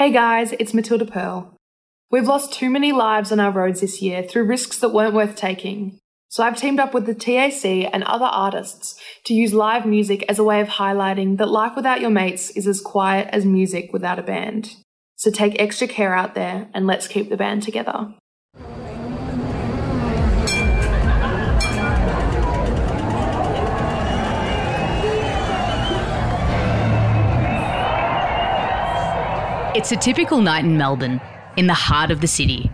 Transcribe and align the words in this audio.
Hey 0.00 0.12
guys, 0.12 0.52
it's 0.52 0.72
Matilda 0.72 1.04
Pearl. 1.04 1.54
We've 2.10 2.26
lost 2.26 2.54
too 2.54 2.70
many 2.70 2.90
lives 2.90 3.30
on 3.32 3.38
our 3.38 3.50
roads 3.50 3.82
this 3.82 4.00
year 4.00 4.22
through 4.22 4.44
risks 4.44 4.78
that 4.78 4.94
weren't 4.94 5.12
worth 5.12 5.36
taking. 5.36 5.98
So 6.30 6.42
I've 6.42 6.56
teamed 6.56 6.80
up 6.80 6.94
with 6.94 7.04
the 7.04 7.14
TAC 7.14 7.66
and 7.92 8.02
other 8.04 8.24
artists 8.24 8.98
to 9.26 9.34
use 9.34 9.52
live 9.52 9.84
music 9.84 10.24
as 10.26 10.38
a 10.38 10.42
way 10.42 10.62
of 10.62 10.68
highlighting 10.68 11.36
that 11.36 11.50
life 11.50 11.76
without 11.76 12.00
your 12.00 12.08
mates 12.08 12.48
is 12.48 12.66
as 12.66 12.80
quiet 12.80 13.28
as 13.30 13.44
music 13.44 13.92
without 13.92 14.18
a 14.18 14.22
band. 14.22 14.74
So 15.16 15.30
take 15.30 15.60
extra 15.60 15.86
care 15.86 16.14
out 16.14 16.34
there 16.34 16.70
and 16.72 16.86
let's 16.86 17.06
keep 17.06 17.28
the 17.28 17.36
band 17.36 17.62
together. 17.62 18.14
It's 29.80 29.92
a 29.92 29.96
typical 29.96 30.42
night 30.42 30.66
in 30.66 30.76
Melbourne, 30.76 31.22
in 31.56 31.66
the 31.66 31.72
heart 31.72 32.10
of 32.10 32.20
the 32.20 32.26
city. 32.26 32.70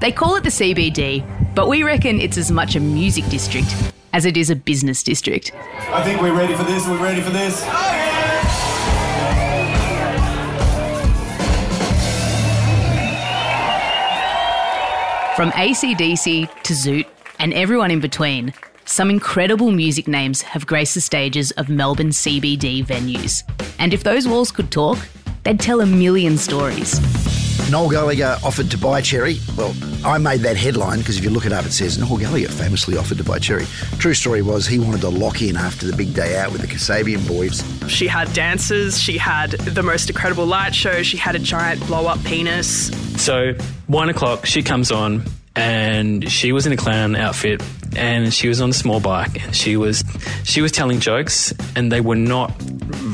They 0.00 0.10
call 0.10 0.34
it 0.34 0.42
the 0.42 0.50
CBD, 0.50 1.54
but 1.54 1.68
we 1.68 1.84
reckon 1.84 2.20
it's 2.20 2.36
as 2.36 2.50
much 2.50 2.74
a 2.74 2.80
music 2.80 3.24
district 3.28 3.72
as 4.12 4.24
it 4.24 4.36
is 4.36 4.50
a 4.50 4.56
business 4.56 5.04
district. 5.04 5.52
I 5.54 6.02
think 6.02 6.20
we're 6.20 6.34
ready 6.34 6.56
for 6.56 6.64
this. 6.64 6.88
We're 6.88 7.00
ready 7.00 7.20
for 7.20 7.30
this. 7.30 7.62
From 15.36 15.52
ACDC 15.52 16.62
to 16.64 16.72
Zoot 16.72 17.06
and 17.38 17.54
everyone 17.54 17.92
in 17.92 18.00
between, 18.00 18.52
some 18.86 19.08
incredible 19.08 19.70
music 19.70 20.08
names 20.08 20.42
have 20.42 20.66
graced 20.66 20.94
the 20.94 21.00
stages 21.00 21.52
of 21.52 21.68
Melbourne 21.68 22.08
CBD 22.10 22.84
venues. 22.84 23.44
And 23.78 23.94
if 23.94 24.02
those 24.02 24.26
walls 24.26 24.50
could 24.50 24.72
talk, 24.72 24.98
they'd 25.44 25.60
tell 25.60 25.80
a 25.80 25.86
million 25.86 26.36
stories. 26.38 27.00
Noel 27.70 27.88
Gallagher 27.88 28.36
offered 28.42 28.68
to 28.72 28.78
buy 28.78 29.00
Cherry. 29.00 29.38
Well, 29.56 29.74
I 30.04 30.18
made 30.18 30.40
that 30.40 30.56
headline 30.56 30.98
because 30.98 31.18
if 31.18 31.24
you 31.24 31.30
look 31.30 31.46
it 31.46 31.52
up, 31.52 31.64
it 31.64 31.72
says 31.72 31.98
Noel 31.98 32.18
Gallagher 32.18 32.48
famously 32.48 32.96
offered 32.96 33.18
to 33.18 33.24
buy 33.24 33.38
Cherry. 33.38 33.64
True 33.98 34.14
story 34.14 34.42
was 34.42 34.66
he 34.66 34.80
wanted 34.80 35.02
to 35.02 35.08
lock 35.08 35.40
in 35.40 35.56
after 35.56 35.86
the 35.86 35.96
big 35.96 36.12
day 36.12 36.36
out 36.36 36.50
with 36.50 36.62
the 36.62 36.66
Kasabian 36.66 37.26
boys. 37.28 37.62
She 37.88 38.08
had 38.08 38.32
dances, 38.32 39.00
she 39.00 39.18
had 39.18 39.52
the 39.52 39.84
most 39.84 40.10
incredible 40.10 40.46
light 40.46 40.74
show, 40.74 41.02
she 41.02 41.16
had 41.16 41.36
a 41.36 41.38
giant 41.38 41.86
blow 41.86 42.06
up 42.06 42.22
penis. 42.24 42.90
So, 43.22 43.54
one 43.86 44.08
o'clock, 44.08 44.46
she 44.46 44.62
comes 44.62 44.90
on 44.90 45.22
and 45.54 46.30
she 46.30 46.52
was 46.52 46.66
in 46.66 46.72
a 46.72 46.76
clown 46.76 47.14
outfit 47.14 47.62
and 47.96 48.32
she 48.32 48.48
was 48.48 48.60
on 48.60 48.70
a 48.70 48.72
small 48.72 49.00
bike 49.00 49.44
and 49.44 49.54
she 49.54 49.76
was 49.76 50.04
she 50.44 50.62
was 50.62 50.70
telling 50.70 51.00
jokes 51.00 51.52
and 51.74 51.90
they 51.90 52.00
were 52.00 52.14
not 52.14 52.52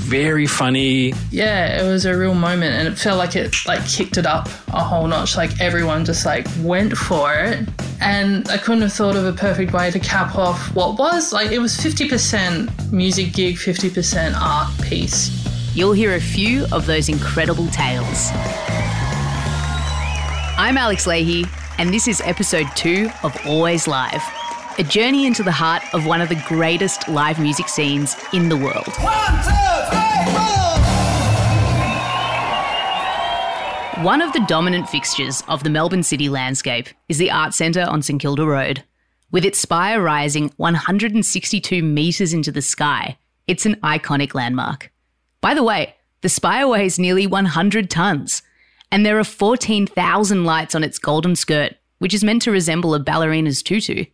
very 0.06 0.46
funny. 0.46 1.12
Yeah, 1.30 1.82
it 1.82 1.86
was 1.86 2.04
a 2.04 2.16
real 2.16 2.34
moment 2.34 2.74
and 2.74 2.86
it 2.86 2.96
felt 2.96 3.18
like 3.18 3.34
it 3.34 3.54
like 3.66 3.86
kicked 3.88 4.16
it 4.16 4.24
up 4.24 4.46
a 4.68 4.82
whole 4.82 5.06
notch. 5.06 5.36
Like 5.36 5.60
everyone 5.60 6.04
just 6.04 6.24
like 6.24 6.46
went 6.60 6.96
for 6.96 7.34
it. 7.34 7.68
And 8.00 8.48
I 8.48 8.58
couldn't 8.58 8.82
have 8.82 8.92
thought 8.92 9.16
of 9.16 9.24
a 9.24 9.32
perfect 9.32 9.72
way 9.72 9.90
to 9.90 9.98
cap 9.98 10.36
off 10.36 10.74
what 10.74 10.98
was 10.98 11.32
like 11.32 11.50
it 11.50 11.58
was 11.58 11.76
50% 11.76 12.92
music 12.92 13.32
gig, 13.32 13.56
50% 13.56 14.34
art 14.40 14.70
piece. 14.82 15.30
You'll 15.74 15.92
hear 15.92 16.14
a 16.14 16.20
few 16.20 16.66
of 16.72 16.86
those 16.86 17.08
incredible 17.08 17.66
tales. 17.68 18.30
I'm 20.58 20.78
Alex 20.78 21.06
Leahy, 21.06 21.44
and 21.78 21.92
this 21.92 22.08
is 22.08 22.22
episode 22.22 22.66
two 22.74 23.10
of 23.22 23.36
Always 23.44 23.86
Live, 23.86 24.22
a 24.78 24.84
journey 24.84 25.24
into 25.26 25.42
the 25.42 25.52
heart 25.52 25.82
of 25.94 26.04
one 26.04 26.20
of 26.20 26.28
the 26.28 26.42
greatest 26.46 27.08
live 27.08 27.38
music 27.38 27.66
scenes 27.66 28.14
in 28.34 28.50
the 28.50 28.56
world. 28.56 28.86
One 34.04 34.20
of 34.20 34.34
the 34.34 34.44
dominant 34.46 34.86
fixtures 34.90 35.42
of 35.48 35.64
the 35.64 35.70
Melbourne 35.70 36.02
city 36.02 36.28
landscape 36.28 36.88
is 37.08 37.16
the 37.16 37.30
Art 37.30 37.54
Centre 37.54 37.86
on 37.88 38.02
St 38.02 38.20
Kilda 38.20 38.44
Road. 38.44 38.84
With 39.30 39.46
its 39.46 39.58
spire 39.58 40.02
rising 40.02 40.52
162 40.58 41.82
metres 41.82 42.34
into 42.34 42.52
the 42.52 42.60
sky, 42.60 43.16
it's 43.46 43.64
an 43.64 43.76
iconic 43.76 44.34
landmark. 44.34 44.92
By 45.40 45.54
the 45.54 45.64
way, 45.64 45.94
the 46.20 46.28
spire 46.28 46.68
weighs 46.68 46.98
nearly 46.98 47.26
100 47.26 47.88
tonnes, 47.88 48.42
and 48.92 49.06
there 49.06 49.18
are 49.18 49.24
14,000 49.24 50.44
lights 50.44 50.74
on 50.74 50.84
its 50.84 50.98
golden 50.98 51.34
skirt, 51.34 51.76
which 51.98 52.12
is 52.12 52.22
meant 52.22 52.42
to 52.42 52.50
resemble 52.50 52.94
a 52.94 53.00
ballerina's 53.00 53.62
tutu. 53.62 54.04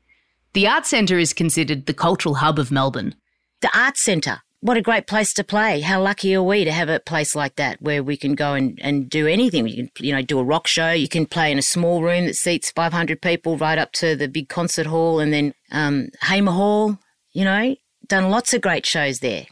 The 0.54 0.68
Art 0.68 0.84
Centre 0.84 1.18
is 1.18 1.32
considered 1.32 1.86
the 1.86 1.94
cultural 1.94 2.36
hub 2.36 2.58
of 2.58 2.70
Melbourne. 2.70 3.14
The 3.62 3.70
Art 3.74 3.96
Centre. 3.96 4.42
What 4.60 4.76
a 4.76 4.82
great 4.82 5.06
place 5.06 5.32
to 5.34 5.44
play. 5.44 5.80
How 5.80 6.00
lucky 6.00 6.34
are 6.34 6.42
we 6.42 6.64
to 6.64 6.72
have 6.72 6.90
a 6.90 7.00
place 7.00 7.34
like 7.34 7.56
that 7.56 7.80
where 7.80 8.02
we 8.02 8.18
can 8.18 8.34
go 8.34 8.52
and, 8.52 8.78
and 8.82 9.08
do 9.08 9.26
anything. 9.26 9.66
You 9.66 9.88
can, 9.88 10.04
you 10.04 10.12
know, 10.12 10.20
do 10.20 10.38
a 10.38 10.44
rock 10.44 10.66
show. 10.66 10.90
You 10.90 11.08
can 11.08 11.24
play 11.24 11.50
in 11.50 11.58
a 11.58 11.62
small 11.62 12.02
room 12.02 12.26
that 12.26 12.36
seats 12.36 12.70
500 12.70 13.22
people 13.22 13.56
right 13.56 13.78
up 13.78 13.92
to 13.92 14.14
the 14.14 14.28
big 14.28 14.50
concert 14.50 14.86
hall 14.86 15.20
and 15.20 15.32
then 15.32 15.54
um, 15.72 16.08
Hamer 16.20 16.52
Hall, 16.52 16.98
you 17.32 17.44
know, 17.44 17.74
done 18.06 18.30
lots 18.30 18.52
of 18.52 18.60
great 18.60 18.84
shows 18.84 19.20
there. 19.20 19.46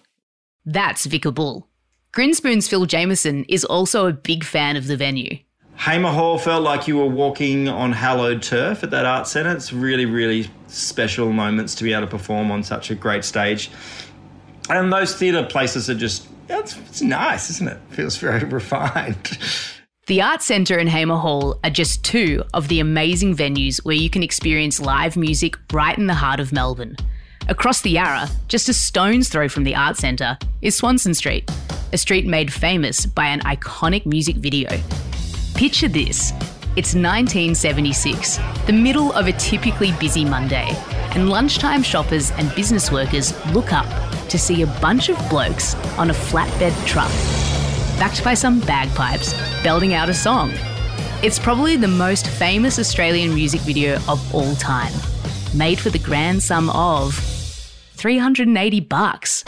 That's 0.66 1.06
Vika 1.06 1.34
Bull. 1.34 1.66
Grinspoon's 2.12 2.68
Phil 2.68 2.84
Jamieson 2.84 3.44
is 3.44 3.64
also 3.64 4.06
a 4.06 4.12
big 4.12 4.44
fan 4.44 4.76
of 4.76 4.86
the 4.86 4.98
venue. 4.98 5.38
Hamer 5.80 6.10
Hall 6.10 6.36
felt 6.36 6.62
like 6.62 6.86
you 6.86 6.98
were 6.98 7.06
walking 7.06 7.66
on 7.66 7.92
hallowed 7.92 8.42
turf 8.42 8.82
at 8.84 8.90
that 8.90 9.06
art 9.06 9.26
centre. 9.26 9.50
It's 9.50 9.72
really, 9.72 10.04
really 10.04 10.50
special 10.66 11.32
moments 11.32 11.74
to 11.76 11.84
be 11.84 11.94
able 11.94 12.02
to 12.02 12.06
perform 12.06 12.50
on 12.50 12.62
such 12.62 12.90
a 12.90 12.94
great 12.94 13.24
stage. 13.24 13.70
And 14.68 14.92
those 14.92 15.16
theatre 15.16 15.42
places 15.42 15.88
are 15.88 15.94
just, 15.94 16.28
it's, 16.50 16.76
it's 16.76 17.00
nice, 17.00 17.48
isn't 17.48 17.66
it? 17.66 17.78
Feels 17.88 18.18
very 18.18 18.44
refined. 18.44 19.38
The 20.06 20.20
Art 20.20 20.42
Centre 20.42 20.76
and 20.76 20.86
Hamer 20.86 21.16
Hall 21.16 21.58
are 21.64 21.70
just 21.70 22.04
two 22.04 22.44
of 22.52 22.68
the 22.68 22.80
amazing 22.80 23.34
venues 23.34 23.82
where 23.82 23.96
you 23.96 24.10
can 24.10 24.22
experience 24.22 24.80
live 24.80 25.16
music 25.16 25.56
right 25.72 25.96
in 25.96 26.08
the 26.08 26.14
heart 26.14 26.40
of 26.40 26.52
Melbourne. 26.52 26.98
Across 27.48 27.80
the 27.80 27.90
Yarra, 27.90 28.28
just 28.48 28.68
a 28.68 28.74
stone's 28.74 29.30
throw 29.30 29.48
from 29.48 29.64
the 29.64 29.74
Art 29.74 29.96
Centre, 29.96 30.36
is 30.60 30.76
Swanston 30.76 31.14
Street, 31.14 31.50
a 31.94 31.96
street 31.96 32.26
made 32.26 32.52
famous 32.52 33.06
by 33.06 33.28
an 33.28 33.40
iconic 33.40 34.04
music 34.04 34.36
video. 34.36 34.68
Picture 35.60 35.88
this 35.88 36.32
it's 36.74 36.94
1976, 36.94 38.38
the 38.64 38.72
middle 38.72 39.12
of 39.12 39.26
a 39.26 39.32
typically 39.32 39.92
busy 40.00 40.24
Monday, 40.24 40.70
and 41.14 41.28
lunchtime 41.28 41.82
shoppers 41.82 42.30
and 42.38 42.54
business 42.54 42.90
workers 42.90 43.34
look 43.48 43.70
up 43.70 43.84
to 44.30 44.38
see 44.38 44.62
a 44.62 44.66
bunch 44.80 45.10
of 45.10 45.18
blokes 45.28 45.74
on 45.98 46.08
a 46.08 46.14
flatbed 46.14 46.74
truck, 46.86 47.10
backed 47.98 48.24
by 48.24 48.32
some 48.32 48.60
bagpipes, 48.60 49.34
belting 49.62 49.92
out 49.92 50.08
a 50.08 50.14
song. 50.14 50.50
It's 51.22 51.38
probably 51.38 51.76
the 51.76 51.88
most 51.88 52.26
famous 52.26 52.78
Australian 52.78 53.34
music 53.34 53.60
video 53.60 53.96
of 54.08 54.34
all 54.34 54.54
time, 54.54 54.94
made 55.54 55.78
for 55.78 55.90
the 55.90 55.98
grand 55.98 56.42
sum 56.42 56.70
of 56.70 57.12
380 57.96 58.80
bucks. 58.80 59.44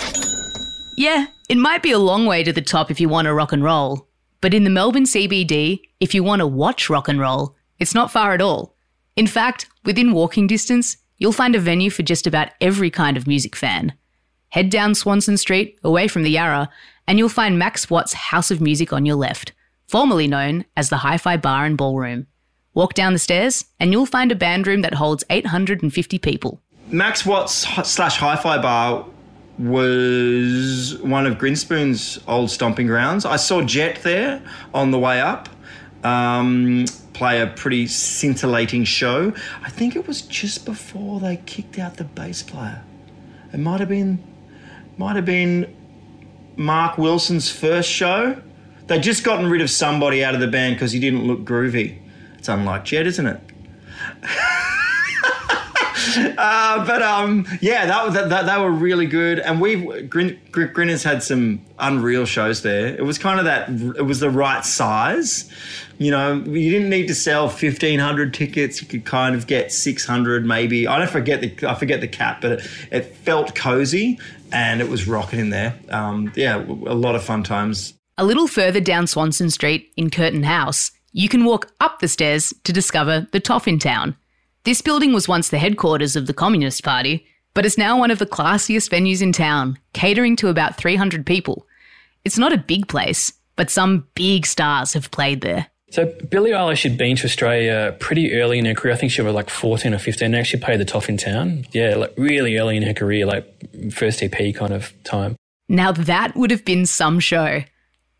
Yeah, 0.98 1.28
it 1.48 1.56
might 1.56 1.82
be 1.82 1.92
a 1.92 1.98
long 1.98 2.26
way 2.26 2.44
to 2.44 2.52
the 2.52 2.60
top 2.60 2.90
if 2.90 3.00
you 3.00 3.08
want 3.08 3.24
to 3.24 3.32
rock 3.32 3.52
and 3.52 3.64
roll, 3.64 4.11
but 4.42 4.52
in 4.52 4.64
the 4.64 4.70
Melbourne 4.70 5.04
CBD, 5.04 5.80
if 6.00 6.14
you 6.14 6.22
want 6.22 6.40
to 6.40 6.46
watch 6.46 6.90
rock 6.90 7.08
and 7.08 7.18
roll, 7.18 7.54
it's 7.78 7.94
not 7.94 8.10
far 8.10 8.34
at 8.34 8.42
all. 8.42 8.74
In 9.16 9.26
fact, 9.26 9.68
within 9.84 10.12
walking 10.12 10.46
distance, 10.46 10.96
you'll 11.16 11.32
find 11.32 11.54
a 11.54 11.60
venue 11.60 11.90
for 11.90 12.02
just 12.02 12.26
about 12.26 12.48
every 12.60 12.90
kind 12.90 13.16
of 13.16 13.28
music 13.28 13.54
fan. 13.54 13.94
Head 14.48 14.68
down 14.68 14.94
Swanston 14.94 15.38
Street, 15.38 15.78
away 15.84 16.08
from 16.08 16.24
the 16.24 16.30
Yarra, 16.30 16.68
and 17.06 17.18
you'll 17.18 17.28
find 17.28 17.58
Max 17.58 17.88
Watt's 17.88 18.12
House 18.12 18.50
of 18.50 18.60
Music 18.60 18.92
on 18.92 19.06
your 19.06 19.16
left, 19.16 19.52
formerly 19.86 20.26
known 20.26 20.64
as 20.76 20.90
the 20.90 20.98
Hi 20.98 21.18
Fi 21.18 21.36
Bar 21.36 21.64
and 21.64 21.78
Ballroom. 21.78 22.26
Walk 22.74 22.94
down 22.94 23.12
the 23.12 23.18
stairs, 23.20 23.64
and 23.78 23.92
you'll 23.92 24.06
find 24.06 24.32
a 24.32 24.36
band 24.36 24.66
room 24.66 24.82
that 24.82 24.94
holds 24.94 25.22
850 25.30 26.18
people. 26.18 26.60
Max 26.88 27.24
Watts 27.24 27.66
slash 27.88 28.16
Hi 28.16 28.34
Fi 28.34 28.60
Bar 28.60 29.06
was 29.62 30.98
one 31.02 31.26
of 31.26 31.38
Grinspoon's 31.38 32.18
old 32.26 32.50
stomping 32.50 32.86
grounds. 32.86 33.24
I 33.24 33.36
saw 33.36 33.62
Jet 33.62 34.02
there 34.02 34.42
on 34.74 34.90
the 34.90 34.98
way 34.98 35.20
up 35.20 35.48
um, 36.02 36.84
play 37.12 37.40
a 37.40 37.46
pretty 37.46 37.86
scintillating 37.86 38.84
show. 38.84 39.32
I 39.62 39.70
think 39.70 39.94
it 39.94 40.06
was 40.06 40.22
just 40.22 40.64
before 40.64 41.20
they 41.20 41.36
kicked 41.36 41.78
out 41.78 41.96
the 41.96 42.04
bass 42.04 42.42
player. 42.42 42.82
It 43.52 43.60
might 43.60 43.80
have 43.80 43.88
been, 43.88 44.22
might 44.96 45.16
have 45.16 45.26
been 45.26 45.76
Mark 46.56 46.98
Wilson's 46.98 47.50
first 47.50 47.88
show. 47.88 48.40
They'd 48.86 49.02
just 49.02 49.22
gotten 49.22 49.48
rid 49.48 49.60
of 49.60 49.70
somebody 49.70 50.24
out 50.24 50.34
of 50.34 50.40
the 50.40 50.48
band 50.48 50.74
because 50.74 50.92
he 50.92 50.98
didn't 50.98 51.24
look 51.24 51.44
groovy. 51.44 52.00
It's 52.38 52.48
unlike 52.48 52.84
Jet, 52.84 53.06
isn't 53.06 53.26
it? 53.26 53.40
uh, 56.38 56.86
but 56.86 57.02
um, 57.02 57.46
yeah, 57.60 57.86
that, 57.86 58.12
that, 58.12 58.28
that 58.30 58.46
they 58.46 58.62
were 58.62 58.70
really 58.70 59.06
good, 59.06 59.38
and 59.38 59.60
we 59.60 60.02
Grin, 60.02 60.40
Grinners 60.50 61.02
had 61.02 61.22
some 61.22 61.64
unreal 61.78 62.24
shows 62.24 62.62
there. 62.62 62.88
It 62.88 63.04
was 63.04 63.18
kind 63.18 63.38
of 63.38 63.44
that. 63.44 63.68
It 63.98 64.06
was 64.06 64.20
the 64.20 64.30
right 64.30 64.64
size. 64.64 65.50
You 65.98 66.10
know, 66.10 66.34
you 66.34 66.70
didn't 66.70 66.88
need 66.88 67.06
to 67.08 67.14
sell 67.14 67.48
fifteen 67.48 67.98
hundred 67.98 68.34
tickets. 68.34 68.80
You 68.80 68.88
could 68.88 69.04
kind 69.04 69.34
of 69.34 69.46
get 69.46 69.72
six 69.72 70.04
hundred, 70.04 70.44
maybe. 70.44 70.86
I 70.86 70.98
don't 70.98 71.10
forget 71.10 71.40
the 71.40 71.68
I 71.68 71.74
forget 71.74 72.00
the 72.00 72.08
cap, 72.08 72.40
but 72.40 72.52
it, 72.52 72.60
it 72.90 73.16
felt 73.16 73.54
cozy 73.54 74.18
and 74.52 74.80
it 74.80 74.88
was 74.88 75.08
rocking 75.08 75.40
in 75.40 75.50
there. 75.50 75.74
Um, 75.88 76.32
yeah, 76.36 76.56
a 76.56 76.94
lot 76.94 77.14
of 77.14 77.24
fun 77.24 77.42
times. 77.42 77.94
A 78.18 78.24
little 78.24 78.46
further 78.46 78.80
down 78.80 79.06
Swanston 79.06 79.50
Street 79.50 79.90
in 79.96 80.10
Curtin 80.10 80.42
House, 80.42 80.92
you 81.12 81.28
can 81.28 81.44
walk 81.44 81.72
up 81.80 82.00
the 82.00 82.08
stairs 82.08 82.52
to 82.64 82.72
discover 82.72 83.26
the 83.32 83.40
Toff 83.40 83.66
in 83.66 83.78
town. 83.78 84.16
This 84.64 84.80
building 84.80 85.12
was 85.12 85.26
once 85.26 85.48
the 85.48 85.58
headquarters 85.58 86.14
of 86.14 86.28
the 86.28 86.34
Communist 86.34 86.84
Party, 86.84 87.26
but 87.52 87.66
it's 87.66 87.76
now 87.76 87.98
one 87.98 88.12
of 88.12 88.20
the 88.20 88.26
classiest 88.26 88.90
venues 88.90 89.20
in 89.20 89.32
town, 89.32 89.76
catering 89.92 90.36
to 90.36 90.48
about 90.48 90.76
300 90.76 91.26
people. 91.26 91.66
It's 92.24 92.38
not 92.38 92.52
a 92.52 92.58
big 92.58 92.86
place, 92.86 93.32
but 93.56 93.70
some 93.70 94.06
big 94.14 94.46
stars 94.46 94.92
have 94.92 95.10
played 95.10 95.40
there. 95.40 95.66
So 95.90 96.14
Billie 96.30 96.52
Eilish 96.52 96.84
had 96.84 96.96
been 96.96 97.16
to 97.16 97.24
Australia 97.24 97.96
pretty 97.98 98.34
early 98.34 98.60
in 98.60 98.64
her 98.66 98.74
career. 98.74 98.94
I 98.94 98.96
think 98.96 99.10
she 99.10 99.20
was 99.20 99.34
like 99.34 99.50
14 99.50 99.94
or 99.94 99.98
15 99.98 100.26
and 100.26 100.36
actually 100.36 100.60
played 100.62 100.78
the 100.78 100.84
Toff 100.84 101.08
in 101.08 101.16
town. 101.16 101.66
Yeah, 101.72 101.96
like 101.96 102.14
really 102.16 102.56
early 102.56 102.76
in 102.76 102.84
her 102.84 102.94
career, 102.94 103.26
like 103.26 103.44
first 103.92 104.22
EP 104.22 104.54
kind 104.54 104.72
of 104.72 104.94
time. 105.02 105.34
Now 105.68 105.90
that 105.90 106.36
would 106.36 106.52
have 106.52 106.64
been 106.64 106.86
some 106.86 107.18
show. 107.18 107.64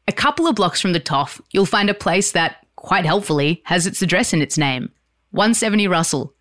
A 0.08 0.12
couple 0.12 0.48
of 0.48 0.56
blocks 0.56 0.80
from 0.80 0.92
the 0.92 1.00
Toff, 1.00 1.40
you'll 1.52 1.66
find 1.66 1.88
a 1.88 1.94
place 1.94 2.32
that, 2.32 2.66
quite 2.74 3.06
helpfully, 3.06 3.62
has 3.66 3.86
its 3.86 4.02
address 4.02 4.32
in 4.32 4.42
its 4.42 4.58
name 4.58 4.90
170 5.32 5.88
Russell. 5.88 6.34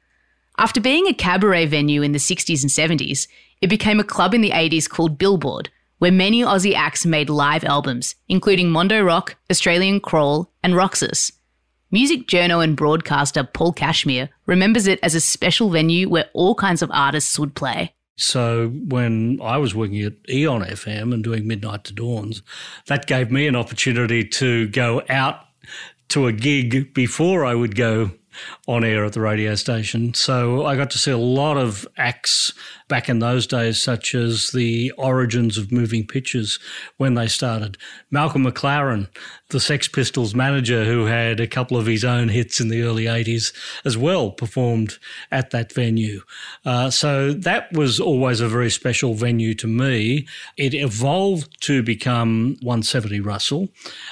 After 0.57 0.79
being 0.79 1.07
a 1.07 1.13
cabaret 1.13 1.65
venue 1.65 2.01
in 2.01 2.11
the 2.11 2.19
60s 2.19 2.61
and 2.61 2.99
70s, 2.99 3.27
it 3.61 3.67
became 3.67 3.99
a 3.99 4.03
club 4.03 4.33
in 4.33 4.41
the 4.41 4.51
80s 4.51 4.89
called 4.89 5.17
Billboard, 5.17 5.69
where 5.99 6.11
many 6.11 6.41
Aussie 6.41 6.73
acts 6.73 7.05
made 7.05 7.29
live 7.29 7.63
albums, 7.63 8.15
including 8.27 8.69
Mondo 8.69 9.01
Rock, 9.01 9.35
Australian 9.49 9.99
Crawl, 9.99 10.51
and 10.63 10.75
Roxus. 10.75 11.31
Music 11.89 12.27
journo 12.27 12.63
and 12.63 12.77
broadcaster 12.77 13.43
Paul 13.43 13.73
Cashmere 13.73 14.29
remembers 14.45 14.87
it 14.87 14.99
as 15.03 15.15
a 15.15 15.21
special 15.21 15.69
venue 15.69 16.09
where 16.09 16.29
all 16.33 16.55
kinds 16.55 16.81
of 16.81 16.89
artists 16.93 17.37
would 17.37 17.53
play. 17.55 17.93
So 18.17 18.69
when 18.69 19.39
I 19.41 19.57
was 19.57 19.73
working 19.73 20.01
at 20.01 20.13
Eon 20.29 20.61
FM 20.61 21.13
and 21.13 21.23
doing 21.23 21.47
Midnight 21.47 21.83
to 21.85 21.93
Dawns, 21.93 22.43
that 22.87 23.07
gave 23.07 23.31
me 23.31 23.47
an 23.47 23.55
opportunity 23.55 24.23
to 24.23 24.67
go 24.67 25.01
out 25.09 25.45
to 26.09 26.27
a 26.27 26.31
gig 26.31 26.93
before 26.93 27.45
I 27.45 27.55
would 27.55 27.75
go 27.75 28.11
on 28.67 28.83
air 28.83 29.05
at 29.05 29.13
the 29.13 29.21
radio 29.21 29.55
station. 29.55 30.13
So 30.13 30.65
I 30.65 30.75
got 30.75 30.91
to 30.91 30.97
see 30.97 31.11
a 31.11 31.17
lot 31.17 31.57
of 31.57 31.87
acts 31.97 32.53
back 32.91 33.07
in 33.07 33.19
those 33.19 33.47
days, 33.47 33.81
such 33.81 34.13
as 34.13 34.51
the 34.51 34.91
origins 34.97 35.57
of 35.57 35.71
moving 35.71 36.05
pictures 36.05 36.59
when 36.97 37.13
they 37.13 37.27
started. 37.27 37.77
Malcolm 38.11 38.45
McLaren, 38.45 39.07
the 39.47 39.61
Sex 39.61 39.87
Pistols 39.87 40.35
manager 40.35 40.83
who 40.83 41.05
had 41.05 41.39
a 41.39 41.47
couple 41.47 41.77
of 41.77 41.85
his 41.85 42.03
own 42.03 42.27
hits 42.27 42.59
in 42.59 42.67
the 42.67 42.81
early 42.81 43.05
80s 43.05 43.53
as 43.85 43.97
well, 43.97 44.31
performed 44.31 44.97
at 45.31 45.51
that 45.51 45.71
venue. 45.71 46.21
Uh, 46.65 46.89
so 46.89 47.31
that 47.31 47.71
was 47.71 47.99
always 47.99 48.41
a 48.41 48.49
very 48.49 48.69
special 48.69 49.13
venue 49.13 49.53
to 49.53 49.67
me. 49.67 50.27
It 50.57 50.73
evolved 50.73 51.61
to 51.61 51.81
become 51.81 52.57
170 52.61 53.21
Russell. 53.21 53.69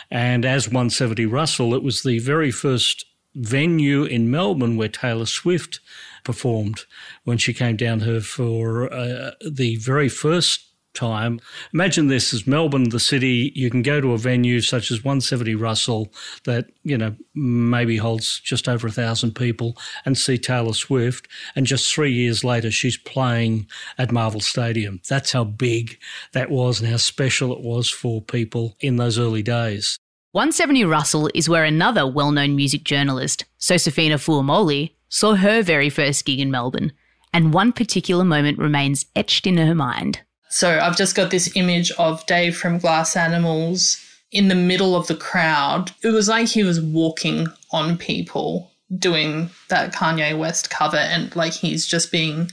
And 0.09 0.45
as 0.45 0.67
170 0.67 1.25
Russell, 1.25 1.73
it 1.73 1.83
was 1.83 2.03
the 2.03 2.19
very 2.19 2.51
first 2.51 3.05
venue 3.39 4.03
in 4.03 4.29
Melbourne 4.29 4.77
where 4.77 4.89
Taylor 4.89 5.25
Swift 5.25 5.79
performed 6.23 6.81
when 7.23 7.37
she 7.37 7.53
came 7.53 7.75
down 7.75 8.01
here 8.01 8.21
for 8.21 8.91
uh, 8.91 9.31
the 9.49 9.77
very 9.77 10.09
first 10.09 10.69
time. 10.93 11.39
Imagine 11.73 12.07
this 12.07 12.33
as 12.33 12.47
Melbourne, 12.47 12.89
the 12.89 12.99
city, 12.99 13.51
you 13.55 13.69
can 13.69 13.81
go 13.81 14.01
to 14.01 14.13
a 14.13 14.17
venue 14.17 14.59
such 14.59 14.91
as 14.91 15.03
170 15.03 15.55
Russell 15.55 16.11
that, 16.43 16.65
you 16.83 16.97
know, 16.97 17.15
maybe 17.33 17.97
holds 17.97 18.39
just 18.39 18.67
over 18.67 18.87
a 18.87 18.91
thousand 18.91 19.35
people 19.35 19.77
and 20.05 20.17
see 20.17 20.37
Taylor 20.37 20.73
Swift. 20.73 21.27
And 21.55 21.65
just 21.65 21.93
three 21.93 22.11
years 22.11 22.43
later, 22.43 22.71
she's 22.71 22.97
playing 22.97 23.67
at 23.97 24.11
Marvel 24.11 24.41
Stadium. 24.41 24.99
That's 25.07 25.31
how 25.31 25.43
big 25.43 25.97
that 26.33 26.49
was 26.49 26.81
and 26.81 26.89
how 26.89 26.97
special 26.97 27.53
it 27.53 27.61
was 27.61 27.89
for 27.89 28.21
people 28.21 28.75
in 28.81 28.97
those 28.97 29.17
early 29.17 29.43
days. 29.43 29.97
170 30.31 30.85
Russell 30.85 31.27
is 31.33 31.49
where 31.49 31.63
another 31.63 32.05
well 32.05 32.31
known 32.31 32.55
music 32.55 32.83
journalist, 32.83 33.45
Sosefina 33.57 34.19
Fuamoli, 34.19 34.91
saw 35.09 35.33
her 35.33 35.63
very 35.63 35.89
first 35.89 36.23
gig 36.23 36.39
in 36.39 36.51
Melbourne, 36.51 36.91
and 37.33 37.51
one 37.51 37.71
particular 37.71 38.23
moment 38.23 38.59
remains 38.59 39.07
etched 39.15 39.47
in 39.47 39.57
her 39.57 39.73
mind. 39.73 40.21
So 40.47 40.79
I've 40.79 40.95
just 40.95 41.15
got 41.15 41.31
this 41.31 41.55
image 41.55 41.91
of 41.93 42.23
Dave 42.27 42.55
from 42.55 42.77
Glass 42.77 43.15
Animals 43.15 44.05
in 44.31 44.49
the 44.49 44.55
middle 44.55 44.95
of 44.95 45.07
the 45.07 45.15
crowd. 45.15 45.93
It 46.03 46.09
was 46.09 46.27
like 46.27 46.49
he 46.49 46.63
was 46.63 46.79
walking 46.79 47.47
on 47.71 47.97
people 47.97 48.69
doing 48.99 49.49
that 49.69 49.93
Kanye 49.93 50.37
West 50.37 50.69
cover, 50.69 50.97
and 50.97 51.35
like 51.35 51.53
he's 51.53 51.87
just 51.87 52.11
being 52.11 52.51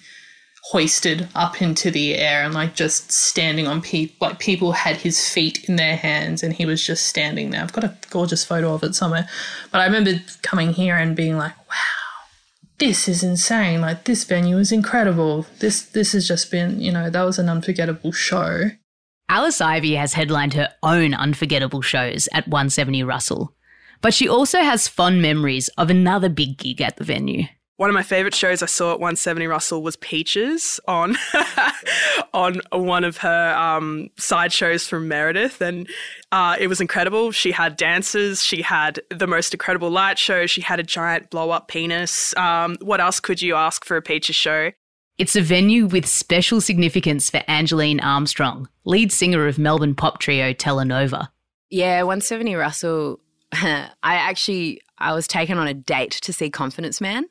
hoisted 0.71 1.29
up 1.35 1.63
into 1.63 1.91
the 1.91 2.17
air 2.17 2.43
and 2.43 2.53
like 2.53 2.75
just 2.75 3.13
standing 3.13 3.69
on 3.69 3.81
people 3.81 4.27
like 4.27 4.39
people 4.41 4.73
had 4.73 4.97
his 4.97 5.29
feet 5.29 5.69
in 5.69 5.77
their 5.77 5.97
hands 5.97 6.43
and 6.43 6.53
he 6.53 6.67
was 6.67 6.85
just 6.85 7.07
standing 7.07 7.51
there. 7.51 7.63
I've 7.63 7.73
got 7.73 7.85
a 7.85 7.97
gorgeous 8.11 8.45
photo 8.45 8.75
of 8.75 8.83
it 8.83 8.95
somewhere. 8.95 9.29
But 9.71 9.81
i 9.81 9.85
remember 9.85 10.21
coming 10.43 10.73
here 10.73 10.97
and 10.97 11.15
being 11.15 11.37
like 11.37 11.57
wow 11.69 11.75
this 12.79 13.09
is 13.09 13.23
insane. 13.23 13.81
Like 13.81 14.05
this 14.05 14.25
venue 14.25 14.59
is 14.59 14.71
incredible. 14.71 15.47
This 15.61 15.83
this 15.83 16.13
has 16.13 16.27
just 16.29 16.51
been 16.51 16.81
you 16.81 16.93
know 16.93 17.11
that 17.11 17.23
was 17.23 17.39
an 17.39 17.49
unforgettable 17.49 18.13
show. 18.13 18.71
Alice 19.29 19.61
ivy 19.61 19.95
has 19.95 20.15
headlined 20.15 20.55
her 20.55 20.71
own 20.83 21.15
unforgettable 21.15 21.83
shows 21.83 22.29
at 22.33 22.49
170 22.49 23.03
russell 23.03 23.53
but 24.01 24.15
she 24.15 24.29
also 24.29 24.61
has 24.61 24.89
fond 24.89 25.23
memories 25.23 25.69
of 25.79 25.91
another 25.91 26.29
big 26.29 26.59
gig 26.59 26.81
at 26.81 26.97
the 26.97 27.05
venue 27.05 27.45
one 27.77 27.91
of 27.91 27.95
my 27.95 28.03
favorite 28.03 28.35
shows 28.35 28.63
I 28.63 28.67
saw 28.67 28.93
at 28.93 29.01
170 29.01 29.47
Russell 29.47 29.83
was 29.83 29.97
Peaches 29.97 30.81
on 30.89 31.17
on 32.33 32.61
one 32.73 33.05
of 33.05 33.19
her 33.19 33.55
um, 33.57 34.09
side 34.17 34.53
shows 34.53 34.89
from 34.89 35.09
Meredith, 35.09 35.61
and 35.61 35.89
uh, 36.33 36.57
it 36.59 36.69
was 36.69 36.81
incredible. 36.81 37.33
She 37.33 37.53
had 37.53 37.77
dancers, 37.77 38.43
she 38.43 38.63
had 38.63 39.01
the 39.11 39.27
most 39.27 39.53
incredible 39.53 39.91
light 39.91 40.19
show, 40.19 40.47
she 40.47 40.63
had 40.63 40.81
a 40.81 40.83
giant 40.83 41.31
blow 41.31 41.51
up 41.51 41.69
penis. 41.69 42.35
Um, 42.37 42.77
what 42.81 43.01
else 43.01 43.21
could 43.21 43.43
you 43.43 43.55
ask 43.55 43.85
for 43.85 43.97
a 43.97 44.03
Peaches 44.03 44.37
show? 44.37 44.73
It's 45.19 45.37
a 45.37 45.41
venue 45.41 45.87
with 45.87 46.07
special 46.07 46.61
significance 46.61 47.31
for 47.31 47.43
Angeline 47.49 48.01
Armstrong, 48.01 48.69
lead 48.85 49.13
singer 49.13 49.47
of 49.47 49.59
Melbourne 49.59 49.95
pop 49.95 50.19
trio 50.19 50.53
Telenova. 50.53 51.29
Yeah, 51.71 52.03
170 52.03 52.55
Russell. 52.55 53.21
I 53.53 53.91
actually 54.03 54.81
I 54.99 55.13
was 55.13 55.27
taken 55.27 55.59
on 55.59 55.69
a 55.69 55.75
date 55.75 56.13
to 56.23 56.33
see 56.33 56.51
Confidence 56.51 57.01
Man, 57.01 57.27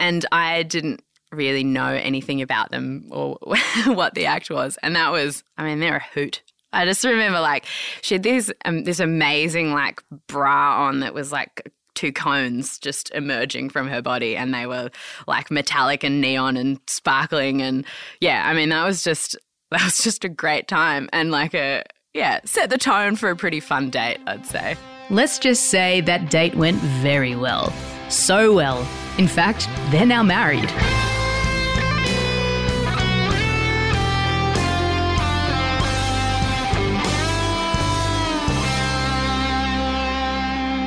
and 0.00 0.26
I 0.32 0.64
didn't 0.64 1.02
really 1.32 1.64
know 1.64 1.88
anything 1.88 2.42
about 2.42 2.70
them 2.70 3.06
or 3.10 3.38
what 3.86 4.14
the 4.14 4.26
act 4.26 4.50
was, 4.50 4.78
and 4.82 4.96
that 4.96 5.12
was, 5.12 5.44
I 5.56 5.64
mean, 5.64 5.80
they're 5.80 5.96
a 5.96 6.04
hoot. 6.14 6.42
I 6.72 6.84
just 6.84 7.04
remember 7.04 7.40
like 7.40 7.66
she 8.02 8.16
had 8.16 8.24
this 8.24 8.52
um, 8.64 8.84
this 8.84 9.00
amazing 9.00 9.72
like 9.72 10.02
bra 10.26 10.86
on 10.86 11.00
that 11.00 11.14
was 11.14 11.32
like 11.32 11.70
two 11.94 12.12
cones 12.12 12.78
just 12.78 13.10
emerging 13.14 13.70
from 13.70 13.88
her 13.88 14.02
body 14.02 14.36
and 14.36 14.52
they 14.52 14.66
were 14.66 14.90
like 15.28 15.50
metallic 15.50 16.02
and 16.02 16.20
neon 16.20 16.56
and 16.56 16.80
sparkling 16.88 17.62
and 17.62 17.84
yeah 18.20 18.42
i 18.48 18.52
mean 18.52 18.68
that 18.70 18.84
was 18.84 19.04
just 19.04 19.36
that 19.70 19.84
was 19.84 20.02
just 20.02 20.24
a 20.24 20.28
great 20.28 20.66
time 20.66 21.08
and 21.12 21.30
like 21.30 21.54
a 21.54 21.84
yeah 22.12 22.40
set 22.44 22.68
the 22.68 22.78
tone 22.78 23.14
for 23.14 23.30
a 23.30 23.36
pretty 23.36 23.60
fun 23.60 23.90
date 23.90 24.18
i'd 24.26 24.44
say 24.44 24.76
Let's 25.10 25.38
just 25.38 25.64
say 25.64 26.00
that 26.02 26.30
date 26.30 26.54
went 26.54 26.78
very 26.78 27.36
well. 27.36 27.72
So 28.08 28.54
well. 28.54 28.88
In 29.18 29.28
fact, 29.28 29.68
they're 29.90 30.06
now 30.06 30.22
married. 30.22 30.70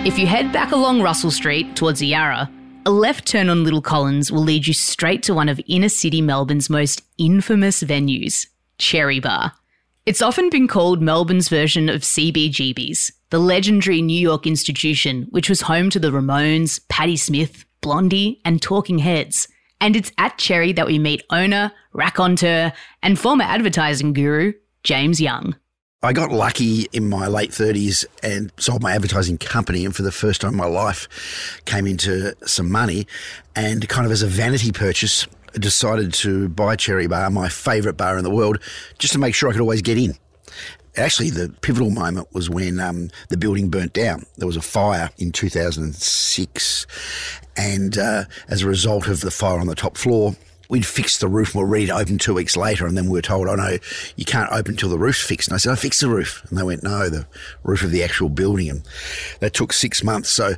If 0.07 0.17
you 0.17 0.25
head 0.25 0.51
back 0.51 0.71
along 0.71 1.01
Russell 1.01 1.31
Street 1.31 1.75
towards 1.75 2.01
Yarra, 2.01 2.49
a 2.87 2.89
left 2.89 3.27
turn 3.27 3.49
on 3.49 3.63
Little 3.63 3.81
Collins 3.81 4.31
will 4.31 4.41
lead 4.41 4.65
you 4.65 4.73
straight 4.73 5.21
to 5.23 5.33
one 5.35 5.49
of 5.49 5.61
inner 5.67 5.89
city 5.89 6.21
Melbourne's 6.21 6.69
most 6.69 7.03
infamous 7.19 7.83
venues, 7.83 8.47
Cherry 8.79 9.19
Bar. 9.19 9.51
It's 10.05 10.21
often 10.21 10.49
been 10.49 10.69
called 10.69 11.01
Melbourne's 11.01 11.49
version 11.49 11.89
of 11.89 12.01
CBGB's, 12.01 13.11
the 13.29 13.39
legendary 13.39 14.01
New 14.01 14.19
York 14.19 14.47
institution, 14.47 15.27
which 15.31 15.49
was 15.49 15.61
home 15.61 15.89
to 15.89 15.99
the 15.99 16.11
Ramones, 16.11 16.79
Patti 16.89 17.17
Smith, 17.17 17.65
Blondie, 17.81 18.41
and 18.45 18.61
Talking 18.61 18.99
Heads. 18.99 19.47
And 19.79 19.95
it's 19.95 20.11
at 20.17 20.37
Cherry 20.37 20.73
that 20.73 20.87
we 20.87 20.97
meet 20.97 21.23
owner, 21.29 21.71
raconteur, 21.93 22.73
and 23.03 23.19
former 23.19 23.43
advertising 23.43 24.13
guru, 24.13 24.53
James 24.83 25.21
Young. 25.21 25.55
I 26.03 26.13
got 26.13 26.31
lucky 26.31 26.87
in 26.93 27.09
my 27.09 27.27
late 27.27 27.49
30s 27.49 28.05
and 28.23 28.51
sold 28.57 28.81
my 28.81 28.93
advertising 28.93 29.37
company, 29.37 29.83
and 29.83 29.95
for 29.95 30.03
the 30.03 30.11
first 30.11 30.41
time 30.41 30.51
in 30.51 30.57
my 30.57 30.65
life, 30.65 31.61
came 31.65 31.87
into 31.87 32.35
some 32.45 32.71
money. 32.71 33.07
And 33.55 33.87
kind 33.89 34.05
of 34.05 34.11
as 34.11 34.21
a 34.21 34.27
vanity 34.27 34.71
purchase, 34.71 35.27
decided 35.53 36.13
to 36.13 36.49
buy 36.49 36.75
Cherry 36.75 37.07
Bar, 37.07 37.29
my 37.31 37.49
favourite 37.49 37.97
bar 37.97 38.17
in 38.17 38.23
the 38.23 38.29
world, 38.29 38.59
just 38.99 39.13
to 39.13 39.19
make 39.19 39.35
sure 39.35 39.49
I 39.49 39.53
could 39.53 39.61
always 39.61 39.81
get 39.81 39.97
in. 39.97 40.13
Actually, 40.97 41.29
the 41.29 41.53
pivotal 41.61 41.91
moment 41.91 42.27
was 42.33 42.49
when 42.49 42.79
um, 42.79 43.09
the 43.29 43.37
building 43.37 43.69
burnt 43.69 43.93
down. 43.93 44.25
There 44.37 44.47
was 44.47 44.57
a 44.57 44.61
fire 44.61 45.11
in 45.17 45.31
2006, 45.31 46.87
and 47.55 47.97
uh, 47.97 48.23
as 48.47 48.63
a 48.63 48.67
result 48.67 49.07
of 49.07 49.21
the 49.21 49.31
fire 49.31 49.59
on 49.59 49.67
the 49.67 49.75
top 49.75 49.95
floor, 49.95 50.35
we'd 50.69 50.85
fixed 50.85 51.19
the 51.19 51.27
roof 51.27 51.53
and 51.53 51.61
we're 51.61 51.69
ready 51.69 51.85
to 51.87 51.95
open 51.95 52.17
two 52.17 52.33
weeks 52.33 52.57
later. 52.57 52.85
And 52.85 52.97
then 52.97 53.05
we 53.05 53.17
were 53.17 53.21
told, 53.21 53.47
oh 53.47 53.55
no, 53.55 53.77
you 54.15 54.25
can't 54.25 54.51
open 54.51 54.73
until 54.73 54.89
the 54.89 54.97
roof's 54.97 55.21
fixed. 55.21 55.47
And 55.47 55.55
I 55.55 55.57
said, 55.57 55.71
I 55.71 55.75
fixed 55.75 56.01
the 56.01 56.09
roof. 56.09 56.43
And 56.49 56.57
they 56.57 56.63
went, 56.63 56.83
no, 56.83 57.09
the 57.09 57.25
roof 57.63 57.83
of 57.83 57.91
the 57.91 58.03
actual 58.03 58.29
building. 58.29 58.69
And 58.69 58.83
that 59.39 59.53
took 59.53 59.73
six 59.73 60.03
months. 60.03 60.29
So 60.29 60.53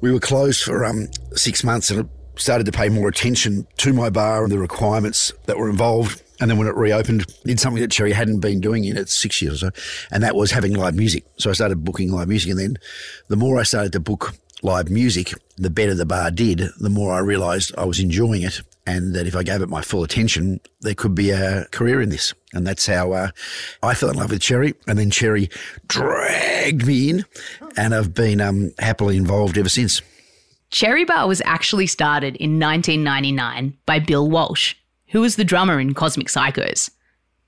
we 0.00 0.12
were 0.12 0.20
closed 0.20 0.62
for 0.62 0.84
um, 0.84 1.08
six 1.34 1.62
months 1.64 1.90
and 1.90 2.08
started 2.36 2.64
to 2.64 2.72
pay 2.72 2.88
more 2.88 3.08
attention 3.08 3.66
to 3.78 3.92
my 3.92 4.10
bar 4.10 4.42
and 4.42 4.52
the 4.52 4.58
requirements 4.58 5.32
that 5.46 5.58
were 5.58 5.68
involved. 5.68 6.21
And 6.42 6.50
then 6.50 6.58
when 6.58 6.66
it 6.66 6.74
reopened, 6.74 7.24
did 7.44 7.60
something 7.60 7.80
that 7.80 7.92
Cherry 7.92 8.10
hadn't 8.10 8.40
been 8.40 8.60
doing 8.60 8.84
in 8.84 8.96
its 8.96 9.14
six 9.14 9.40
years 9.40 9.62
or 9.62 9.70
so, 9.70 9.80
and 10.10 10.24
that 10.24 10.34
was 10.34 10.50
having 10.50 10.74
live 10.74 10.96
music. 10.96 11.24
So 11.38 11.50
I 11.50 11.52
started 11.52 11.84
booking 11.84 12.10
live 12.10 12.26
music, 12.26 12.50
and 12.50 12.58
then 12.58 12.78
the 13.28 13.36
more 13.36 13.60
I 13.60 13.62
started 13.62 13.92
to 13.92 14.00
book 14.00 14.34
live 14.60 14.90
music, 14.90 15.34
the 15.56 15.70
better 15.70 15.94
the 15.94 16.04
bar 16.04 16.32
did. 16.32 16.64
The 16.80 16.90
more 16.90 17.12
I 17.14 17.20
realised 17.20 17.72
I 17.78 17.84
was 17.84 18.00
enjoying 18.00 18.42
it, 18.42 18.60
and 18.88 19.14
that 19.14 19.28
if 19.28 19.36
I 19.36 19.44
gave 19.44 19.62
it 19.62 19.68
my 19.68 19.82
full 19.82 20.02
attention, 20.02 20.58
there 20.80 20.96
could 20.96 21.14
be 21.14 21.30
a 21.30 21.66
career 21.70 22.00
in 22.00 22.08
this. 22.08 22.34
And 22.52 22.66
that's 22.66 22.86
how 22.86 23.12
uh, 23.12 23.28
I 23.80 23.94
fell 23.94 24.10
in 24.10 24.16
love 24.16 24.32
with 24.32 24.42
Cherry, 24.42 24.74
and 24.88 24.98
then 24.98 25.12
Cherry 25.12 25.48
dragged 25.86 26.84
me 26.84 27.10
in, 27.10 27.24
and 27.76 27.94
I've 27.94 28.14
been 28.14 28.40
um, 28.40 28.72
happily 28.80 29.16
involved 29.16 29.56
ever 29.58 29.68
since. 29.68 30.02
Cherry 30.72 31.04
Bar 31.04 31.28
was 31.28 31.40
actually 31.44 31.86
started 31.86 32.34
in 32.36 32.58
1999 32.58 33.78
by 33.86 34.00
Bill 34.00 34.28
Walsh, 34.28 34.74
who 35.12 35.20
was 35.20 35.36
the 35.36 35.44
drummer 35.44 35.78
in 35.78 35.94
Cosmic 35.94 36.26
Psychos. 36.26 36.90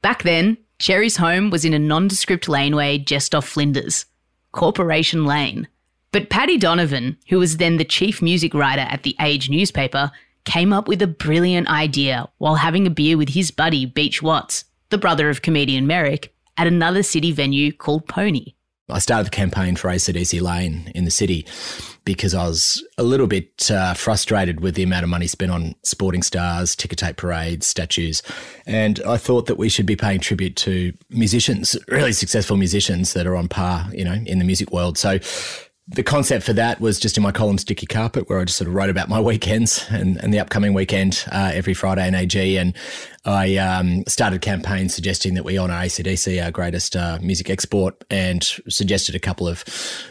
Back 0.02 0.22
then, 0.22 0.58
Cherry's 0.78 1.16
home 1.16 1.50
was 1.50 1.64
in 1.64 1.74
a 1.74 1.78
nondescript 1.78 2.48
laneway 2.48 2.98
just 2.98 3.34
off 3.34 3.48
Flinders, 3.48 4.06
Corporation 4.52 5.24
Lane. 5.24 5.66
But 6.12 6.30
Paddy 6.30 6.58
Donovan, 6.58 7.16
who 7.28 7.38
was 7.38 7.56
then 7.56 7.78
the 7.78 7.84
chief 7.84 8.20
music 8.22 8.54
writer 8.54 8.82
at 8.82 9.02
the 9.02 9.16
Age 9.20 9.48
newspaper, 9.48 10.12
came 10.44 10.72
up 10.72 10.88
with 10.88 11.00
a 11.00 11.06
brilliant 11.06 11.68
idea 11.68 12.28
while 12.38 12.56
having 12.56 12.86
a 12.86 12.90
beer 12.90 13.16
with 13.16 13.30
his 13.30 13.50
buddy 13.50 13.86
Beach 13.86 14.22
Watts, 14.22 14.66
the 14.90 14.98
brother 14.98 15.30
of 15.30 15.42
comedian 15.42 15.86
Merrick, 15.86 16.34
at 16.58 16.66
another 16.66 17.02
city 17.02 17.32
venue 17.32 17.72
called 17.72 18.06
Pony. 18.06 18.54
I 18.88 18.98
started 18.98 19.26
the 19.26 19.30
campaign 19.30 19.76
for 19.76 19.88
ACDC 19.88 20.40
Lane 20.42 20.92
in 20.94 21.06
the 21.06 21.10
city 21.10 21.46
because 22.04 22.34
I 22.34 22.46
was 22.46 22.86
a 22.98 23.02
little 23.02 23.26
bit 23.26 23.70
uh, 23.70 23.94
frustrated 23.94 24.60
with 24.60 24.74
the 24.74 24.82
amount 24.82 25.04
of 25.04 25.08
money 25.08 25.26
spent 25.26 25.50
on 25.50 25.74
sporting 25.82 26.22
stars, 26.22 26.76
ticker 26.76 26.96
tape 26.96 27.16
parades, 27.16 27.66
statues. 27.66 28.22
And 28.66 29.00
I 29.06 29.16
thought 29.16 29.46
that 29.46 29.56
we 29.56 29.68
should 29.68 29.86
be 29.86 29.96
paying 29.96 30.20
tribute 30.20 30.56
to 30.56 30.92
musicians, 31.10 31.76
really 31.88 32.12
successful 32.12 32.56
musicians 32.56 33.14
that 33.14 33.26
are 33.26 33.36
on 33.36 33.48
par, 33.48 33.88
you 33.92 34.04
know, 34.04 34.18
in 34.26 34.38
the 34.38 34.44
music 34.44 34.70
world. 34.70 34.98
So 34.98 35.18
the 35.86 36.02
concept 36.02 36.44
for 36.44 36.54
that 36.54 36.80
was 36.80 36.98
just 36.98 37.16
in 37.16 37.22
my 37.22 37.32
column 37.32 37.58
Sticky 37.58 37.86
Carpet, 37.86 38.28
where 38.28 38.38
I 38.38 38.44
just 38.44 38.56
sort 38.56 38.68
of 38.68 38.74
wrote 38.74 38.90
about 38.90 39.08
my 39.08 39.20
weekends 39.20 39.86
and, 39.90 40.16
and 40.22 40.32
the 40.32 40.40
upcoming 40.40 40.74
weekend 40.74 41.24
uh, 41.30 41.52
every 41.54 41.74
Friday 41.74 42.06
in 42.08 42.14
EG. 42.14 42.36
And 42.36 42.74
I 43.26 43.56
um, 43.56 44.04
started 44.06 44.36
a 44.36 44.38
campaign 44.38 44.90
suggesting 44.90 45.32
that 45.34 45.44
we 45.44 45.58
honour 45.58 45.72
ACDC, 45.74 46.44
our 46.44 46.50
greatest 46.50 46.94
uh, 46.94 47.18
music 47.22 47.48
export, 47.48 48.04
and 48.10 48.44
suggested 48.68 49.14
a 49.14 49.18
couple 49.18 49.48
of 49.48 49.64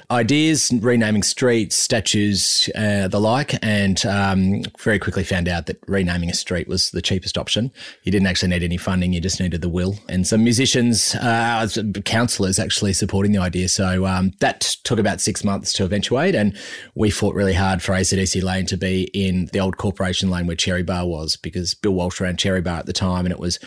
ideas, 0.10 0.74
renaming 0.82 1.22
streets, 1.22 1.76
statues, 1.76 2.70
uh, 2.76 3.08
the 3.08 3.20
like, 3.20 3.64
and 3.64 4.04
um, 4.08 4.64
very 4.80 4.98
quickly 4.98 5.24
found 5.24 5.48
out 5.48 5.68
that 5.68 5.78
renaming 5.88 6.32
a 6.32 6.34
street 6.34 6.68
was 6.68 6.90
the 6.90 7.04
cheapest 7.04 7.38
option. 7.38 7.72
You 8.02 8.12
didn't 8.12 8.28
actually 8.28 8.50
need 8.50 8.64
any 8.64 8.78
funding, 8.78 9.14
you 9.14 9.22
just 9.22 9.40
needed 9.40 9.62
the 9.62 9.70
will. 9.70 9.96
And 10.10 10.26
some 10.26 10.44
musicians, 10.44 11.14
uh, 11.16 11.68
councillors 12.06 12.58
actually 12.58 12.94
supporting 12.94 13.32
the 13.32 13.40
idea. 13.40 13.70
So 13.70 14.08
um, 14.08 14.32
that 14.40 14.62
took 14.84 14.98
about 14.98 15.22
six 15.22 15.44
months 15.44 15.72
to 15.74 15.86
eventuate, 15.86 16.34
and 16.34 16.58
we 16.96 17.12
fought 17.12 17.36
really 17.36 17.54
hard 17.54 17.84
for 17.84 17.92
ACDC 17.92 18.42
Lane 18.42 18.66
to 18.66 18.78
be 18.78 19.04
in 19.14 19.50
the 19.54 19.60
old 19.60 19.78
corporation 19.78 20.32
lane 20.32 20.48
where 20.48 20.56
Cherry 20.56 20.82
Bar 20.82 21.06
was, 21.06 21.36
because 21.36 21.76
Bill 21.76 21.94
Walsh 21.94 22.20
ran 22.20 22.38
Cherry 22.38 22.62
Bar 22.62 22.80
at 22.80 22.86
the 22.88 22.94
time 22.94 23.03
time, 23.04 23.26
and 23.26 23.32
it 23.32 23.40
was 23.40 23.60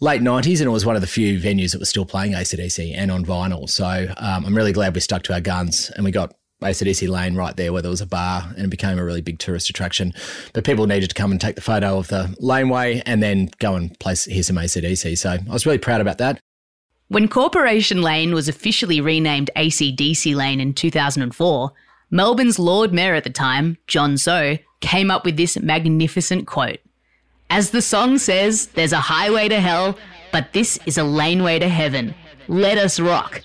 late 0.00 0.22
90s, 0.22 0.60
and 0.60 0.68
it 0.68 0.70
was 0.70 0.86
one 0.86 0.96
of 0.96 1.02
the 1.02 1.08
few 1.08 1.38
venues 1.38 1.72
that 1.72 1.80
was 1.80 1.88
still 1.88 2.06
playing 2.06 2.32
ACDC 2.32 2.94
and 2.96 3.10
on 3.10 3.24
vinyl. 3.24 3.68
So 3.68 4.06
um, 4.16 4.44
I'm 4.46 4.56
really 4.56 4.72
glad 4.72 4.94
we 4.94 5.00
stuck 5.00 5.22
to 5.24 5.34
our 5.34 5.40
guns 5.40 5.90
and 5.96 6.04
we 6.04 6.10
got 6.10 6.34
ACDC 6.62 7.08
Lane 7.08 7.36
right 7.36 7.56
there 7.56 7.72
where 7.72 7.82
there 7.82 7.90
was 7.90 8.00
a 8.00 8.06
bar 8.06 8.52
and 8.56 8.66
it 8.66 8.70
became 8.70 8.98
a 8.98 9.04
really 9.04 9.20
big 9.20 9.38
tourist 9.38 9.70
attraction. 9.70 10.12
But 10.52 10.64
people 10.64 10.86
needed 10.86 11.08
to 11.10 11.14
come 11.14 11.30
and 11.30 11.40
take 11.40 11.54
the 11.54 11.60
photo 11.60 11.98
of 11.98 12.08
the 12.08 12.34
laneway 12.40 13.02
and 13.06 13.22
then 13.22 13.50
go 13.58 13.74
and 13.74 13.98
place 14.00 14.24
hear 14.24 14.42
some 14.42 14.56
ACDC. 14.56 15.18
So 15.18 15.30
I 15.30 15.52
was 15.52 15.66
really 15.66 15.78
proud 15.78 16.00
about 16.00 16.18
that. 16.18 16.40
When 17.08 17.28
Corporation 17.28 18.02
Lane 18.02 18.34
was 18.34 18.48
officially 18.48 19.00
renamed 19.00 19.50
ACDC 19.56 20.34
Lane 20.34 20.60
in 20.60 20.74
2004, 20.74 21.72
Melbourne's 22.10 22.58
Lord 22.58 22.92
Mayor 22.92 23.14
at 23.14 23.24
the 23.24 23.30
time, 23.30 23.78
John 23.86 24.18
So, 24.18 24.58
came 24.80 25.10
up 25.10 25.24
with 25.24 25.36
this 25.36 25.58
magnificent 25.58 26.46
quote. 26.46 26.78
As 27.50 27.70
the 27.70 27.82
song 27.82 28.18
says, 28.18 28.66
there's 28.68 28.92
a 28.92 29.00
highway 29.00 29.48
to 29.48 29.60
hell, 29.60 29.98
but 30.32 30.52
this 30.52 30.78
is 30.84 30.98
a 30.98 31.04
laneway 31.04 31.58
to 31.58 31.68
heaven. 31.68 32.14
Let 32.46 32.76
us 32.76 33.00
rock. 33.00 33.42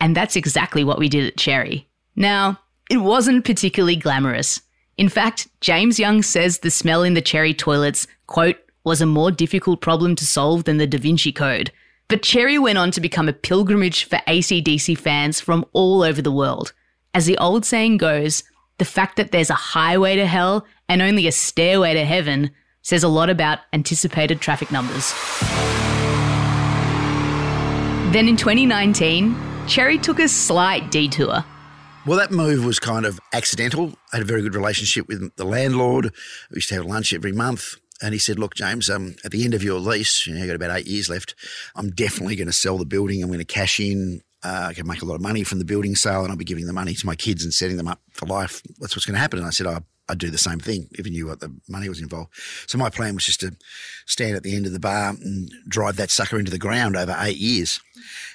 And 0.00 0.16
that's 0.16 0.36
exactly 0.36 0.84
what 0.84 0.98
we 0.98 1.08
did 1.08 1.26
at 1.26 1.36
Cherry. 1.36 1.88
Now, 2.14 2.60
it 2.90 2.98
wasn't 2.98 3.44
particularly 3.44 3.96
glamorous. 3.96 4.60
In 4.98 5.08
fact, 5.08 5.48
James 5.60 5.98
Young 5.98 6.22
says 6.22 6.58
the 6.58 6.70
smell 6.70 7.02
in 7.02 7.14
the 7.14 7.22
Cherry 7.22 7.54
toilets, 7.54 8.06
quote, 8.26 8.56
was 8.84 9.00
a 9.00 9.06
more 9.06 9.30
difficult 9.30 9.80
problem 9.80 10.14
to 10.16 10.26
solve 10.26 10.64
than 10.64 10.78
the 10.78 10.86
Da 10.86 10.98
Vinci 10.98 11.32
Code. 11.32 11.72
But 12.08 12.22
Cherry 12.22 12.58
went 12.58 12.78
on 12.78 12.90
to 12.92 13.00
become 13.00 13.28
a 13.28 13.32
pilgrimage 13.32 14.04
for 14.04 14.16
ACDC 14.28 14.98
fans 14.98 15.40
from 15.40 15.64
all 15.72 16.02
over 16.02 16.20
the 16.20 16.32
world. 16.32 16.72
As 17.14 17.26
the 17.26 17.38
old 17.38 17.64
saying 17.64 17.96
goes, 17.96 18.42
the 18.78 18.84
fact 18.84 19.16
that 19.16 19.30
there's 19.32 19.50
a 19.50 19.54
highway 19.54 20.16
to 20.16 20.26
hell 20.26 20.66
and 20.88 21.00
only 21.00 21.26
a 21.26 21.32
stairway 21.32 21.94
to 21.94 22.04
heaven 22.04 22.50
says 22.82 23.02
a 23.02 23.08
lot 23.08 23.30
about 23.30 23.60
anticipated 23.72 24.40
traffic 24.40 24.70
numbers. 24.70 25.12
Then 28.12 28.28
in 28.28 28.36
2019, 28.36 29.34
Cherry 29.66 29.96
took 29.96 30.18
a 30.18 30.28
slight 30.28 30.90
detour. 30.90 31.44
Well, 32.04 32.18
that 32.18 32.32
move 32.32 32.64
was 32.64 32.78
kind 32.78 33.06
of 33.06 33.20
accidental. 33.32 33.94
I 34.12 34.16
had 34.16 34.22
a 34.22 34.26
very 34.26 34.42
good 34.42 34.56
relationship 34.56 35.06
with 35.06 35.34
the 35.36 35.44
landlord. 35.44 36.12
We 36.50 36.56
used 36.56 36.68
to 36.70 36.74
have 36.74 36.84
lunch 36.84 37.14
every 37.14 37.32
month. 37.32 37.76
And 38.02 38.12
he 38.12 38.18
said, 38.18 38.38
Look, 38.38 38.56
James, 38.56 38.90
um, 38.90 39.14
at 39.24 39.30
the 39.30 39.44
end 39.44 39.54
of 39.54 39.62
your 39.62 39.78
lease, 39.78 40.26
you 40.26 40.34
know, 40.34 40.40
you've 40.40 40.48
got 40.48 40.56
about 40.56 40.76
eight 40.76 40.88
years 40.88 41.08
left. 41.08 41.36
I'm 41.76 41.90
definitely 41.90 42.34
going 42.34 42.48
to 42.48 42.52
sell 42.52 42.76
the 42.76 42.84
building. 42.84 43.22
I'm 43.22 43.28
going 43.28 43.38
to 43.38 43.44
cash 43.44 43.78
in. 43.78 44.22
Uh, 44.44 44.66
I 44.70 44.74
can 44.74 44.86
make 44.86 45.02
a 45.02 45.04
lot 45.04 45.14
of 45.14 45.20
money 45.20 45.44
from 45.44 45.58
the 45.58 45.64
building 45.64 45.94
sale 45.94 46.22
and 46.22 46.30
I'll 46.30 46.36
be 46.36 46.44
giving 46.44 46.66
the 46.66 46.72
money 46.72 46.94
to 46.94 47.06
my 47.06 47.14
kids 47.14 47.44
and 47.44 47.54
setting 47.54 47.76
them 47.76 47.88
up 47.88 48.00
for 48.10 48.26
life. 48.26 48.62
That's 48.80 48.96
what's 48.96 49.06
going 49.06 49.14
to 49.14 49.20
happen. 49.20 49.38
And 49.38 49.46
I 49.46 49.50
said, 49.50 49.66
I 49.66 49.80
I'd 50.08 50.18
do 50.18 50.30
the 50.30 50.38
same 50.38 50.58
thing 50.58 50.88
if 50.92 51.06
you 51.06 51.12
knew 51.12 51.26
what 51.26 51.40
the 51.40 51.54
money 51.68 51.88
was 51.88 52.00
involved. 52.00 52.34
So 52.66 52.76
my 52.76 52.90
plan 52.90 53.14
was 53.14 53.24
just 53.24 53.40
to 53.40 53.56
stand 54.04 54.36
at 54.36 54.42
the 54.42 54.54
end 54.54 54.66
of 54.66 54.72
the 54.72 54.80
bar 54.80 55.10
and 55.10 55.50
drive 55.68 55.96
that 55.96 56.10
sucker 56.10 56.38
into 56.38 56.50
the 56.50 56.58
ground 56.58 56.96
over 56.96 57.16
eight 57.20 57.38
years. 57.38 57.80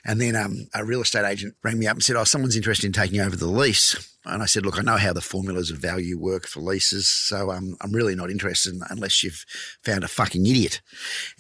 And 0.05 0.19
then 0.21 0.35
um, 0.35 0.67
a 0.73 0.85
real 0.85 1.01
estate 1.01 1.25
agent 1.25 1.55
rang 1.63 1.77
me 1.77 1.87
up 1.87 1.95
and 1.95 2.03
said, 2.03 2.15
"Oh, 2.15 2.23
someone's 2.23 2.55
interested 2.55 2.85
in 2.85 2.93
taking 2.93 3.19
over 3.19 3.35
the 3.35 3.47
lease." 3.47 4.16
And 4.27 4.43
I 4.43 4.45
said, 4.45 4.65
"Look, 4.65 4.77
I 4.77 4.81
know 4.81 4.97
how 4.97 5.13
the 5.13 5.21
formulas 5.21 5.71
of 5.71 5.77
value 5.77 6.17
work 6.17 6.47
for 6.47 6.59
leases, 6.59 7.07
so 7.07 7.51
um, 7.51 7.77
I'm 7.81 7.91
really 7.91 8.15
not 8.15 8.29
interested 8.29 8.73
in, 8.73 8.81
unless 8.89 9.23
you've 9.23 9.45
found 9.83 10.03
a 10.03 10.07
fucking 10.07 10.45
idiot." 10.45 10.81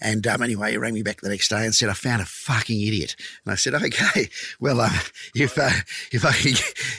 And 0.01 0.25
um, 0.27 0.41
anyway, 0.41 0.71
he 0.71 0.77
rang 0.77 0.93
me 0.93 1.03
back 1.03 1.21
the 1.21 1.29
next 1.29 1.49
day 1.49 1.65
and 1.65 1.75
said, 1.75 1.89
"I 1.89 1.93
found 1.93 2.21
a 2.21 2.25
fucking 2.25 2.81
idiot." 2.81 3.15
And 3.45 3.51
I 3.51 3.55
said, 3.55 3.73
"Okay, 3.73 4.29
well, 4.59 4.81
uh, 4.81 4.89
if 5.35 5.57
uh, 5.57 5.69
if 6.11 6.25
I 6.25 6.31
can 6.33 6.53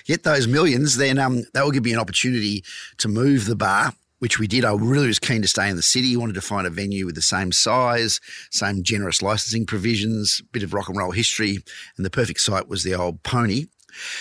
get 0.05 0.23
those 0.23 0.47
millions, 0.47 0.97
then 0.97 1.19
um, 1.19 1.45
that 1.55 1.65
will 1.65 1.73
give 1.73 1.85
me 1.85 1.93
an 1.93 2.01
opportunity 2.01 2.65
to 2.99 3.09
move 3.09 3.47
the 3.47 3.57
bar." 3.57 3.95
which 4.19 4.39
we 4.39 4.49
did. 4.49 4.65
I 4.65 4.73
really 4.73 5.07
was 5.07 5.19
keen 5.19 5.43
to 5.43 5.49
stay 5.49 5.69
in 5.69 5.77
the 5.77 5.83
city, 5.83 6.17
wanted 6.17 6.35
to 6.35 6.41
find 6.41 6.67
a 6.67 6.71
venue 6.71 7.07
with 7.07 7.15
the 7.15 7.23
same 7.23 7.53
size, 7.53 8.21
same 8.51 8.83
generous 8.83 9.23
licensing 9.23 9.65
provisions, 9.65 10.43
bit 10.53 10.63
of 10.63 10.75
rock 10.75 10.89
and 10.89 10.99
roll 10.99 11.13
history. 11.13 11.59
And 11.97 12.05
the 12.05 12.11
perfect 12.11 12.41
site 12.41 12.69
was 12.69 12.83
the 12.83 12.95
old 12.95 13.23
Pony, 13.23 13.67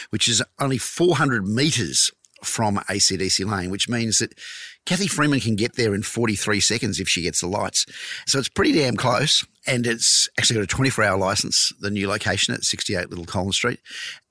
which 0.09 0.27
is 0.27 0.43
only 0.59 0.77
400 0.77 1.47
metres 1.47 2.11
from 2.43 2.77
ACDC 2.89 3.49
Lane, 3.49 3.71
which 3.71 3.89
means 3.89 4.19
that 4.19 4.37
Cathy 4.85 5.07
Freeman 5.07 5.39
can 5.39 5.55
get 5.55 5.75
there 5.75 5.93
in 5.93 6.01
43 6.01 6.59
seconds 6.59 6.99
if 6.99 7.09
she 7.09 7.21
gets 7.21 7.41
the 7.41 7.47
lights. 7.47 7.85
So 8.25 8.39
it's 8.39 8.47
pretty 8.47 8.71
damn 8.71 8.95
close. 8.95 9.45
And 9.65 9.85
it's 9.85 10.29
actually 10.39 10.55
got 10.55 10.63
a 10.63 10.67
24 10.67 11.03
hour 11.03 11.17
license, 11.17 11.73
the 11.81 11.91
new 11.91 12.07
location 12.07 12.53
at 12.53 12.63
68 12.63 13.09
Little 13.09 13.25
Collins 13.25 13.57
Street. 13.57 13.81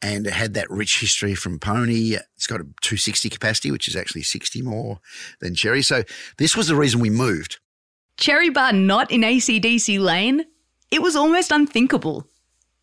And 0.01 0.27
it 0.27 0.33
had 0.33 0.55
that 0.55 0.71
rich 0.71 1.01
history 1.01 1.35
from 1.35 1.59
Pony. 1.59 2.17
It's 2.37 2.47
got 2.47 2.61
a 2.61 2.65
260 2.81 3.29
capacity, 3.29 3.71
which 3.71 3.87
is 3.87 3.97
actually 3.97 4.23
60 4.23 4.63
more 4.63 5.01
than 5.41 5.55
Cherry. 5.55 5.83
So 5.83 6.05
this 6.39 6.57
was 6.57 6.69
the 6.69 6.77
reason 6.77 7.01
we 7.01 7.11
moved. 7.11 7.59
Cherry 8.17 8.49
Bar 8.49 8.73
not 8.73 9.11
in 9.11 9.21
ACDC 9.21 10.01
Lane? 10.01 10.47
It 10.91 11.03
was 11.03 11.17
almost 11.17 11.51
unthinkable. 11.53 12.27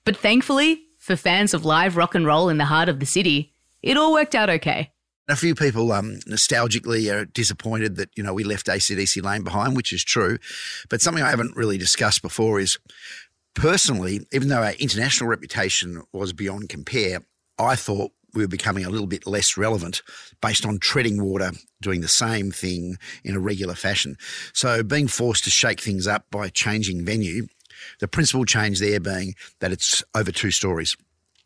But 0.06 0.16
thankfully, 0.16 0.84
for 1.04 1.18
fans 1.18 1.54
of 1.54 1.66
live 1.66 1.98
rock 1.98 2.16
and 2.16 2.26
roll 2.26 2.48
in 2.48 2.58
the 2.58 2.66
heart 2.66 2.88
of 2.88 3.02
the 3.02 3.06
city, 3.06 3.54
it 3.82 3.98
all 3.98 4.14
worked 4.14 4.34
out 4.34 4.50
okay. 4.50 4.94
A 5.28 5.36
few 5.36 5.54
people 5.54 5.92
um, 5.92 6.20
nostalgically 6.30 7.14
are 7.14 7.26
disappointed 7.26 7.98
that 7.98 8.10
you 8.16 8.24
know 8.24 8.34
we 8.34 8.46
left 8.46 8.68
ACDC 8.68 9.22
Lane 9.22 9.44
behind, 9.44 9.76
which 9.76 9.92
is 9.92 10.02
true. 10.04 10.38
But 10.90 11.02
something 11.02 11.22
I 11.22 11.30
haven't 11.30 11.58
really 11.58 11.78
discussed 11.78 12.22
before 12.22 12.58
is 12.62 12.78
personally, 13.54 14.26
even 14.32 14.48
though 14.48 14.64
our 14.64 14.74
international 14.80 15.30
reputation 15.30 16.02
was 16.14 16.32
beyond 16.32 16.70
compare, 16.70 17.20
I 17.60 17.76
thought 17.76 18.12
we 18.34 18.42
were 18.44 18.48
becoming 18.48 18.86
a 18.86 18.90
little 18.90 19.08
bit 19.08 19.28
less 19.28 19.58
relevant 19.58 20.02
based 20.42 20.66
on 20.66 20.80
treading 20.80 21.22
water, 21.22 21.52
doing 21.82 22.02
the 22.02 22.08
same 22.08 22.52
thing 22.52 22.98
in 23.24 23.36
a 23.36 23.40
regular 23.40 23.76
fashion. 23.76 24.16
So 24.54 24.84
being 24.84 25.08
forced 25.08 25.44
to 25.44 25.50
shake 25.50 25.82
things 25.82 26.08
up 26.08 26.26
by 26.32 26.50
changing 26.50 27.06
venue, 27.06 27.48
the 28.00 28.08
principal 28.08 28.46
change 28.46 28.80
there 28.80 29.00
being 29.00 29.36
that 29.60 29.72
it's 29.72 30.04
over 30.16 30.32
two 30.32 30.52
stories. 30.52 30.96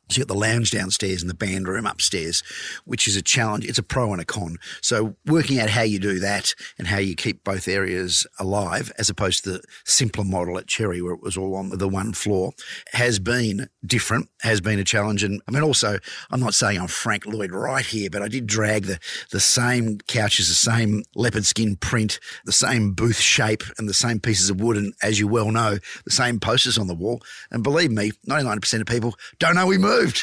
So 0.10 0.20
you've 0.20 0.28
got 0.28 0.34
the 0.34 0.40
lounge 0.40 0.72
downstairs 0.72 1.22
and 1.22 1.30
the 1.30 1.36
band 1.36 1.68
room 1.68 1.86
upstairs, 1.86 2.44
which 2.86 3.08
is 3.08 3.16
a 3.16 3.22
challenge. 3.22 3.66
It's 3.66 3.78
a 3.78 3.84
pro 3.84 4.12
and 4.14 4.22
a 4.22 4.26
con. 4.26 4.58
So 4.82 5.16
working 5.26 5.60
out 5.60 5.70
how 5.70 5.82
you 5.82 6.00
do 6.00 6.20
that 6.20 6.54
and 6.78 6.88
how 6.88 6.98
you 6.98 7.16
keep 7.16 7.44
both 7.44 7.68
areas 7.68 8.26
alive, 8.40 8.92
as 8.98 9.10
opposed 9.10 9.44
to 9.44 9.54
the 9.54 9.62
simpler 9.86 10.24
model 10.24 10.58
at 10.58 10.68
Cherry 10.68 11.02
where 11.02 11.14
it 11.14 11.22
was 11.22 11.36
all 11.38 11.56
on 11.56 11.70
the 11.70 11.90
one 11.90 12.14
floor, 12.14 12.54
has 12.94 13.20
been 13.20 13.70
different, 13.86 14.30
has 14.42 14.62
been 14.62 14.80
a 14.80 14.84
challenge. 14.84 15.24
And 15.24 15.42
I 15.48 15.52
mean, 15.52 15.64
also, 15.64 16.00
I'm 16.32 16.40
not 16.40 16.54
saying 16.54 16.80
I'm 16.80 16.88
Frank 16.88 17.26
Lloyd 17.26 17.52
Wright 17.52 17.86
here, 17.86 18.10
but 18.10 18.22
I 18.22 18.30
did 18.30 18.48
drag 18.48 18.86
the, 18.86 19.00
the 19.32 19.40
same 19.40 19.98
couches, 20.08 20.48
the 20.48 20.56
same 20.56 21.04
leopard 21.16 21.46
skin 21.46 21.76
print, 21.76 22.20
the 22.46 22.52
same 22.52 22.94
booth 22.94 23.20
shape 23.20 23.64
and 23.78 23.90
the 23.90 23.94
same 23.94 24.20
pieces 24.20 24.50
of 24.50 24.62
wood. 24.62 24.78
And 24.78 24.94
as 25.02 25.20
you 25.20 25.28
well 25.28 25.52
know, 25.52 25.78
the 26.06 26.12
same 26.12 26.40
posters 26.40 26.78
on 26.78 26.88
the 26.88 26.96
wall. 26.96 27.22
And 27.52 27.62
believe 27.62 27.92
me, 27.92 28.12
99% 28.28 28.82
of 28.82 28.88
people 28.88 29.16
don't 29.40 29.56
know 29.56 29.68
we 29.68 29.78
moved. 29.78 29.97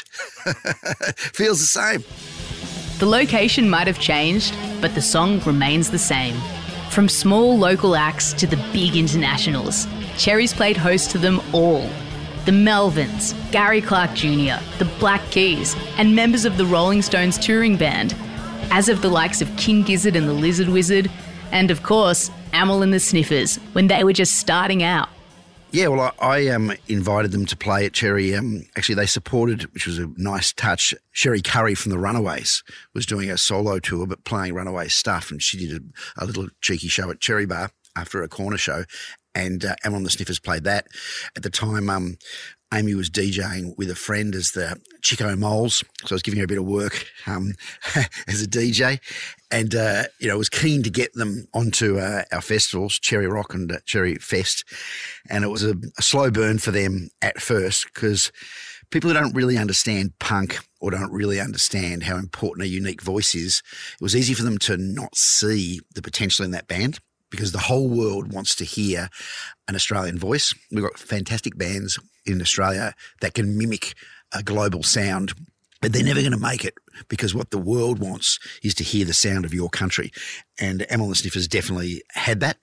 Feels 1.33 1.59
the 1.59 1.65
same. 1.65 2.03
The 2.99 3.05
location 3.05 3.69
might 3.69 3.87
have 3.87 3.99
changed, 3.99 4.55
but 4.81 4.95
the 4.95 5.01
song 5.01 5.41
remains 5.41 5.91
the 5.91 5.99
same. 5.99 6.35
From 6.89 7.09
small 7.09 7.57
local 7.57 7.95
acts 7.95 8.31
to 8.33 8.47
the 8.47 8.57
big 8.71 8.95
internationals, 8.95 9.85
Cherries 10.17 10.53
played 10.53 10.77
host 10.77 11.11
to 11.11 11.17
them 11.17 11.41
all. 11.53 11.89
The 12.45 12.51
Melvins, 12.51 13.33
Gary 13.51 13.81
Clark 13.81 14.13
Jr., 14.13 14.63
the 14.77 14.89
Black 14.99 15.21
Keys, 15.29 15.75
and 15.97 16.15
members 16.15 16.45
of 16.45 16.57
the 16.57 16.65
Rolling 16.65 17.01
Stones 17.01 17.37
touring 17.37 17.75
band, 17.75 18.15
as 18.71 18.87
of 18.87 19.01
the 19.01 19.09
likes 19.09 19.41
of 19.41 19.53
King 19.57 19.83
Gizzard 19.83 20.15
and 20.15 20.29
the 20.29 20.33
Lizard 20.33 20.69
Wizard, 20.69 21.11
and 21.51 21.71
of 21.71 21.83
course, 21.83 22.31
Amyl 22.53 22.81
and 22.81 22.93
the 22.93 22.99
Sniffers 22.99 23.57
when 23.73 23.87
they 23.87 24.03
were 24.03 24.13
just 24.13 24.37
starting 24.37 24.83
out. 24.83 25.09
Yeah, 25.75 25.89
well, 25.89 26.13
I, 26.21 26.37
I 26.37 26.47
um, 26.47 26.71
invited 26.87 27.33
them 27.33 27.45
to 27.47 27.57
play 27.57 27.85
at 27.85 27.91
Cherry. 27.91 28.33
Um, 28.33 28.65
actually, 28.77 28.95
they 28.95 29.05
supported, 29.05 29.63
which 29.73 29.85
was 29.85 29.99
a 29.99 30.09
nice 30.15 30.53
touch. 30.53 30.95
Cherie 31.11 31.41
Currie 31.41 31.75
from 31.75 31.91
the 31.91 31.99
Runaways 31.99 32.63
was 32.93 33.05
doing 33.05 33.29
a 33.29 33.37
solo 33.37 33.79
tour, 33.79 34.07
but 34.07 34.23
playing 34.23 34.53
Runaway 34.53 34.87
stuff, 34.87 35.31
and 35.31 35.43
she 35.43 35.57
did 35.57 35.83
a, 36.17 36.23
a 36.23 36.25
little 36.25 36.47
cheeky 36.61 36.87
show 36.87 37.11
at 37.11 37.19
Cherry 37.19 37.45
Bar 37.45 37.71
after 37.93 38.23
a 38.23 38.29
corner 38.29 38.55
show, 38.55 38.85
and 39.35 39.65
uh, 39.65 39.75
Amyl 39.83 39.97
and 39.97 40.05
the 40.05 40.11
Sniffers 40.11 40.39
played 40.39 40.63
that. 40.63 40.87
At 41.35 41.43
the 41.43 41.49
time, 41.49 41.89
um, 41.89 42.19
Amy 42.73 42.95
was 42.95 43.09
DJing 43.09 43.77
with 43.77 43.89
a 43.89 43.95
friend 43.95 44.35
as 44.35 44.51
the 44.51 44.79
Chico 45.01 45.35
Moles, 45.35 45.83
so 46.01 46.13
I 46.13 46.15
was 46.15 46.21
giving 46.21 46.39
her 46.39 46.45
a 46.45 46.47
bit 46.47 46.57
of 46.57 46.65
work 46.65 47.05
um, 47.27 47.53
as 48.27 48.41
a 48.41 48.47
DJ, 48.47 48.99
and 49.51 49.73
uh, 49.75 50.03
you 50.19 50.27
know 50.27 50.37
was 50.37 50.49
keen 50.49 50.83
to 50.83 50.89
get 50.89 51.13
them 51.13 51.47
onto 51.53 51.99
uh, 51.99 52.23
our 52.31 52.41
festivals, 52.41 52.99
Cherry 52.99 53.27
Rock 53.27 53.53
and 53.53 53.71
uh, 53.71 53.77
Cherry 53.85 54.15
Fest, 54.15 54.65
and 55.29 55.43
it 55.43 55.49
was 55.49 55.63
a, 55.63 55.75
a 55.97 56.01
slow 56.01 56.31
burn 56.31 56.57
for 56.57 56.71
them 56.71 57.09
at 57.21 57.39
first 57.39 57.85
because 57.93 58.31
people 58.89 59.09
who 59.09 59.13
don't 59.13 59.35
really 59.35 59.57
understand 59.57 60.17
punk 60.19 60.59
or 60.81 60.91
don't 60.91 61.11
really 61.11 61.39
understand 61.39 62.03
how 62.03 62.17
important 62.17 62.65
a 62.65 62.69
unique 62.69 63.01
voice 63.01 63.35
is, 63.35 63.61
it 63.93 64.03
was 64.03 64.15
easy 64.15 64.33
for 64.33 64.43
them 64.43 64.57
to 64.59 64.77
not 64.77 65.15
see 65.15 65.79
the 65.93 66.01
potential 66.01 66.45
in 66.45 66.51
that 66.51 66.67
band 66.67 66.99
because 67.35 67.51
the 67.51 67.59
whole 67.59 67.89
world 67.89 68.31
wants 68.33 68.55
to 68.55 68.65
hear 68.65 69.09
an 69.67 69.75
Australian 69.75 70.17
voice. 70.17 70.53
We've 70.71 70.83
got 70.83 70.97
fantastic 70.97 71.57
bands 71.57 71.99
in 72.25 72.41
Australia 72.41 72.93
that 73.21 73.33
can 73.33 73.57
mimic 73.57 73.93
a 74.33 74.41
global 74.41 74.83
sound. 74.83 75.33
But 75.81 75.93
they're 75.93 76.03
never 76.03 76.21
going 76.21 76.31
to 76.31 76.37
make 76.37 76.65
it 76.65 76.73
because 77.09 77.35
what 77.35 77.51
the 77.51 77.59
world 77.59 77.99
wants 77.99 78.39
is 78.63 78.73
to 78.75 78.83
hear 78.83 79.05
the 79.05 79.13
sound 79.13 79.45
of 79.45 79.53
your 79.53 79.69
country. 79.69 80.11
And 80.59 80.79
the 80.79 81.15
Sniffers 81.15 81.47
definitely 81.47 82.01
had 82.13 82.39
that. 82.39 82.57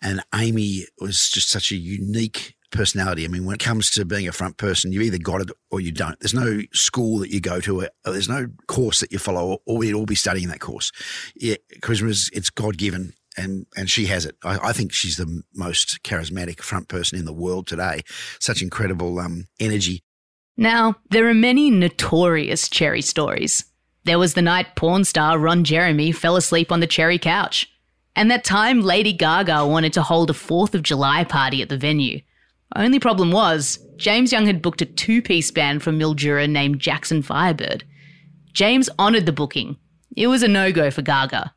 And 0.00 0.22
Amy 0.34 0.86
was 1.00 1.28
just 1.28 1.50
such 1.50 1.72
a 1.72 1.76
unique 1.76 2.54
personality. 2.70 3.24
I 3.24 3.28
mean, 3.28 3.46
when 3.46 3.54
it 3.54 3.64
comes 3.64 3.90
to 3.92 4.04
being 4.04 4.28
a 4.28 4.32
front 4.32 4.58
person, 4.58 4.92
you 4.92 5.00
either 5.00 5.18
got 5.18 5.40
it 5.40 5.50
or 5.70 5.80
you 5.80 5.90
don't. 5.90 6.20
There's 6.20 6.34
no 6.34 6.60
school 6.72 7.18
that 7.20 7.30
you 7.30 7.40
go 7.40 7.60
to, 7.60 7.82
or 7.82 7.88
there's 8.04 8.28
no 8.28 8.46
course 8.66 9.00
that 9.00 9.10
you 9.10 9.18
follow, 9.18 9.58
or 9.64 9.78
we'd 9.78 9.94
all 9.94 10.06
be 10.06 10.14
studying 10.14 10.48
that 10.48 10.60
course. 10.60 10.92
Yeah, 11.34 11.56
charisma 11.80 12.30
it's 12.32 12.50
God 12.50 12.76
given 12.76 13.14
and 13.38 13.66
and 13.76 13.90
she 13.90 14.06
has 14.06 14.26
it. 14.26 14.36
I, 14.44 14.58
I, 14.68 14.72
think 14.72 14.92
she's 14.92 15.16
the 15.16 15.42
most 15.54 16.02
charismatic 16.02 16.60
front 16.60 16.88
person 16.88 17.18
in 17.18 17.24
the 17.24 17.32
world 17.32 17.66
today. 17.66 18.02
Such 18.40 18.60
incredible 18.60 19.18
um, 19.18 19.44
energy. 19.60 20.02
Now 20.56 20.96
there 21.10 21.28
are 21.28 21.34
many 21.34 21.70
notorious 21.70 22.68
Cherry 22.68 23.02
stories. 23.02 23.64
There 24.04 24.18
was 24.18 24.34
the 24.34 24.42
night 24.42 24.74
porn 24.76 25.04
star 25.04 25.38
Ron 25.38 25.64
Jeremy 25.64 26.12
fell 26.12 26.36
asleep 26.36 26.72
on 26.72 26.80
the 26.80 26.86
Cherry 26.86 27.18
couch, 27.18 27.70
and 28.16 28.30
that 28.30 28.44
time 28.44 28.80
Lady 28.80 29.12
Gaga 29.12 29.66
wanted 29.66 29.92
to 29.94 30.02
hold 30.02 30.30
a 30.30 30.34
Fourth 30.34 30.74
of 30.74 30.82
July 30.82 31.24
party 31.24 31.62
at 31.62 31.68
the 31.68 31.78
venue. 31.78 32.20
Only 32.76 32.98
problem 32.98 33.30
was 33.30 33.78
James 33.96 34.32
Young 34.32 34.46
had 34.46 34.60
booked 34.60 34.82
a 34.82 34.86
two-piece 34.86 35.50
band 35.50 35.82
from 35.82 35.98
Mildura 35.98 36.48
named 36.48 36.80
Jackson 36.80 37.22
Firebird. 37.22 37.84
James 38.52 38.90
honoured 38.98 39.26
the 39.26 39.32
booking. 39.32 39.76
It 40.16 40.26
was 40.26 40.42
a 40.42 40.48
no-go 40.48 40.90
for 40.90 41.02
Gaga. 41.02 41.54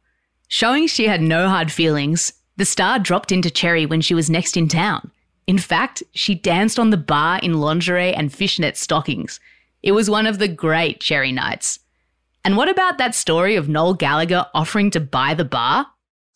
Showing 0.54 0.88
she 0.88 1.08
had 1.08 1.22
no 1.22 1.48
hard 1.48 1.72
feelings, 1.72 2.34
the 2.58 2.66
star 2.66 3.00
dropped 3.00 3.32
into 3.32 3.50
Cherry 3.50 3.86
when 3.86 4.02
she 4.02 4.14
was 4.14 4.30
next 4.30 4.58
in 4.58 4.68
town. 4.68 5.10
In 5.48 5.58
fact, 5.58 6.04
she 6.14 6.36
danced 6.36 6.78
on 6.78 6.90
the 6.90 6.98
bar 6.98 7.40
in 7.42 7.62
lingerie 7.62 8.14
and 8.14 8.34
fishnet 8.34 8.76
stockings. 8.76 9.40
It 9.82 9.94
was 9.94 10.10
one 10.10 10.28
of 10.28 10.40
the 10.40 10.50
great 10.50 11.00
Cherry 11.00 11.32
nights. 11.32 11.80
And 12.44 12.58
what 12.58 12.68
about 12.68 12.98
that 12.98 13.16
story 13.16 13.56
of 13.56 13.70
Noel 13.70 13.94
Gallagher 13.94 14.46
offering 14.54 14.92
to 14.92 15.00
buy 15.00 15.34
the 15.36 15.46
bar? 15.46 15.88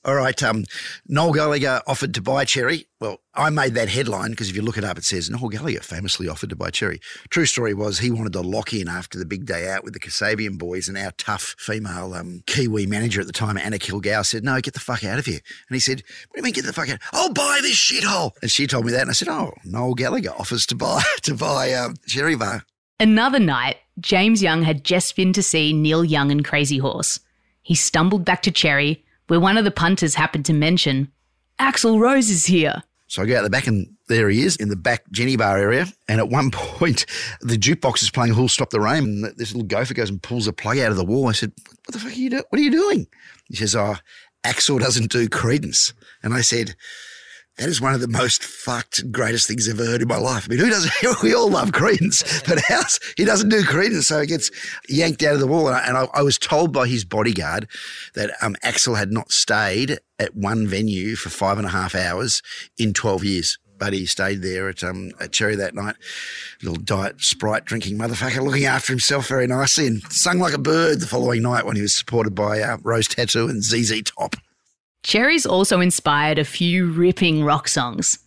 All 0.06 0.14
right. 0.14 0.42
Um, 0.44 0.66
Noel 1.08 1.34
Gallagher 1.34 1.82
offered 1.88 2.14
to 2.14 2.22
buy 2.22 2.46
Cherry. 2.46 2.86
Well, 3.02 3.18
I 3.34 3.50
made 3.50 3.74
that 3.74 3.90
headline 3.90 4.30
because 4.32 4.52
if 4.52 4.56
you 4.56 4.62
look 4.62 4.78
it 4.78 4.84
up, 4.84 5.00
it 5.00 5.04
says 5.04 5.32
Noel 5.32 5.50
Gallagher 5.50 5.80
famously 5.80 6.30
offered 6.30 6.52
to 6.52 6.56
buy 6.56 6.70
Cherry. 6.70 7.02
True 7.32 7.48
story 7.48 7.74
was 7.74 7.98
he 7.98 8.12
wanted 8.12 8.34
to 8.34 8.42
lock 8.42 8.72
in 8.72 8.88
after 8.88 9.18
the 9.18 9.26
big 9.26 9.48
day 9.48 9.68
out 9.68 9.84
with 9.84 9.94
the 9.94 10.00
Kasabian 10.00 10.60
boys, 10.60 10.88
and 10.88 10.96
our 10.96 11.12
tough 11.18 11.56
female 11.58 12.14
um, 12.14 12.44
Kiwi 12.46 12.86
manager 12.86 13.20
at 13.20 13.26
the 13.26 13.34
time, 13.34 13.58
Anna 13.58 13.80
Kilgow, 13.80 14.24
said, 14.24 14.44
"No, 14.44 14.62
get 14.62 14.76
the 14.76 14.80
fuck 14.80 15.04
out 15.04 15.18
of 15.18 15.26
here." 15.26 15.40
And 15.70 15.76
he 15.76 15.80
said, 15.80 16.04
"What 16.28 16.36
do 16.36 16.40
you 16.40 16.44
mean 16.44 16.54
get 16.54 16.66
the 16.66 16.74
fuck 16.74 16.90
out? 16.90 17.00
I'll 17.12 17.34
buy 17.34 17.60
this 17.64 17.76
shithole." 17.76 18.32
And 18.44 18.52
she 18.52 18.68
told 18.68 18.86
me 18.86 18.92
that, 18.92 19.02
and 19.02 19.10
I 19.10 19.14
said, 19.14 19.28
"Oh, 19.30 19.54
Noel 19.64 19.96
Gallagher 19.96 20.34
offers 20.38 20.68
to 20.68 20.76
buy 20.76 21.02
to 21.24 21.34
buy 21.34 21.74
um, 21.74 21.96
Cherry 22.08 22.36
Bar." 22.36 22.64
Another 23.00 23.40
night, 23.40 23.78
James 24.00 24.44
Young 24.44 24.62
had 24.62 24.84
just 24.84 25.16
been 25.16 25.34
to 25.34 25.42
see 25.42 25.74
Neil 25.74 26.06
Young 26.06 26.32
and 26.32 26.46
Crazy 26.46 26.78
Horse. 26.78 27.20
He 27.64 27.74
stumbled 27.74 28.24
back 28.24 28.44
to 28.44 28.52
Cherry 28.52 29.05
where 29.28 29.40
one 29.40 29.58
of 29.58 29.66
the 29.66 29.72
punters 29.72 30.16
happened 30.16 30.46
to 30.46 30.54
mention, 30.54 31.12
Axl 31.60 32.00
Rose 32.00 32.30
is 32.30 32.46
here. 32.46 32.84
So 33.08 33.22
I 33.22 33.28
go 33.28 33.38
out 33.38 33.44
the 33.44 33.50
back 33.50 33.68
and 33.68 33.88
there 34.08 34.30
he 34.30 34.44
is 34.44 34.56
in 34.56 34.70
the 34.70 34.76
back 34.76 35.04
Jenny 35.12 35.36
bar 35.36 35.58
area. 35.58 35.86
And 36.08 36.20
at 36.20 36.30
one 36.30 36.52
point, 36.52 37.06
the 37.42 37.58
jukebox 37.58 38.02
is 38.02 38.10
playing 38.10 38.34
Who'll 38.34 38.50
Stop 38.50 38.72
the 38.72 38.80
Rain. 38.80 39.04
And 39.04 39.24
this 39.38 39.54
little 39.54 39.68
gopher 39.68 39.94
goes 39.94 40.10
and 40.10 40.22
pulls 40.22 40.48
a 40.48 40.54
plug 40.54 40.80
out 40.80 40.92
of 40.92 40.98
the 40.98 41.06
wall. 41.06 41.28
I 41.28 41.34
said, 41.34 41.52
What 41.86 41.94
the 41.94 42.00
fuck 42.00 42.12
are 42.12 42.16
you 42.16 42.30
doing? 42.30 42.44
What 42.50 42.60
are 42.60 42.64
you 42.64 42.72
doing? 42.72 43.08
He 43.48 43.56
says, 43.56 43.76
Oh, 43.76 43.96
Axl 44.44 44.80
doesn't 44.80 45.12
do 45.12 45.30
Creedence. 45.30 45.94
And 46.24 46.34
I 46.34 46.42
said, 46.42 46.76
that 47.58 47.70
is 47.70 47.80
one 47.80 47.94
of 47.94 48.02
the 48.02 48.08
most 48.08 48.44
fucked 48.44 49.12
greatest 49.12 49.48
things 49.48 49.70
I've 49.70 49.80
ever 49.80 49.90
heard 49.90 50.02
in 50.02 50.08
my 50.08 50.18
life. 50.18 50.46
I 50.46 50.50
mean, 50.50 50.60
who 50.60 50.70
doesn't? 50.70 50.92
We 51.24 51.34
all 51.34 51.50
love 51.50 51.72
Creedence, 51.72 52.24
but 52.46 52.62
he 53.18 53.26
doesn't 53.26 53.50
do 53.50 53.62
Creedence, 53.62 54.04
so 54.04 54.20
he 54.22 54.28
gets 54.28 54.52
yanked 54.90 55.24
out 55.24 55.36
of 55.36 55.40
the 55.40 55.48
wall. 55.48 55.68
And 55.68 55.76
I, 55.76 55.88
and 55.88 55.98
I, 55.98 56.08
I 56.14 56.22
was 56.22 56.38
told 56.38 56.74
by 56.74 56.88
his 56.88 57.06
bodyguard 57.06 57.68
that 58.16 58.32
um, 58.42 58.56
Axl 58.64 58.98
had 58.98 59.12
not 59.12 59.32
stayed 59.32 60.00
at 60.20 60.36
one 60.36 60.68
venue 60.68 61.16
for 61.16 61.30
five 61.30 61.58
and 61.58 61.66
a 61.66 61.72
half 61.72 61.96
hours 61.96 62.42
in 62.78 62.94
twelve 62.94 63.24
years. 63.24 63.58
But 63.78 63.94
he 63.94 64.06
stayed 64.06 64.42
there 64.42 64.70
at 64.70 64.84
um, 64.84 65.12
at 65.20 65.32
Cherry 65.32 65.56
that 65.56 65.76
night, 65.76 65.96
little 66.62 66.82
diet 66.82 67.22
Sprite 67.22 67.66
drinking 67.66 67.98
motherfucker, 67.98 68.44
looking 68.44 68.66
after 68.66 68.92
himself 68.92 69.28
very 69.28 69.48
nicely, 69.48 69.88
and 69.88 70.04
sung 70.12 70.40
like 70.40 70.54
a 70.54 70.60
bird 70.60 71.00
the 71.00 71.08
following 71.08 71.42
night 71.42 71.66
when 71.66 71.76
he 71.76 71.82
was 71.82 71.96
supported 71.96 72.36
by 72.36 72.62
uh, 72.62 72.78
Rose 72.84 73.08
Tattoo 73.08 73.48
and 73.48 73.64
ZZ 73.64 74.02
Top. 74.04 74.36
Cherries 75.06 75.46
also 75.46 75.82
inspired 75.82 76.40
a 76.40 76.44
few 76.44 76.92
ripping 76.92 77.44
rock 77.44 77.68
songs. 77.68 78.18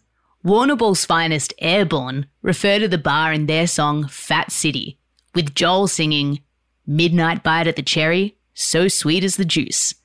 Warrnambool's 0.44 1.04
finest, 1.04 1.52
Airborne, 1.58 2.26
refer 2.40 2.78
to 2.78 2.86
the 2.86 2.96
bar 2.96 3.32
in 3.32 3.46
their 3.46 3.66
song 3.66 4.06
Fat 4.06 4.52
City, 4.52 4.96
with 5.34 5.56
Joel 5.56 5.88
singing 5.88 6.38
Midnight 6.86 7.42
Bite 7.42 7.66
at 7.66 7.74
the 7.74 7.82
Cherry, 7.82 8.38
So 8.54 8.86
Sweet 8.86 9.24
as 9.24 9.34
the 9.34 9.44
Juice. 9.44 9.96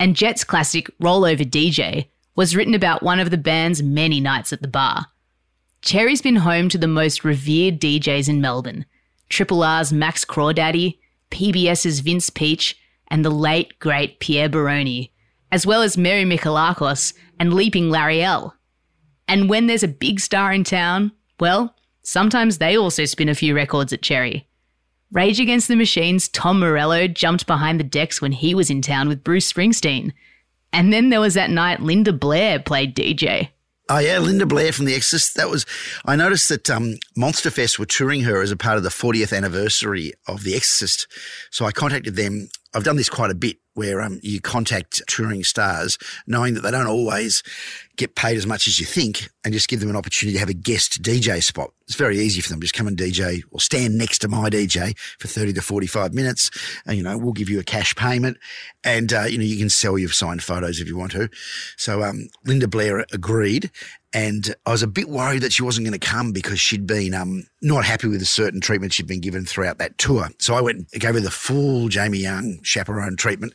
And 0.00 0.16
Jet's 0.16 0.44
classic 0.44 0.88
Rollover 0.98 1.44
DJ 1.44 2.06
was 2.34 2.56
written 2.56 2.72
about 2.72 3.02
one 3.02 3.20
of 3.20 3.30
the 3.30 3.36
band's 3.36 3.82
many 3.82 4.18
nights 4.18 4.50
at 4.50 4.62
the 4.62 4.66
bar. 4.66 5.08
Cherry's 5.82 6.22
been 6.22 6.36
home 6.36 6.70
to 6.70 6.78
the 6.78 6.88
most 6.88 7.22
revered 7.22 7.78
DJs 7.78 8.30
in 8.30 8.40
Melbourne 8.40 8.86
Triple 9.28 9.62
R's 9.62 9.92
Max 9.92 10.24
Crawdaddy, 10.24 10.98
PBS's 11.30 12.00
Vince 12.00 12.30
Peach, 12.30 12.78
and 13.08 13.22
the 13.22 13.30
late, 13.30 13.78
great 13.78 14.20
Pierre 14.20 14.48
Baroni 14.48 15.12
as 15.54 15.64
well 15.64 15.82
as 15.82 15.96
Mary 15.96 16.24
Michalakos 16.24 17.14
and 17.38 17.54
Leaping 17.54 17.88
Larry 17.88 18.20
L. 18.24 18.56
And 19.28 19.48
when 19.48 19.68
there's 19.68 19.84
a 19.84 19.88
big 19.88 20.18
star 20.18 20.52
in 20.52 20.64
town, 20.64 21.12
well, 21.38 21.76
sometimes 22.02 22.58
they 22.58 22.76
also 22.76 23.04
spin 23.04 23.28
a 23.28 23.36
few 23.36 23.54
records 23.54 23.92
at 23.92 24.02
Cherry. 24.02 24.48
Rage 25.12 25.38
Against 25.38 25.68
the 25.68 25.76
Machine's 25.76 26.28
Tom 26.28 26.58
Morello 26.58 27.06
jumped 27.06 27.46
behind 27.46 27.78
the 27.78 27.84
decks 27.84 28.20
when 28.20 28.32
he 28.32 28.52
was 28.52 28.68
in 28.68 28.82
town 28.82 29.06
with 29.06 29.22
Bruce 29.22 29.50
Springsteen. 29.52 30.10
And 30.72 30.92
then 30.92 31.10
there 31.10 31.20
was 31.20 31.34
that 31.34 31.50
night 31.50 31.78
Linda 31.78 32.12
Blair 32.12 32.58
played 32.58 32.96
DJ. 32.96 33.50
Oh 33.88 34.00
yeah, 34.00 34.18
Linda 34.18 34.46
Blair 34.46 34.72
from 34.72 34.86
The 34.86 34.94
Exorcist. 34.96 35.36
That 35.36 35.50
was. 35.50 35.66
I 36.04 36.16
noticed 36.16 36.48
that 36.48 36.68
um, 36.68 36.96
Monsterfest 37.16 37.78
were 37.78 37.86
touring 37.86 38.22
her 38.22 38.42
as 38.42 38.50
a 38.50 38.56
part 38.56 38.76
of 38.76 38.82
the 38.82 38.88
40th 38.88 39.36
anniversary 39.36 40.14
of 40.26 40.42
The 40.42 40.56
Exorcist. 40.56 41.06
So 41.52 41.64
I 41.64 41.70
contacted 41.70 42.16
them. 42.16 42.48
I've 42.74 42.84
done 42.84 42.96
this 42.96 43.08
quite 43.08 43.30
a 43.30 43.34
bit, 43.34 43.56
where 43.74 44.00
um, 44.00 44.20
you 44.22 44.40
contact 44.40 45.02
touring 45.08 45.44
stars, 45.44 45.98
knowing 46.26 46.54
that 46.54 46.60
they 46.62 46.70
don't 46.70 46.86
always 46.86 47.42
get 47.96 48.14
paid 48.14 48.36
as 48.36 48.46
much 48.46 48.66
as 48.66 48.78
you 48.78 48.86
think, 48.86 49.28
and 49.44 49.52
just 49.52 49.68
give 49.68 49.80
them 49.80 49.90
an 49.90 49.96
opportunity 49.96 50.34
to 50.34 50.40
have 50.40 50.48
a 50.48 50.54
guest 50.54 51.02
DJ 51.02 51.42
spot. 51.42 51.72
It's 51.86 51.96
very 51.96 52.18
easy 52.18 52.40
for 52.40 52.48
them. 52.48 52.60
Just 52.60 52.74
come 52.74 52.86
and 52.86 52.96
DJ 52.96 53.42
or 53.50 53.60
stand 53.60 53.98
next 53.98 54.20
to 54.20 54.28
my 54.28 54.48
DJ 54.48 54.96
for 55.18 55.28
30 55.28 55.52
to 55.54 55.62
45 55.62 56.14
minutes. 56.14 56.50
And, 56.86 56.96
you 56.96 57.02
know, 57.02 57.18
we'll 57.18 57.32
give 57.32 57.50
you 57.50 57.60
a 57.60 57.64
cash 57.64 57.94
payment 57.94 58.38
and, 58.82 59.12
uh, 59.12 59.24
you 59.24 59.38
know, 59.38 59.44
you 59.44 59.58
can 59.58 59.68
sell 59.68 59.98
your 59.98 60.08
signed 60.08 60.42
photos 60.42 60.80
if 60.80 60.88
you 60.88 60.96
want 60.96 61.12
to. 61.12 61.28
So, 61.76 62.02
um, 62.02 62.28
Linda 62.46 62.68
Blair 62.68 63.04
agreed. 63.12 63.70
And 64.14 64.54
I 64.64 64.70
was 64.70 64.82
a 64.84 64.86
bit 64.86 65.08
worried 65.08 65.42
that 65.42 65.52
she 65.52 65.64
wasn't 65.64 65.86
going 65.86 65.98
to 65.98 66.06
come 66.06 66.32
because 66.32 66.60
she'd 66.60 66.86
been 66.86 67.14
um, 67.14 67.46
not 67.60 67.84
happy 67.84 68.06
with 68.06 68.22
a 68.22 68.26
certain 68.26 68.60
treatment 68.60 68.92
she'd 68.92 69.08
been 69.08 69.20
given 69.20 69.44
throughout 69.44 69.78
that 69.78 69.98
tour. 69.98 70.28
So 70.38 70.54
I 70.54 70.60
went 70.60 70.86
and 70.92 71.02
gave 71.02 71.14
her 71.14 71.20
the 71.20 71.32
full 71.32 71.88
Jamie 71.88 72.18
Young 72.18 72.60
chaperone 72.62 73.16
treatment. 73.16 73.54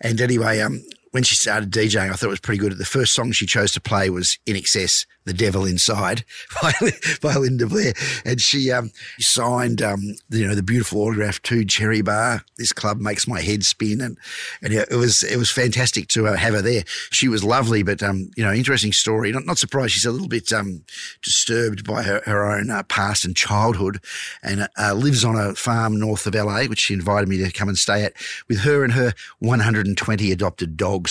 And 0.00 0.18
anyway, 0.20 0.60
um, 0.60 0.82
when 1.18 1.24
she 1.24 1.34
started 1.34 1.72
DJing, 1.72 2.10
I 2.10 2.12
thought 2.12 2.26
it 2.26 2.30
was 2.30 2.38
pretty 2.38 2.60
good. 2.60 2.78
The 2.78 2.84
first 2.84 3.12
song 3.12 3.32
she 3.32 3.44
chose 3.44 3.72
to 3.72 3.80
play 3.80 4.08
was 4.08 4.38
INXS, 4.46 5.04
The 5.24 5.32
Devil 5.32 5.64
Inside 5.64 6.24
by, 6.62 6.72
by 7.20 7.34
Linda 7.34 7.66
Blair. 7.66 7.92
And 8.24 8.40
she 8.40 8.70
um, 8.70 8.92
signed, 9.18 9.82
um, 9.82 10.14
you 10.30 10.46
know, 10.46 10.54
the 10.54 10.62
beautiful 10.62 11.00
autograph 11.00 11.42
to 11.42 11.64
Cherry 11.64 12.02
Bar. 12.02 12.44
This 12.56 12.72
club 12.72 13.00
makes 13.00 13.26
my 13.26 13.40
head 13.40 13.64
spin. 13.64 14.00
And, 14.00 14.16
and 14.62 14.72
it 14.72 14.92
was, 14.92 15.24
it 15.24 15.38
was 15.38 15.50
fantastic 15.50 16.06
to 16.10 16.28
uh, 16.28 16.36
have 16.36 16.54
her 16.54 16.62
there. 16.62 16.84
She 17.10 17.26
was 17.26 17.42
lovely, 17.42 17.82
but, 17.82 18.00
um, 18.00 18.30
you 18.36 18.44
know, 18.44 18.52
interesting 18.52 18.92
story. 18.92 19.32
Not, 19.32 19.44
not 19.44 19.58
surprised. 19.58 19.94
She's 19.94 20.06
a 20.06 20.12
little 20.12 20.28
bit, 20.28 20.52
um, 20.52 20.84
disturbed 21.20 21.84
by 21.84 22.04
her, 22.04 22.22
her 22.26 22.48
own 22.48 22.70
uh, 22.70 22.84
past 22.84 23.24
and 23.24 23.34
childhood 23.34 23.98
and 24.44 24.68
uh, 24.78 24.94
lives 24.94 25.24
on 25.24 25.34
a 25.34 25.56
farm 25.56 25.98
north 25.98 26.28
of 26.28 26.36
LA, 26.36 26.66
which 26.66 26.78
she 26.78 26.94
invited 26.94 27.28
me 27.28 27.38
to 27.38 27.50
come 27.50 27.68
and 27.68 27.76
stay 27.76 28.04
at 28.04 28.12
with 28.48 28.60
her 28.60 28.84
and 28.84 28.92
her 28.92 29.14
120 29.40 30.30
adopted 30.30 30.76
dogs. 30.76 31.07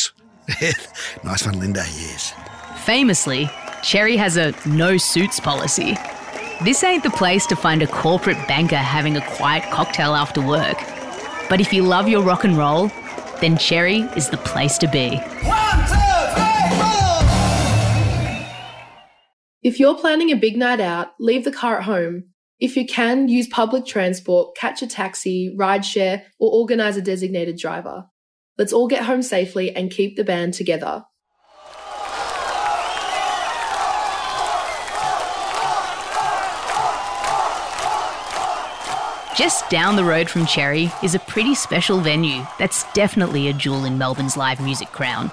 nice 1.23 1.45
one, 1.45 1.59
Linda. 1.59 1.79
Yes. 1.79 2.33
Famously, 2.83 3.49
Cherry 3.83 4.15
has 4.17 4.37
a 4.37 4.53
no 4.65 4.97
suits 4.97 5.39
policy. 5.39 5.97
This 6.63 6.83
ain't 6.83 7.03
the 7.03 7.11
place 7.11 7.45
to 7.47 7.55
find 7.55 7.81
a 7.83 7.87
corporate 7.87 8.47
banker 8.47 8.77
having 8.77 9.15
a 9.15 9.21
quiet 9.35 9.69
cocktail 9.71 10.15
after 10.15 10.41
work. 10.41 10.77
But 11.49 11.61
if 11.61 11.71
you 11.71 11.83
love 11.83 12.07
your 12.07 12.23
rock 12.23 12.43
and 12.43 12.57
roll, 12.57 12.91
then 13.41 13.57
Cherry 13.57 13.99
is 14.15 14.29
the 14.29 14.37
place 14.37 14.77
to 14.79 14.87
be. 14.87 15.17
One, 15.17 15.79
two, 15.85 16.17
three, 16.33 16.69
four. 16.79 17.21
If 19.61 19.79
you're 19.79 19.97
planning 19.97 20.31
a 20.31 20.35
big 20.35 20.57
night 20.57 20.79
out, 20.79 21.09
leave 21.19 21.43
the 21.43 21.51
car 21.51 21.77
at 21.77 21.83
home. 21.83 22.23
If 22.59 22.75
you 22.75 22.87
can, 22.87 23.27
use 23.27 23.47
public 23.47 23.85
transport, 23.85 24.55
catch 24.57 24.81
a 24.81 24.87
taxi, 24.87 25.55
rideshare, 25.57 26.23
or 26.39 26.51
organise 26.51 26.97
a 26.97 27.01
designated 27.01 27.57
driver. 27.57 28.05
Let's 28.57 28.73
all 28.73 28.87
get 28.87 29.03
home 29.03 29.21
safely 29.21 29.75
and 29.75 29.91
keep 29.91 30.15
the 30.15 30.23
band 30.23 30.53
together. 30.55 31.05
Just 39.37 39.69
down 39.69 39.95
the 39.95 40.03
road 40.03 40.27
from 40.27 40.47
Cherry 40.47 40.91
is 41.03 41.13
a 41.13 41.19
pretty 41.19 41.53
special 41.53 41.99
venue 41.99 42.43
that's 42.57 42.91
definitely 42.93 43.47
a 43.47 43.53
jewel 43.53 43.85
in 43.85 43.99
Melbourne's 43.99 44.35
live 44.35 44.59
music 44.59 44.87
crown. 44.87 45.29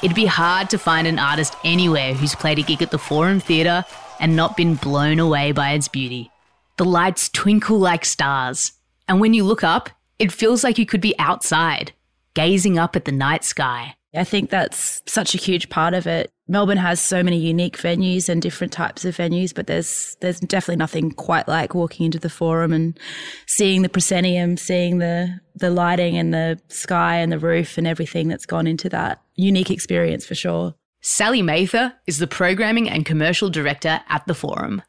It'd 0.00 0.14
be 0.14 0.26
hard 0.26 0.70
to 0.70 0.78
find 0.78 1.08
an 1.08 1.18
artist 1.18 1.56
anywhere 1.64 2.14
who's 2.14 2.36
played 2.36 2.60
a 2.60 2.62
gig 2.62 2.82
at 2.82 2.92
the 2.92 2.98
Forum 2.98 3.40
Theatre 3.40 3.84
and 4.20 4.36
not 4.36 4.56
been 4.56 4.76
blown 4.76 5.18
away 5.18 5.50
by 5.50 5.72
its 5.72 5.88
beauty. 5.88 6.30
The 6.76 6.84
lights 6.84 7.28
twinkle 7.28 7.80
like 7.80 8.04
stars, 8.04 8.72
and 9.08 9.20
when 9.20 9.34
you 9.34 9.42
look 9.42 9.64
up, 9.64 9.90
it 10.20 10.30
feels 10.30 10.62
like 10.62 10.78
you 10.78 10.86
could 10.86 11.00
be 11.00 11.18
outside, 11.18 11.92
gazing 12.34 12.78
up 12.78 12.96
at 12.96 13.04
the 13.04 13.12
night 13.12 13.44
sky. 13.44 13.94
I 14.14 14.24
think 14.24 14.50
that's 14.50 15.02
such 15.06 15.34
a 15.34 15.38
huge 15.38 15.70
part 15.70 15.94
of 15.94 16.06
it. 16.06 16.30
Melbourne 16.46 16.76
has 16.76 17.00
so 17.00 17.22
many 17.22 17.38
unique 17.38 17.78
venues 17.78 18.28
and 18.28 18.42
different 18.42 18.72
types 18.72 19.06
of 19.06 19.16
venues, 19.16 19.54
but 19.54 19.66
there's 19.66 20.16
there's 20.20 20.38
definitely 20.40 20.76
nothing 20.76 21.10
quite 21.12 21.48
like 21.48 21.74
walking 21.74 22.04
into 22.06 22.18
the 22.18 22.28
forum 22.28 22.74
and 22.74 22.98
seeing 23.46 23.80
the 23.80 23.88
proscenium, 23.88 24.58
seeing 24.58 24.98
the 24.98 25.40
the 25.54 25.70
lighting 25.70 26.18
and 26.18 26.34
the 26.34 26.60
sky 26.68 27.16
and 27.16 27.32
the 27.32 27.38
roof 27.38 27.78
and 27.78 27.86
everything 27.86 28.28
that's 28.28 28.44
gone 28.44 28.66
into 28.66 28.90
that 28.90 29.22
unique 29.36 29.70
experience 29.70 30.26
for 30.26 30.34
sure. 30.34 30.74
Sally 31.00 31.40
Mather 31.40 31.94
is 32.06 32.18
the 32.18 32.26
programming 32.26 32.88
and 32.88 33.06
commercial 33.06 33.48
director 33.48 34.00
at 34.08 34.26
the 34.26 34.34
forum. 34.34 34.82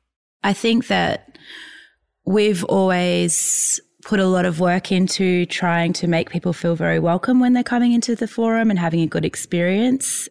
I 0.43 0.53
think 0.53 0.87
that 0.87 1.37
we've 2.25 2.63
always 2.65 3.79
put 4.03 4.19
a 4.19 4.27
lot 4.27 4.45
of 4.45 4.59
work 4.59 4.91
into 4.91 5.45
trying 5.45 5.93
to 5.93 6.07
make 6.07 6.29
people 6.29 6.53
feel 6.53 6.75
very 6.75 6.99
welcome 6.99 7.39
when 7.39 7.53
they're 7.53 7.63
coming 7.63 7.93
into 7.93 8.15
the 8.15 8.27
forum 8.27 8.69
and 8.69 8.77
having 8.77 9.01
a 9.01 9.07
good 9.07 9.25
experience. 9.25 10.27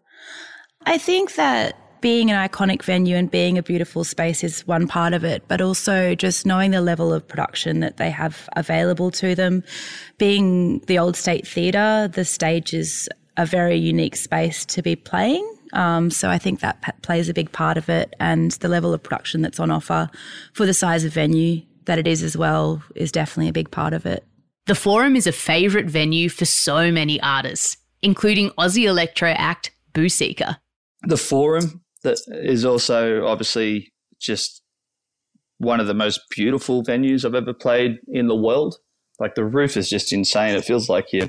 I 0.85 0.99
think 0.99 1.35
that 1.35 1.77
being 2.01 2.31
an 2.31 2.49
iconic 2.49 2.83
venue 2.83 3.17
and 3.17 3.31
being 3.31 3.57
a 3.57 3.63
beautiful 3.63 4.05
space 4.05 4.43
is 4.43 4.67
one 4.67 4.89
part 4.89 5.15
of 5.15 5.25
it, 5.25 5.45
but 5.49 5.61
also 5.61 6.15
just 6.15 6.45
knowing 6.45 6.73
the 6.73 6.81
level 6.81 7.13
of 7.13 7.27
production 7.27 7.81
that 7.81 7.97
they 7.97 8.11
have 8.11 8.49
available 8.57 9.11
to 9.13 9.35
them. 9.35 9.63
Being 10.19 10.81
the 10.81 10.99
Old 10.99 11.17
State 11.17 11.47
Theatre, 11.47 12.11
the 12.13 12.25
stage 12.25 12.75
is 12.75 13.09
a 13.37 13.47
very 13.47 13.77
unique 13.77 14.17
space 14.17 14.65
to 14.67 14.83
be 14.83 14.97
playing. 14.97 15.49
Um, 15.73 16.11
so 16.11 16.29
I 16.29 16.39
think 16.39 16.61
that 16.61 16.83
p- 16.83 16.93
plays 17.01 17.29
a 17.29 17.35
big 17.35 17.51
part 17.53 17.79
of 17.79 17.89
it, 17.89 18.15
and 18.21 18.51
the 18.53 18.69
level 18.69 18.93
of 18.93 19.03
production 19.03 19.41
that's 19.41 19.61
on 19.61 19.71
offer 19.71 20.11
for 20.53 20.67
the 20.67 20.75
size 20.75 21.05
of 21.05 21.15
venue 21.15 21.63
that 21.85 21.99
it 21.99 22.07
is 22.07 22.23
as 22.23 22.37
well 22.37 22.83
is 22.95 23.13
definitely 23.13 23.49
a 23.49 23.53
big 23.53 23.71
part 23.71 23.93
of 23.93 24.07
it. 24.07 24.25
The 24.67 24.75
Forum 24.75 25.17
is 25.17 25.27
a 25.27 25.33
favourite 25.33 25.87
venue 25.87 26.29
for 26.29 26.45
so 26.45 26.93
many 26.93 27.21
artists, 27.21 27.77
including 28.01 28.51
Aussie 28.51 28.85
electro 28.85 29.31
act 29.31 29.73
Boo 29.93 30.07
Seeka. 30.07 30.59
The 31.03 31.17
Forum 31.17 31.83
that 32.05 32.19
is 32.29 32.65
also 32.65 33.27
obviously 33.27 33.93
just 34.21 34.63
one 35.59 35.81
of 35.81 35.87
the 35.87 35.95
most 35.95 36.21
beautiful 36.31 36.85
venues 36.85 37.25
I've 37.25 37.35
ever 37.35 37.53
played 37.53 37.99
in 38.09 38.29
the 38.29 38.37
world. 38.37 38.77
Like 39.19 39.35
the 39.35 39.45
roof 39.45 39.77
is 39.77 39.89
just 39.89 40.13
insane. 40.13 40.57
It 40.57 40.65
feels 40.65 40.89
like 40.89 41.13
you're 41.13 41.29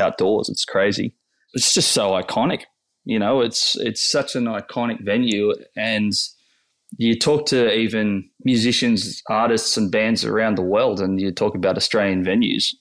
outdoors. 0.00 0.48
It's 0.48 0.64
crazy. 0.64 1.14
It's 1.52 1.74
just 1.74 1.92
so 1.92 2.12
iconic. 2.12 2.62
You 3.04 3.18
know, 3.18 3.40
it's 3.42 3.76
it's 3.76 4.10
such 4.10 4.34
an 4.34 4.44
iconic 4.44 5.04
venue 5.04 5.52
and 5.76 6.12
you 6.96 7.18
talk 7.18 7.46
to 7.46 7.72
even 7.72 8.28
musicians, 8.44 9.22
artists, 9.28 9.76
and 9.76 9.90
bands 9.90 10.24
around 10.24 10.56
the 10.56 10.62
world, 10.62 11.00
and 11.00 11.20
you 11.20 11.32
talk 11.32 11.54
about 11.54 11.76
Australian 11.76 12.24
venues, 12.24 12.74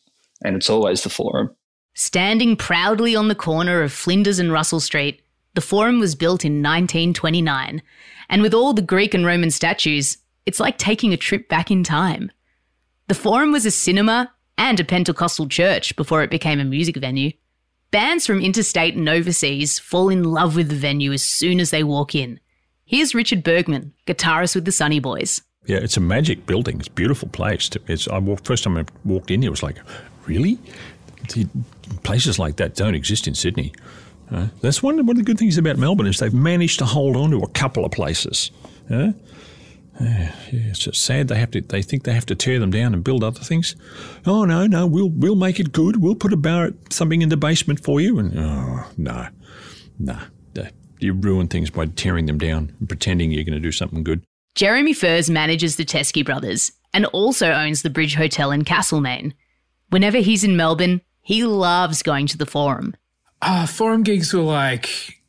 and 0.43 0.55
it's 0.55 0.69
always 0.69 1.03
the 1.03 1.09
Forum. 1.09 1.55
Standing 1.95 2.55
proudly 2.55 3.15
on 3.15 3.27
the 3.27 3.35
corner 3.35 3.81
of 3.81 3.93
Flinders 3.93 4.39
and 4.39 4.51
Russell 4.51 4.79
Street, 4.79 5.21
the 5.55 5.61
Forum 5.61 5.99
was 5.99 6.15
built 6.15 6.43
in 6.43 6.63
1929, 6.63 7.81
and 8.29 8.41
with 8.41 8.53
all 8.53 8.73
the 8.73 8.81
Greek 8.81 9.13
and 9.13 9.25
Roman 9.25 9.51
statues, 9.51 10.17
it's 10.45 10.59
like 10.59 10.77
taking 10.77 11.13
a 11.13 11.17
trip 11.17 11.47
back 11.47 11.69
in 11.69 11.83
time. 11.83 12.31
The 13.07 13.15
Forum 13.15 13.51
was 13.51 13.65
a 13.65 13.71
cinema 13.71 14.31
and 14.57 14.79
a 14.79 14.83
Pentecostal 14.83 15.47
church 15.47 15.95
before 15.95 16.23
it 16.23 16.31
became 16.31 16.59
a 16.59 16.65
music 16.65 16.97
venue. 16.97 17.31
Bands 17.91 18.25
from 18.25 18.41
interstate 18.41 18.95
and 18.95 19.07
overseas 19.07 19.77
fall 19.77 20.09
in 20.09 20.23
love 20.23 20.55
with 20.55 20.69
the 20.69 20.75
venue 20.75 21.11
as 21.11 21.23
soon 21.23 21.59
as 21.59 21.69
they 21.69 21.83
walk 21.83 22.15
in. 22.15 22.39
Here's 22.85 23.15
Richard 23.15 23.43
Burgman, 23.43 23.93
guitarist 24.05 24.55
with 24.55 24.65
the 24.65 24.71
Sunny 24.71 24.99
Boys. 24.99 25.41
Yeah, 25.65 25.77
it's 25.77 25.95
a 25.95 26.01
magic 26.01 26.45
building. 26.45 26.79
It's 26.79 26.89
a 26.89 26.91
beautiful 26.91 27.29
place. 27.29 27.69
It's 27.87 28.07
I 28.07 28.17
walked, 28.17 28.45
first 28.45 28.65
time 28.65 28.77
I 28.77 28.85
walked 29.05 29.31
in, 29.31 29.43
it 29.43 29.49
was 29.49 29.63
like, 29.63 29.77
really? 30.25 30.59
Places 32.03 32.37
like 32.37 32.57
that 32.57 32.75
don't 32.75 32.95
exist 32.95 33.27
in 33.27 33.35
Sydney. 33.35 33.73
Uh, 34.29 34.47
that's 34.61 34.83
one, 34.83 34.97
one 35.05 35.11
of 35.11 35.17
the 35.17 35.23
good 35.23 35.37
things 35.39 35.57
about 35.57 35.77
Melbourne 35.77 36.07
is 36.07 36.19
they've 36.19 36.33
managed 36.33 36.79
to 36.79 36.85
hold 36.85 37.15
on 37.15 37.31
to 37.31 37.39
a 37.39 37.49
couple 37.49 37.85
of 37.85 37.91
places. 37.91 38.51
Uh, 38.91 39.13
yeah, 40.01 40.35
it's 40.51 40.79
just 40.79 41.03
sad 41.03 41.27
they 41.27 41.37
have 41.37 41.51
to. 41.51 41.61
They 41.61 41.81
think 41.81 42.03
they 42.03 42.13
have 42.13 42.25
to 42.25 42.35
tear 42.35 42.59
them 42.59 42.71
down 42.71 42.93
and 42.93 43.03
build 43.03 43.23
other 43.23 43.39
things. 43.39 43.75
Oh 44.25 44.43
no, 44.43 44.65
no, 44.65 44.87
we'll 44.87 45.09
we'll 45.09 45.35
make 45.35 45.59
it 45.59 45.71
good. 45.71 46.01
We'll 46.01 46.15
put 46.15 46.33
a 46.33 46.37
bar 46.37 46.71
something 46.89 47.21
in 47.21 47.29
the 47.29 47.37
basement 47.37 47.79
for 47.79 48.01
you. 48.01 48.17
And 48.17 48.37
oh 48.37 48.89
no, 48.97 49.27
no, 49.99 50.17
you 51.03 51.13
ruin 51.13 51.47
things 51.47 51.69
by 51.69 51.85
tearing 51.85 52.25
them 52.25 52.37
down 52.37 52.73
and 52.79 52.87
pretending 52.87 53.31
you're 53.31 53.43
going 53.43 53.53
to 53.53 53.59
do 53.59 53.71
something 53.71 54.03
good. 54.03 54.23
Jeremy 54.55 54.93
Furze 54.93 55.29
manages 55.29 55.75
the 55.75 55.85
Teskey 55.85 56.25
brothers 56.25 56.71
and 56.93 57.05
also 57.07 57.51
owns 57.51 57.81
the 57.81 57.89
Bridge 57.89 58.15
Hotel 58.15 58.51
in 58.51 58.63
Castlemaine. 58.63 59.33
Whenever 59.89 60.19
he's 60.19 60.43
in 60.43 60.55
Melbourne, 60.55 61.01
he 61.21 61.43
loves 61.43 62.03
going 62.03 62.27
to 62.27 62.37
the 62.37 62.45
Forum. 62.45 62.95
Uh, 63.41 63.65
forum 63.65 64.03
gigs 64.03 64.33
were 64.33 64.41
like 64.41 65.21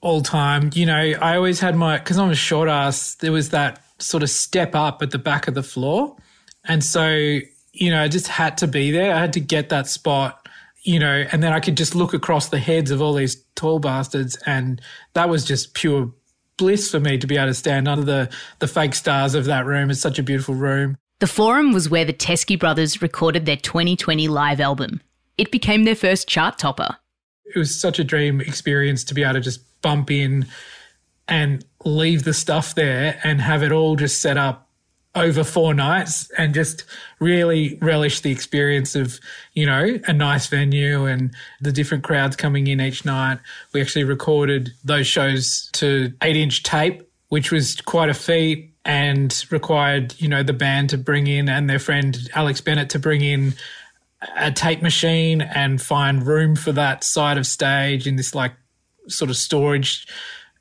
all 0.00 0.22
time. 0.22 0.70
You 0.74 0.86
know, 0.86 0.94
I 0.94 1.36
always 1.36 1.60
had 1.60 1.74
my, 1.74 1.98
because 1.98 2.18
I'm 2.18 2.30
a 2.30 2.34
short 2.34 2.68
ass, 2.68 3.16
there 3.16 3.32
was 3.32 3.50
that 3.50 3.82
sort 3.98 4.22
of 4.22 4.30
step 4.30 4.74
up 4.74 5.02
at 5.02 5.10
the 5.10 5.18
back 5.18 5.48
of 5.48 5.54
the 5.54 5.62
floor. 5.62 6.16
And 6.64 6.84
so 6.84 7.40
you 7.76 7.90
know, 7.90 8.02
I 8.02 8.08
just 8.08 8.28
had 8.28 8.58
to 8.58 8.66
be 8.66 8.90
there. 8.90 9.14
I 9.14 9.20
had 9.20 9.32
to 9.34 9.40
get 9.40 9.68
that 9.68 9.86
spot, 9.86 10.45
you 10.86 11.00
know, 11.00 11.26
and 11.32 11.42
then 11.42 11.52
I 11.52 11.58
could 11.58 11.76
just 11.76 11.96
look 11.96 12.14
across 12.14 12.48
the 12.48 12.60
heads 12.60 12.92
of 12.92 13.02
all 13.02 13.14
these 13.14 13.42
tall 13.56 13.80
bastards. 13.80 14.36
And 14.46 14.80
that 15.14 15.28
was 15.28 15.44
just 15.44 15.74
pure 15.74 16.12
bliss 16.56 16.90
for 16.90 17.00
me 17.00 17.18
to 17.18 17.26
be 17.26 17.36
able 17.36 17.48
to 17.48 17.54
stand 17.54 17.88
under 17.88 18.04
the, 18.04 18.30
the 18.60 18.68
fake 18.68 18.94
stars 18.94 19.34
of 19.34 19.46
that 19.46 19.66
room. 19.66 19.90
It's 19.90 20.00
such 20.00 20.20
a 20.20 20.22
beautiful 20.22 20.54
room. 20.54 20.96
The 21.18 21.26
Forum 21.26 21.72
was 21.72 21.90
where 21.90 22.04
the 22.04 22.12
Teskey 22.12 22.58
brothers 22.58 23.02
recorded 23.02 23.46
their 23.46 23.56
2020 23.56 24.28
live 24.28 24.60
album. 24.60 25.00
It 25.36 25.50
became 25.50 25.84
their 25.84 25.96
first 25.96 26.28
chart 26.28 26.56
topper. 26.56 26.96
It 27.44 27.58
was 27.58 27.78
such 27.78 27.98
a 27.98 28.04
dream 28.04 28.40
experience 28.40 29.02
to 29.04 29.14
be 29.14 29.24
able 29.24 29.34
to 29.34 29.40
just 29.40 29.60
bump 29.82 30.10
in 30.10 30.46
and 31.26 31.64
leave 31.84 32.22
the 32.22 32.34
stuff 32.34 32.76
there 32.76 33.18
and 33.24 33.40
have 33.40 33.64
it 33.64 33.72
all 33.72 33.96
just 33.96 34.20
set 34.22 34.36
up 34.36 34.65
over 35.16 35.42
four 35.42 35.74
nights 35.74 36.30
and 36.38 36.54
just 36.54 36.84
really 37.18 37.78
relish 37.80 38.20
the 38.20 38.30
experience 38.30 38.94
of, 38.94 39.18
you 39.54 39.66
know, 39.66 39.98
a 40.06 40.12
nice 40.12 40.46
venue 40.46 41.06
and 41.06 41.34
the 41.60 41.72
different 41.72 42.04
crowds 42.04 42.36
coming 42.36 42.66
in 42.66 42.80
each 42.80 43.04
night. 43.04 43.38
We 43.72 43.80
actually 43.80 44.04
recorded 44.04 44.72
those 44.84 45.06
shows 45.06 45.70
to 45.72 46.12
eight 46.22 46.36
inch 46.36 46.62
tape, 46.62 47.02
which 47.28 47.50
was 47.50 47.80
quite 47.80 48.10
a 48.10 48.14
feat 48.14 48.74
and 48.84 49.44
required, 49.50 50.14
you 50.18 50.28
know, 50.28 50.42
the 50.42 50.52
band 50.52 50.90
to 50.90 50.98
bring 50.98 51.26
in 51.26 51.48
and 51.48 51.68
their 51.68 51.80
friend 51.80 52.16
Alex 52.34 52.60
Bennett 52.60 52.90
to 52.90 52.98
bring 52.98 53.22
in 53.22 53.54
a 54.36 54.52
tape 54.52 54.82
machine 54.82 55.40
and 55.40 55.80
find 55.80 56.26
room 56.26 56.56
for 56.56 56.72
that 56.72 57.04
side 57.04 57.38
of 57.38 57.46
stage 57.46 58.06
in 58.06 58.16
this 58.16 58.34
like 58.34 58.52
sort 59.08 59.30
of 59.30 59.36
storage 59.36 60.06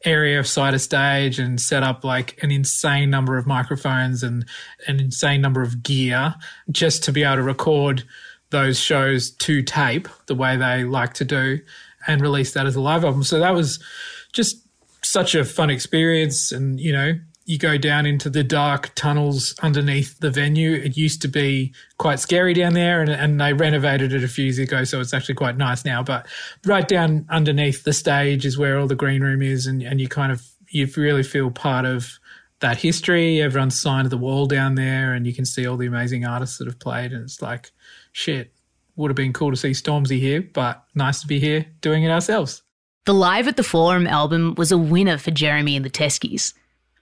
area 0.06 0.40
of 0.40 0.48
side 0.48 0.74
of 0.74 0.82
stage 0.82 1.40
and 1.40 1.60
set 1.60 1.84
up 1.84 2.04
like 2.04 2.42
an 2.44 2.52
insane 2.52 3.10
number 3.10 3.38
of 3.38 3.46
microphones 3.46 4.24
and 4.24 4.46
an 4.88 5.00
insane 5.00 5.42
number 5.42 5.62
of 5.62 5.84
gear 5.84 6.36
just 6.72 7.04
to 7.04 7.12
be 7.12 7.24
able 7.24 7.38
to 7.38 7.44
record 7.44 8.04
those 8.52 8.80
shows 8.80 9.32
to 9.32 9.62
tape 9.62 10.08
the 10.28 10.36
way 10.36 10.56
they 10.56 10.84
like 10.84 11.14
to 11.14 11.26
do 11.26 11.60
and 12.08 12.22
release 12.22 12.54
that 12.54 12.66
as 12.66 12.76
a 12.76 12.82
live 12.82 13.04
album. 13.04 13.24
So 13.24 13.40
that 13.40 13.54
was 13.54 13.84
just 14.32 14.66
such 15.02 15.36
a 15.36 15.46
fun 15.46 15.70
experience 15.70 16.52
and 16.52 16.80
you 16.80 16.92
know 16.92 17.14
you 17.46 17.60
go 17.60 17.78
down 17.78 18.08
into 18.08 18.28
the 18.28 18.44
dark 18.44 18.92
tunnels 18.96 19.54
underneath 19.62 20.20
the 20.20 20.32
venue. 20.32 20.74
It 20.74 20.98
used 20.98 21.22
to 21.22 21.28
be 21.28 21.74
quite 22.00 22.20
scary 22.20 22.56
down 22.56 22.74
there, 22.74 23.02
and, 23.02 23.10
and 23.10 23.40
they 23.40 23.54
renovated 23.54 24.14
it 24.14 24.24
a 24.24 24.28
few 24.28 24.46
years 24.46 24.58
ago, 24.58 24.84
so 24.84 25.00
it's 25.00 25.14
actually 25.14 25.36
quite 25.36 25.56
nice 25.56 25.86
now. 25.86 26.02
But 26.02 26.26
right 26.66 26.88
down 26.88 27.28
underneath 27.30 27.84
the 27.84 27.94
stage 27.94 28.46
is 28.46 28.58
where 28.58 28.80
all 28.80 28.88
the 28.88 28.96
green 28.96 29.22
room 29.22 29.44
is, 29.44 29.68
and, 29.68 29.84
and 29.84 30.02
you 30.02 30.08
kind 30.08 30.32
of 30.32 30.44
you 30.70 30.88
really 30.98 31.22
feel 31.22 31.52
part 31.52 31.86
of 31.86 32.20
that 32.62 32.78
history. 32.78 33.42
Everyone's 33.42 33.80
signed 33.80 34.06
to 34.06 34.10
the 34.10 34.18
wall 34.18 34.48
down 34.48 34.74
there, 34.74 35.14
and 35.14 35.28
you 35.28 35.34
can 35.34 35.46
see 35.46 35.68
all 35.68 35.78
the 35.78 35.88
amazing 35.88 36.26
artists 36.26 36.58
that 36.58 36.66
have 36.66 36.80
played, 36.80 37.14
and 37.14 37.24
it's 37.24 37.42
like 37.42 37.72
shit. 38.12 38.52
Would 38.96 39.12
have 39.12 39.18
been 39.18 39.34
cool 39.34 39.52
to 39.52 39.58
see 39.58 39.72
Stormzy 39.72 40.20
here, 40.20 40.42
but 40.42 40.84
nice 40.96 41.20
to 41.22 41.28
be 41.28 41.40
here 41.40 41.66
doing 41.82 42.04
it 42.04 42.10
ourselves. 42.10 42.64
The 43.06 43.14
Live 43.14 43.48
at 43.48 43.58
the 43.58 43.62
Forum 43.62 44.08
album 44.08 44.56
was 44.56 44.72
a 44.72 44.78
winner 44.78 45.18
for 45.18 45.32
Jeremy 45.32 45.76
and 45.76 45.86
the 45.86 45.90
Teskies. 45.90 46.54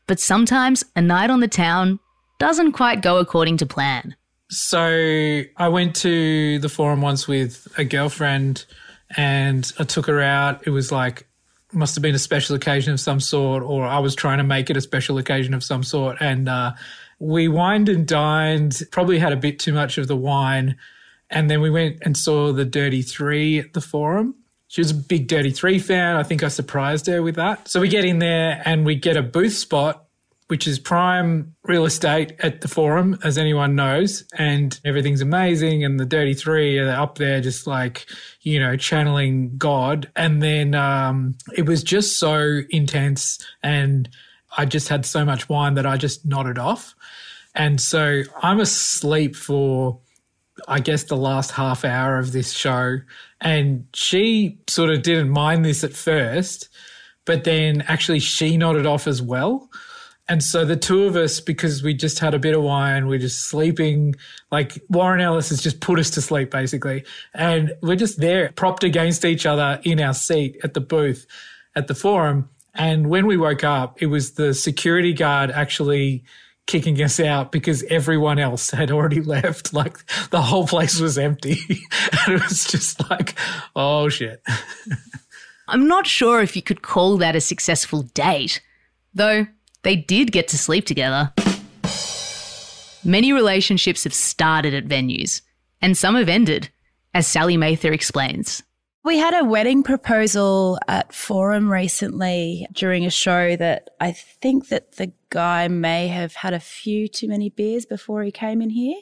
But 0.08 0.20
sometimes 0.20 0.84
a 0.96 1.02
night 1.02 1.30
on 1.30 1.40
the 1.40 1.48
town 1.48 2.00
doesn't 2.40 2.74
quite 2.74 3.02
go 3.02 3.18
according 3.18 3.58
to 3.58 3.66
plan. 3.66 4.16
So 4.50 5.42
I 5.58 5.68
went 5.70 5.96
to 5.98 6.60
the 6.60 6.70
forum 6.70 7.02
once 7.02 7.28
with 7.28 7.68
a 7.78 7.84
girlfriend 7.84 8.66
and 9.16 9.72
I 9.80 9.84
took 9.84 10.06
her 10.08 10.22
out. 10.22 10.68
It 10.68 10.72
was 10.72 10.92
like, 10.92 11.28
must 11.72 11.96
have 11.96 12.02
been 12.02 12.16
a 12.16 12.20
special 12.20 12.56
occasion 12.56 12.94
of 12.94 13.00
some 13.00 13.20
sort, 13.20 13.64
or 13.64 13.86
I 13.86 14.00
was 14.00 14.16
trying 14.16 14.38
to 14.38 14.44
make 14.44 14.70
it 14.70 14.78
a 14.78 14.82
special 14.82 15.18
occasion 15.18 15.54
of 15.54 15.64
some 15.64 15.84
sort. 15.84 16.18
And 16.20 16.48
uh, 16.48 16.74
we 17.20 17.48
wined 17.48 17.90
and 17.90 18.08
dined, 18.08 18.82
probably 18.92 19.20
had 19.20 19.34
a 19.34 19.38
bit 19.38 19.60
too 19.60 19.74
much 19.74 19.98
of 19.98 20.08
the 20.08 20.16
wine. 20.16 20.78
And 21.30 21.50
then 21.50 21.62
we 21.62 21.70
went 21.70 21.98
and 22.04 22.16
saw 22.16 22.52
the 22.52 22.66
Dirty 22.66 23.02
Three 23.02 23.60
at 23.60 23.74
the 23.74 23.82
forum. 23.82 24.36
She 24.74 24.82
was 24.82 24.90
a 24.90 24.96
big 24.96 25.28
Dirty 25.28 25.52
Three 25.52 25.78
fan. 25.78 26.16
I 26.16 26.24
think 26.24 26.42
I 26.42 26.48
surprised 26.48 27.06
her 27.06 27.22
with 27.22 27.36
that. 27.36 27.68
So 27.68 27.80
we 27.80 27.88
get 27.88 28.06
in 28.06 28.18
there 28.18 28.60
and 28.66 28.88
we 28.88 28.96
get 28.96 29.16
a 29.16 29.22
booth 29.22 29.54
spot, 29.54 30.06
which 30.48 30.66
is 30.66 30.80
prime 30.80 31.54
real 31.62 31.86
estate 31.86 32.34
at 32.40 32.62
the 32.62 32.68
forum, 32.68 33.20
as 33.24 33.38
anyone 33.38 33.76
knows, 33.76 34.24
and 34.36 34.80
everything's 34.84 35.22
amazing. 35.22 35.84
And 35.84 36.00
the 36.00 36.08
Dirty 36.08 36.34
Three 36.34 36.80
are 36.80 36.90
up 36.90 37.20
there 37.20 37.40
just 37.40 37.68
like, 37.68 38.08
you 38.42 38.60
know, 38.60 38.76
channeling 38.76 39.60
God. 39.60 40.10
And 40.16 40.42
then 40.42 40.74
um, 40.74 41.36
it 41.56 41.68
was 41.68 41.84
just 41.84 42.18
so 42.18 42.62
intense. 42.72 43.38
And 43.62 44.10
I 44.58 44.66
just 44.66 44.88
had 44.88 45.06
so 45.06 45.24
much 45.24 45.48
wine 45.50 45.76
that 45.76 45.86
I 45.86 45.98
just 45.98 46.26
nodded 46.26 46.58
off. 46.58 46.96
And 47.54 47.80
so 47.80 48.24
I'm 48.42 48.60
asleep 48.60 49.36
for 49.36 50.00
I 50.68 50.80
guess, 50.80 51.04
the 51.04 51.18
last 51.18 51.52
half 51.52 51.84
hour 51.84 52.18
of 52.18 52.32
this 52.32 52.52
show. 52.52 53.00
And 53.44 53.86
she 53.94 54.58
sort 54.68 54.90
of 54.90 55.04
didn't 55.04 55.30
mind 55.30 55.64
this 55.64 55.84
at 55.84 55.94
first, 55.94 56.70
but 57.26 57.44
then 57.44 57.82
actually 57.88 58.20
she 58.20 58.58
nodded 58.58 58.86
off 58.86 59.06
as 59.06 59.22
well. 59.22 59.70
And 60.30 60.42
so 60.42 60.64
the 60.64 60.78
two 60.78 61.04
of 61.04 61.18
us, 61.18 61.42
because 61.42 61.84
we 61.84 61.94
just 61.94 62.20
had 62.20 62.34
a 62.34 62.40
bit 62.40 62.56
of 62.56 62.64
wine, 62.64 63.08
we're 63.08 63.20
just 63.20 63.50
sleeping. 63.50 64.16
Like 64.52 64.82
Warren 64.90 65.20
Ellis 65.20 65.50
has 65.50 65.62
just 65.62 65.82
put 65.82 66.00
us 66.00 66.10
to 66.12 66.22
sleep, 66.22 66.50
basically. 66.50 67.04
And 67.34 67.74
we're 67.82 67.98
just 67.98 68.22
there, 68.22 68.54
propped 68.54 68.86
against 68.86 69.26
each 69.26 69.46
other 69.46 69.82
in 69.84 70.00
our 70.00 70.14
seat 70.14 70.58
at 70.64 70.74
the 70.74 70.82
booth 70.82 71.28
at 71.76 71.88
the 71.88 71.96
forum. 71.96 72.50
And 72.74 73.10
when 73.10 73.28
we 73.28 73.36
woke 73.36 73.66
up, 73.66 74.02
it 74.02 74.08
was 74.08 74.32
the 74.32 74.54
security 74.54 75.14
guard 75.14 75.52
actually 75.52 76.24
kicking 76.66 77.02
us 77.02 77.20
out 77.20 77.52
because 77.52 77.84
everyone 77.84 78.40
else 78.40 78.72
had 78.72 78.92
already 78.92 79.22
left. 79.36 79.74
Like 79.74 79.98
the 80.30 80.42
whole 80.42 80.68
place 80.68 81.00
was 81.00 81.18
empty. 81.18 81.58
and 82.28 82.36
it 82.36 82.44
was 82.44 82.66
just 82.66 83.10
like, 83.10 83.36
oh 83.76 84.10
shit. 84.10 84.42
I'm 85.68 85.88
not 85.88 86.06
sure 86.06 86.42
if 86.42 86.56
you 86.56 86.62
could 86.62 86.82
call 86.82 87.18
that 87.18 87.36
a 87.36 87.42
successful 87.42 88.04
date, 88.04 88.62
though 89.14 89.48
they 89.84 89.96
did 89.96 90.32
get 90.32 90.48
to 90.50 90.58
sleep 90.58 90.86
together. 90.86 91.34
Many 93.06 93.34
relationships 93.34 94.04
have 94.04 94.14
started 94.14 94.74
at 94.74 94.88
venues, 94.88 95.42
and 95.82 95.98
some 95.98 96.16
have 96.16 96.30
ended, 96.30 96.70
as 97.14 97.28
Sally 97.28 97.58
Mather 97.58 97.92
explains. 97.92 98.64
We 99.06 99.18
had 99.18 99.34
a 99.34 99.44
wedding 99.44 99.84
proposal 99.84 100.80
at 100.88 101.14
Forum 101.14 101.70
recently 101.70 102.66
during 102.72 103.06
a 103.06 103.10
show 103.10 103.58
that 103.58 103.90
I 104.00 104.14
think 104.14 104.70
that 104.70 104.94
the 104.94 105.12
guy 105.34 105.68
may 105.68 106.08
have 106.08 106.36
had 106.36 106.54
a 106.54 106.60
few 106.60 107.08
too 107.08 107.28
many 107.28 107.50
beers 107.50 107.88
before 107.88 108.22
he 108.22 108.32
came 108.32 108.62
in 108.62 108.70
here 108.70 108.96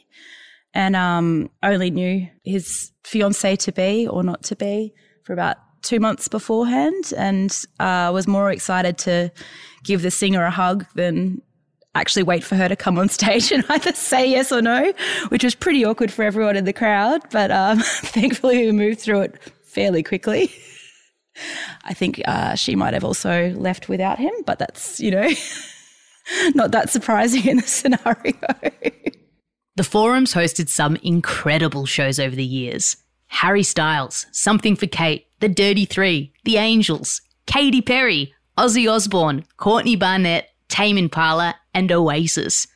and 0.73 0.95
um, 0.95 1.49
only 1.61 1.91
knew 1.91 2.25
his 2.45 2.93
fiance 3.03 3.57
to 3.57 3.71
be 3.73 4.07
or 4.07 4.23
not 4.23 4.41
to 4.41 4.55
be 4.55 4.93
for 5.23 5.33
about 5.33 5.57
two 5.81 5.99
months 5.99 6.29
beforehand 6.29 7.13
and 7.17 7.65
uh, 7.81 8.09
was 8.13 8.27
more 8.27 8.49
excited 8.49 8.97
to 8.97 9.29
give 9.83 10.03
the 10.03 10.11
singer 10.11 10.45
a 10.45 10.51
hug 10.51 10.85
than 10.95 11.41
actually 11.95 12.23
wait 12.23 12.45
for 12.45 12.55
her 12.55 12.69
to 12.69 12.77
come 12.77 12.97
on 12.97 13.09
stage 13.09 13.51
and 13.51 13.65
either 13.69 13.91
say 13.91 14.25
yes 14.25 14.53
or 14.53 14.61
no, 14.61 14.93
which 15.27 15.43
was 15.43 15.53
pretty 15.53 15.83
awkward 15.83 16.13
for 16.13 16.23
everyone 16.23 16.55
in 16.55 16.63
the 16.63 16.71
crowd. 16.71 17.21
But 17.31 17.51
um, 17.51 17.79
thankfully, 17.81 18.65
we 18.65 18.71
moved 18.71 19.01
through 19.01 19.21
it 19.21 19.35
fairly 19.63 20.01
quickly. 20.01 20.49
I 21.83 21.93
think 21.93 22.21
uh, 22.25 22.55
she 22.55 22.77
might 22.77 22.93
have 22.93 23.03
also 23.03 23.49
left 23.51 23.89
without 23.89 24.17
him, 24.17 24.31
but 24.45 24.59
that's, 24.59 25.01
you 25.01 25.11
know, 25.11 25.29
not 26.55 26.71
that 26.71 26.89
surprising 26.89 27.45
in 27.45 27.57
the 27.57 27.63
scenario. 27.63 28.33
the 29.75 29.83
Forums 29.83 30.33
hosted 30.33 30.69
some 30.69 30.95
incredible 30.97 31.85
shows 31.85 32.19
over 32.19 32.35
the 32.35 32.45
years 32.45 32.97
Harry 33.27 33.63
Styles, 33.63 34.25
Something 34.31 34.75
for 34.75 34.87
Kate, 34.87 35.27
The 35.39 35.47
Dirty 35.49 35.85
Three, 35.85 36.33
The 36.43 36.57
Angels, 36.57 37.21
Katy 37.45 37.81
Perry, 37.81 38.33
Ozzy 38.57 38.91
Osbourne, 38.91 39.45
Courtney 39.57 39.95
Barnett, 39.95 40.49
Tame 40.67 40.97
Impala, 40.97 41.55
and 41.73 41.91
Oasis. 41.91 42.67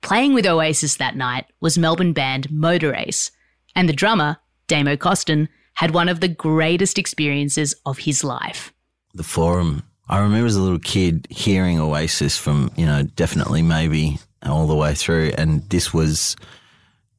Playing 0.00 0.34
with 0.34 0.46
Oasis 0.46 0.96
that 0.96 1.16
night 1.16 1.46
was 1.60 1.76
Melbourne 1.76 2.12
band 2.12 2.50
Motor 2.50 2.94
Ace, 2.94 3.32
and 3.74 3.88
the 3.88 3.92
drummer, 3.92 4.38
Damo 4.68 4.96
Costin, 4.96 5.48
had 5.74 5.92
one 5.92 6.08
of 6.08 6.20
the 6.20 6.28
greatest 6.28 6.98
experiences 6.98 7.74
of 7.84 7.98
his 7.98 8.22
life. 8.22 8.72
The 9.14 9.24
forum. 9.24 9.82
I 10.08 10.20
remember 10.20 10.46
as 10.46 10.56
a 10.56 10.62
little 10.62 10.78
kid 10.78 11.26
hearing 11.30 11.78
Oasis 11.78 12.36
from, 12.36 12.70
you 12.76 12.86
know, 12.86 13.02
definitely 13.02 13.62
maybe 13.62 14.18
all 14.42 14.66
the 14.66 14.74
way 14.74 14.94
through. 14.94 15.32
And 15.36 15.62
this 15.68 15.92
was 15.92 16.36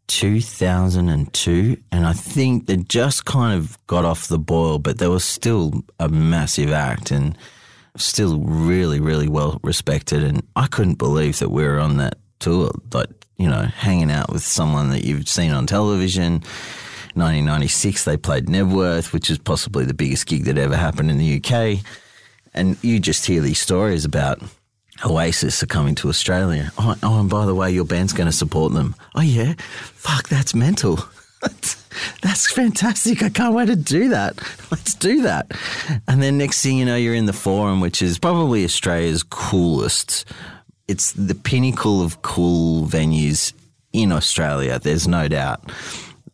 2002. 0.08 1.78
And 1.91 2.06
I 2.06 2.13
think 2.13 2.65
they 2.65 2.78
just 2.78 3.25
kind 3.25 3.58
of 3.58 3.78
got 3.88 4.06
off 4.06 4.28
the 4.28 4.39
boil, 4.39 4.80
but 4.80 4.97
there 4.97 5.12
was 5.12 5.23
still 5.23 5.84
a 5.99 6.10
massive 6.10 6.71
act 6.71 7.12
and 7.12 7.38
still 7.97 8.39
really, 8.39 8.99
really 8.99 9.28
well 9.28 9.60
respected. 9.63 10.23
And 10.23 10.41
I 10.56 10.67
couldn't 10.67 10.95
believe 10.95 11.39
that 11.39 11.49
we 11.49 11.63
were 11.63 11.80
on 11.80 11.97
that 11.97 12.17
tour, 12.39 12.71
like, 12.93 13.10
you 13.38 13.47
know, 13.47 13.63
hanging 13.63 14.12
out 14.12 14.32
with 14.32 14.43
someone 14.43 14.89
that 14.89 15.04
you've 15.04 15.30
seen 15.30 15.52
on 15.52 15.67
television 15.67 16.41
1996, 17.15 18.04
they 18.06 18.17
played 18.17 18.45
Knebworth, 18.45 19.13
which 19.13 19.30
is 19.30 19.38
possibly 19.38 19.84
the 19.84 19.93
biggest 19.93 20.28
gig 20.28 20.45
that 20.45 20.58
ever 20.58 20.75
happened 20.75 21.10
in 21.10 21.17
the 21.17 21.38
UK. 21.38 21.84
And 22.53 22.77
you 22.83 22.99
just 22.99 23.25
hear 23.25 23.41
these 23.41 23.59
stories 23.59 24.05
about 24.05 24.41
Oasis 25.05 25.63
are 25.63 25.67
coming 25.67 25.95
to 25.95 26.09
Australia. 26.09 26.71
Oh, 26.77 26.95
oh, 27.03 27.19
and 27.21 27.29
by 27.29 27.45
the 27.45 27.55
way, 27.55 27.71
your 27.71 27.85
band's 27.85 28.13
going 28.13 28.29
to 28.29 28.35
support 28.35 28.73
them. 28.73 28.95
Oh, 29.15 29.21
yeah? 29.21 29.53
Fuck, 29.57 30.29
that's 30.29 30.53
mental. 30.53 30.99
that's 32.21 32.51
fantastic. 32.51 33.23
I 33.23 33.29
can't 33.29 33.53
wait 33.53 33.67
to 33.67 33.75
do 33.75 34.09
that. 34.09 34.38
Let's 34.71 34.95
do 34.95 35.21
that. 35.21 35.51
And 36.07 36.21
then 36.21 36.38
next 36.38 36.62
thing 36.62 36.77
you 36.77 36.85
know, 36.85 36.95
you're 36.95 37.15
in 37.15 37.27
the 37.27 37.33
Forum, 37.33 37.79
which 37.79 38.01
is 38.01 38.19
probably 38.19 38.63
Australia's 38.65 39.23
coolest. 39.23 40.25
It's 40.88 41.13
the 41.13 41.35
pinnacle 41.35 42.01
of 42.01 42.21
cool 42.21 42.85
venues 42.85 43.53
in 43.93 44.12
Australia, 44.12 44.79
there's 44.79 45.07
no 45.07 45.27
doubt. 45.27 45.71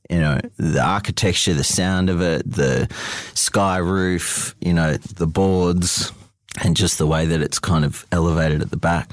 You 0.10 0.20
know, 0.20 0.40
the 0.58 0.84
architecture, 0.84 1.54
the 1.54 1.64
sound 1.64 2.10
of 2.10 2.22
it, 2.22 2.50
the 2.50 2.88
sky 3.34 3.78
roof, 3.78 4.56
you 4.62 4.74
know, 4.74 4.94
the 4.98 5.28
boards, 5.28 6.12
and 6.64 6.76
just 6.76 6.98
the 6.98 7.08
way 7.08 7.26
that 7.26 7.42
it's 7.42 7.60
kind 7.60 7.84
of 7.84 8.06
elevated 8.12 8.62
at 8.62 8.70
the 8.70 8.78
back. 8.78 9.12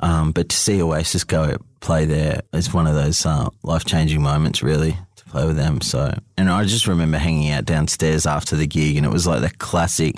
Um, 0.00 0.32
but 0.32 0.48
to 0.48 0.56
see 0.56 0.82
Oasis 0.82 1.24
go 1.24 1.56
play 1.80 2.04
there 2.06 2.40
is 2.52 2.72
one 2.72 2.86
of 2.86 2.94
those 2.94 3.24
uh, 3.24 3.48
life 3.62 3.84
changing 3.84 4.22
moments, 4.22 4.62
really, 4.62 4.96
to 5.16 5.24
play 5.26 5.46
with 5.46 5.56
them. 5.56 5.80
So, 5.80 6.12
and 6.36 6.48
I 6.50 6.64
just 6.64 6.86
remember 6.86 7.18
hanging 7.18 7.50
out 7.50 7.66
downstairs 7.66 8.26
after 8.26 8.56
the 8.56 8.66
gig, 8.66 8.96
and 8.96 9.06
it 9.06 9.12
was 9.12 9.26
like 9.26 9.42
the 9.42 9.50
classic, 9.50 10.16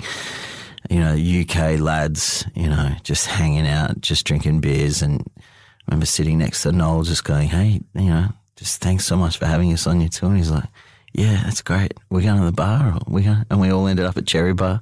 you 0.89 0.99
know, 0.99 1.13
UK 1.13 1.79
lads, 1.79 2.45
you 2.55 2.69
know, 2.69 2.91
just 3.03 3.27
hanging 3.27 3.67
out, 3.67 3.99
just 4.01 4.25
drinking 4.25 4.61
beers. 4.61 5.01
And 5.01 5.21
I 5.37 5.41
remember 5.89 6.05
sitting 6.05 6.37
next 6.37 6.63
to 6.63 6.71
Noel, 6.71 7.03
just 7.03 7.25
going, 7.25 7.49
hey, 7.49 7.81
you 7.93 8.09
know, 8.09 8.29
just 8.55 8.81
thanks 8.81 9.05
so 9.05 9.15
much 9.15 9.37
for 9.37 9.45
having 9.45 9.71
us 9.73 9.87
on 9.87 9.99
your 10.01 10.09
tour. 10.09 10.29
And 10.29 10.37
he's 10.37 10.51
like, 10.51 10.69
yeah, 11.13 11.43
that's 11.43 11.61
great. 11.61 11.93
We're 12.09 12.21
going 12.21 12.39
to 12.39 12.45
the 12.45 12.51
bar, 12.51 12.99
we 13.07 13.25
and 13.25 13.61
we 13.61 13.71
all 13.71 13.87
ended 13.87 14.05
up 14.05 14.17
at 14.17 14.25
Cherry 14.25 14.53
Bar, 14.53 14.81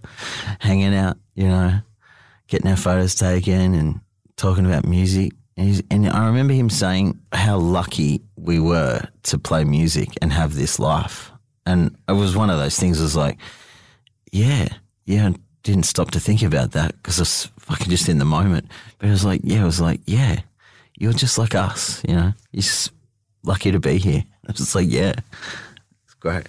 hanging 0.59 0.95
out, 0.95 1.17
you 1.35 1.47
know, 1.47 1.79
getting 2.47 2.69
our 2.69 2.77
photos 2.77 3.15
taken 3.15 3.73
and 3.73 3.99
talking 4.37 4.65
about 4.65 4.85
music. 4.85 5.33
And, 5.57 5.83
and 5.91 6.09
I 6.09 6.27
remember 6.27 6.53
him 6.53 6.69
saying 6.69 7.19
how 7.33 7.57
lucky 7.57 8.21
we 8.37 8.59
were 8.59 9.01
to 9.23 9.37
play 9.37 9.63
music 9.65 10.09
and 10.21 10.31
have 10.31 10.55
this 10.55 10.79
life. 10.79 11.31
And 11.65 11.97
it 12.07 12.13
was 12.13 12.35
one 12.35 12.49
of 12.49 12.57
those 12.57 12.79
things. 12.79 13.01
Was 13.01 13.15
like, 13.15 13.37
yeah, 14.31 14.69
yeah. 15.05 15.29
I 15.29 15.35
didn't 15.63 15.83
stop 15.83 16.11
to 16.11 16.19
think 16.19 16.41
about 16.41 16.71
that 16.71 16.95
because 16.95 17.19
I 17.19 17.21
was 17.21 17.49
fucking 17.59 17.89
just 17.89 18.09
in 18.09 18.17
the 18.17 18.25
moment. 18.25 18.71
But 18.97 19.09
it 19.09 19.11
was 19.11 19.25
like, 19.25 19.41
yeah, 19.43 19.61
it 19.61 19.65
was 19.65 19.81
like, 19.81 20.01
yeah, 20.05 20.39
you're 20.97 21.13
just 21.13 21.37
like 21.37 21.53
us. 21.53 22.01
You 22.07 22.15
know, 22.15 22.33
you're 22.51 22.63
just 22.63 22.91
lucky 23.43 23.71
to 23.71 23.79
be 23.79 23.97
here. 23.97 24.23
I 24.47 24.51
was 24.51 24.57
just 24.57 24.75
like, 24.75 24.89
yeah, 24.89 25.13
it's 26.05 26.13
great. 26.19 26.47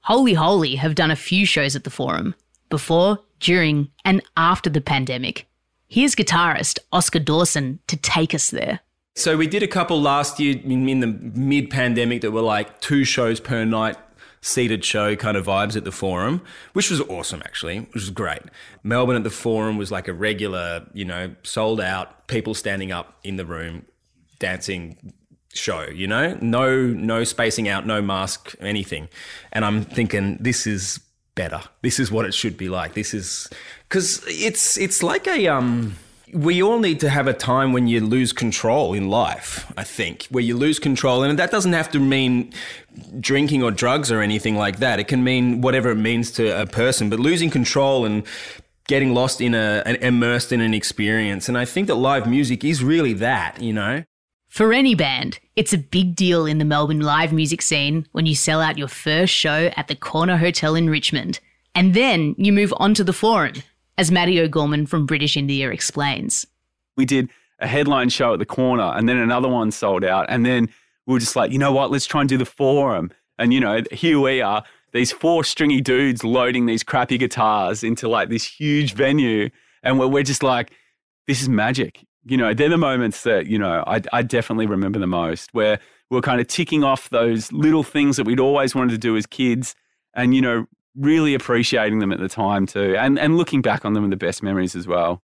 Holy 0.00 0.34
Holy 0.34 0.76
have 0.76 0.94
done 0.94 1.10
a 1.10 1.16
few 1.16 1.44
shows 1.44 1.76
at 1.76 1.84
the 1.84 1.90
Forum 1.90 2.34
before, 2.68 3.18
during, 3.40 3.90
and 4.04 4.22
after 4.36 4.70
the 4.70 4.80
pandemic. 4.80 5.46
Here's 5.88 6.14
guitarist 6.14 6.78
Oscar 6.92 7.18
Dawson 7.18 7.78
to 7.86 7.96
take 7.96 8.34
us 8.34 8.50
there. 8.50 8.80
So 9.14 9.36
we 9.36 9.46
did 9.46 9.62
a 9.62 9.68
couple 9.68 10.00
last 10.00 10.38
year 10.38 10.56
in, 10.62 10.88
in 10.88 11.00
the 11.00 11.06
mid 11.06 11.70
pandemic 11.70 12.20
that 12.20 12.30
were 12.30 12.42
like 12.42 12.80
two 12.80 13.04
shows 13.04 13.40
per 13.40 13.64
night, 13.64 13.96
seated 14.40 14.84
show 14.84 15.16
kind 15.16 15.36
of 15.36 15.46
vibes 15.46 15.76
at 15.76 15.84
the 15.84 15.92
Forum, 15.92 16.42
which 16.72 16.90
was 16.90 17.00
awesome 17.00 17.42
actually, 17.44 17.80
which 17.80 17.94
was 17.94 18.10
great. 18.10 18.42
Melbourne 18.82 19.16
at 19.16 19.24
the 19.24 19.30
Forum 19.30 19.76
was 19.76 19.90
like 19.90 20.08
a 20.08 20.12
regular, 20.12 20.86
you 20.92 21.04
know, 21.04 21.34
sold 21.42 21.80
out, 21.80 22.28
people 22.28 22.54
standing 22.54 22.92
up 22.92 23.18
in 23.24 23.36
the 23.36 23.44
room, 23.44 23.86
dancing 24.38 25.12
show, 25.54 25.86
you 25.88 26.06
know? 26.06 26.36
No 26.40 26.86
no 26.86 27.24
spacing 27.24 27.68
out, 27.68 27.86
no 27.86 28.00
mask, 28.02 28.54
anything. 28.60 29.08
And 29.52 29.64
I'm 29.64 29.84
thinking 29.84 30.38
this 30.40 30.66
is 30.66 31.00
better. 31.34 31.60
This 31.82 31.98
is 31.98 32.10
what 32.10 32.26
it 32.26 32.34
should 32.34 32.56
be 32.56 32.68
like. 32.68 32.94
This 32.94 33.14
is 33.14 33.48
cuz 33.88 34.22
it's 34.26 34.76
it's 34.76 35.02
like 35.02 35.26
a 35.26 35.48
um 35.48 35.96
we 36.34 36.62
all 36.62 36.78
need 36.78 37.00
to 37.00 37.08
have 37.08 37.26
a 37.26 37.32
time 37.32 37.72
when 37.72 37.88
you 37.88 38.00
lose 38.00 38.32
control 38.32 38.92
in 38.92 39.08
life, 39.08 39.72
I 39.78 39.84
think, 39.84 40.26
where 40.30 40.44
you 40.44 40.56
lose 40.56 40.78
control. 40.78 41.22
And 41.22 41.38
that 41.38 41.50
doesn't 41.50 41.72
have 41.72 41.90
to 41.92 41.98
mean 41.98 42.52
drinking 43.18 43.62
or 43.62 43.70
drugs 43.70 44.12
or 44.12 44.20
anything 44.20 44.56
like 44.56 44.78
that. 44.80 44.98
It 44.98 45.08
can 45.08 45.24
mean 45.24 45.60
whatever 45.60 45.90
it 45.90 45.96
means 45.96 46.30
to 46.32 46.60
a 46.60 46.66
person, 46.66 47.08
but 47.08 47.18
losing 47.18 47.50
control 47.50 48.04
and 48.04 48.24
getting 48.88 49.14
lost 49.14 49.40
in 49.40 49.54
a, 49.54 49.82
an, 49.86 49.96
immersed 49.96 50.52
in 50.52 50.60
an 50.60 50.74
experience. 50.74 51.48
And 51.48 51.56
I 51.56 51.64
think 51.64 51.86
that 51.86 51.94
live 51.94 52.26
music 52.26 52.64
is 52.64 52.82
really 52.82 53.14
that, 53.14 53.62
you 53.62 53.72
know? 53.72 54.04
For 54.58 54.72
any 54.72 54.96
band, 54.96 55.38
it's 55.54 55.72
a 55.72 55.78
big 55.78 56.16
deal 56.16 56.44
in 56.44 56.58
the 56.58 56.64
Melbourne 56.64 56.98
live 56.98 57.32
music 57.32 57.62
scene 57.62 58.08
when 58.10 58.26
you 58.26 58.34
sell 58.34 58.60
out 58.60 58.76
your 58.76 58.88
first 58.88 59.32
show 59.32 59.70
at 59.76 59.86
the 59.86 59.94
Corner 59.94 60.36
Hotel 60.36 60.74
in 60.74 60.90
Richmond. 60.90 61.38
And 61.76 61.94
then 61.94 62.34
you 62.36 62.52
move 62.52 62.74
on 62.78 62.92
to 62.94 63.04
the 63.04 63.12
Forum, 63.12 63.62
as 63.98 64.10
Matty 64.10 64.40
O'Gorman 64.40 64.86
from 64.86 65.06
British 65.06 65.36
India 65.36 65.70
explains. 65.70 66.44
We 66.96 67.04
did 67.04 67.30
a 67.60 67.68
headline 67.68 68.08
show 68.08 68.32
at 68.32 68.40
the 68.40 68.46
corner 68.46 68.82
and 68.82 69.08
then 69.08 69.18
another 69.18 69.46
one 69.46 69.70
sold 69.70 70.02
out. 70.02 70.26
And 70.28 70.44
then 70.44 70.68
we 71.06 71.12
were 71.12 71.20
just 71.20 71.36
like, 71.36 71.52
you 71.52 71.58
know 71.60 71.70
what, 71.70 71.92
let's 71.92 72.06
try 72.06 72.22
and 72.22 72.28
do 72.28 72.36
the 72.36 72.44
forum. 72.44 73.12
And, 73.38 73.54
you 73.54 73.60
know, 73.60 73.82
here 73.92 74.18
we 74.18 74.40
are, 74.40 74.64
these 74.92 75.12
four 75.12 75.44
stringy 75.44 75.80
dudes 75.80 76.24
loading 76.24 76.66
these 76.66 76.82
crappy 76.82 77.16
guitars 77.16 77.84
into 77.84 78.08
like 78.08 78.28
this 78.28 78.44
huge 78.44 78.94
venue. 78.94 79.50
And 79.84 80.00
we're, 80.00 80.08
we're 80.08 80.24
just 80.24 80.42
like, 80.42 80.72
this 81.28 81.40
is 81.40 81.48
magic. 81.48 82.00
You 82.28 82.36
know, 82.36 82.54
they're 82.54 82.68
the 82.68 82.78
moments 82.78 83.22
that, 83.22 83.46
you 83.46 83.58
know, 83.58 83.82
I, 83.86 84.02
I 84.12 84.22
definitely 84.22 84.66
remember 84.66 84.98
the 84.98 85.06
most 85.06 85.52
where 85.54 85.78
we're 86.10 86.20
kind 86.20 86.40
of 86.40 86.46
ticking 86.46 86.84
off 86.84 87.10
those 87.10 87.52
little 87.52 87.82
things 87.82 88.16
that 88.16 88.24
we'd 88.24 88.40
always 88.40 88.74
wanted 88.74 88.92
to 88.92 88.98
do 88.98 89.16
as 89.16 89.26
kids. 89.26 89.74
And, 90.14 90.34
you 90.34 90.40
know, 90.40 90.66
really 90.98 91.34
appreciating 91.34 92.00
them 92.00 92.12
at 92.12 92.18
the 92.18 92.28
time 92.28 92.66
too, 92.66 92.96
and 92.96 93.18
and 93.18 93.36
looking 93.36 93.62
back 93.62 93.84
on 93.84 93.92
them 93.92 94.04
in 94.04 94.10
the 94.10 94.16
best 94.16 94.42
memories 94.42 94.74
as 94.74 94.86
well. 94.86 95.22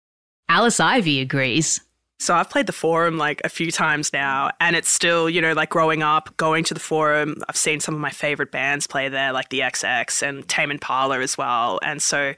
Alice 0.49 0.79
Ivy 0.79 1.19
agrees. 1.19 1.81
So 2.19 2.33
I've 2.33 2.49
played 2.49 2.65
the 2.65 2.73
forum 2.73 3.17
like 3.17 3.41
a 3.43 3.49
few 3.49 3.69
times 3.69 4.11
now, 4.11 4.49
and 4.59 4.75
it's 4.75 4.89
still, 4.89 5.29
you 5.29 5.39
know, 5.39 5.53
like 5.53 5.69
growing 5.69 6.01
up, 6.01 6.35
going 6.37 6.63
to 6.63 6.73
the 6.73 6.79
forum. 6.79 7.35
I've 7.47 7.57
seen 7.57 7.79
some 7.79 7.93
of 7.93 8.01
my 8.01 8.09
favorite 8.09 8.51
bands 8.51 8.87
play 8.87 9.07
there, 9.07 9.31
like 9.33 9.49
the 9.49 9.59
XX 9.59 10.27
and 10.27 10.47
Tame 10.47 10.71
Impala 10.71 11.19
as 11.19 11.37
well. 11.37 11.79
And 11.83 12.01
so 12.01 12.33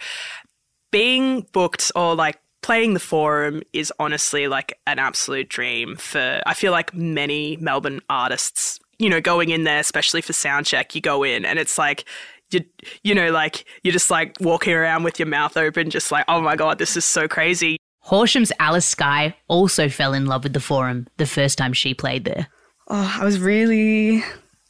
being 0.91 1.48
booked 1.54 1.93
or 1.95 2.13
like 2.13 2.39
playing 2.62 2.93
the 2.93 3.00
forum 3.00 3.62
is 3.74 3.91
honestly 4.00 4.48
like 4.48 4.78
an 4.88 5.00
absolute 5.00 5.50
dream 5.50 5.95
for 5.95 6.41
I 6.45 6.54
feel 6.54 6.72
like 6.72 6.93
many 6.93 7.58
Melbourne 7.58 8.02
artists, 8.10 8.80
you 8.98 9.10
know, 9.10 9.22
going 9.22 9.50
in 9.50 9.63
there, 9.63 9.80
especially 9.80 10.22
for 10.22 10.34
soundcheck, 10.34 10.95
you 10.95 11.02
go 11.02 11.24
in 11.24 11.45
and 11.45 11.60
it's 11.60 11.78
like 11.78 12.06
you 12.52 12.62
you 13.04 13.13
know 13.13 13.30
like 13.32 13.65
you're 13.84 13.93
just 13.93 14.10
like 14.10 14.36
walking 14.39 14.74
around 14.74 15.04
with 15.04 15.19
your 15.19 15.28
mouth 15.28 15.56
open 15.56 15.91
just 15.91 16.12
like 16.12 16.26
oh 16.28 16.41
my 16.41 16.56
god 16.56 16.80
this 16.80 16.98
is 16.98 17.06
so 17.06 17.28
crazy 17.28 17.78
Horsham's 18.02 18.52
Alice 18.60 18.88
Skye 18.88 19.36
also 19.48 19.88
fell 19.88 20.13
in 20.13 20.26
love 20.26 20.43
with 20.43 20.54
the 20.54 20.60
forum 20.60 21.08
the 21.17 21.28
first 21.28 21.60
time 21.60 21.74
she 21.74 21.93
played 21.93 22.26
there. 22.26 22.48
Oh, 22.88 23.17
I 23.22 23.24
was 23.24 23.39
really 23.39 24.24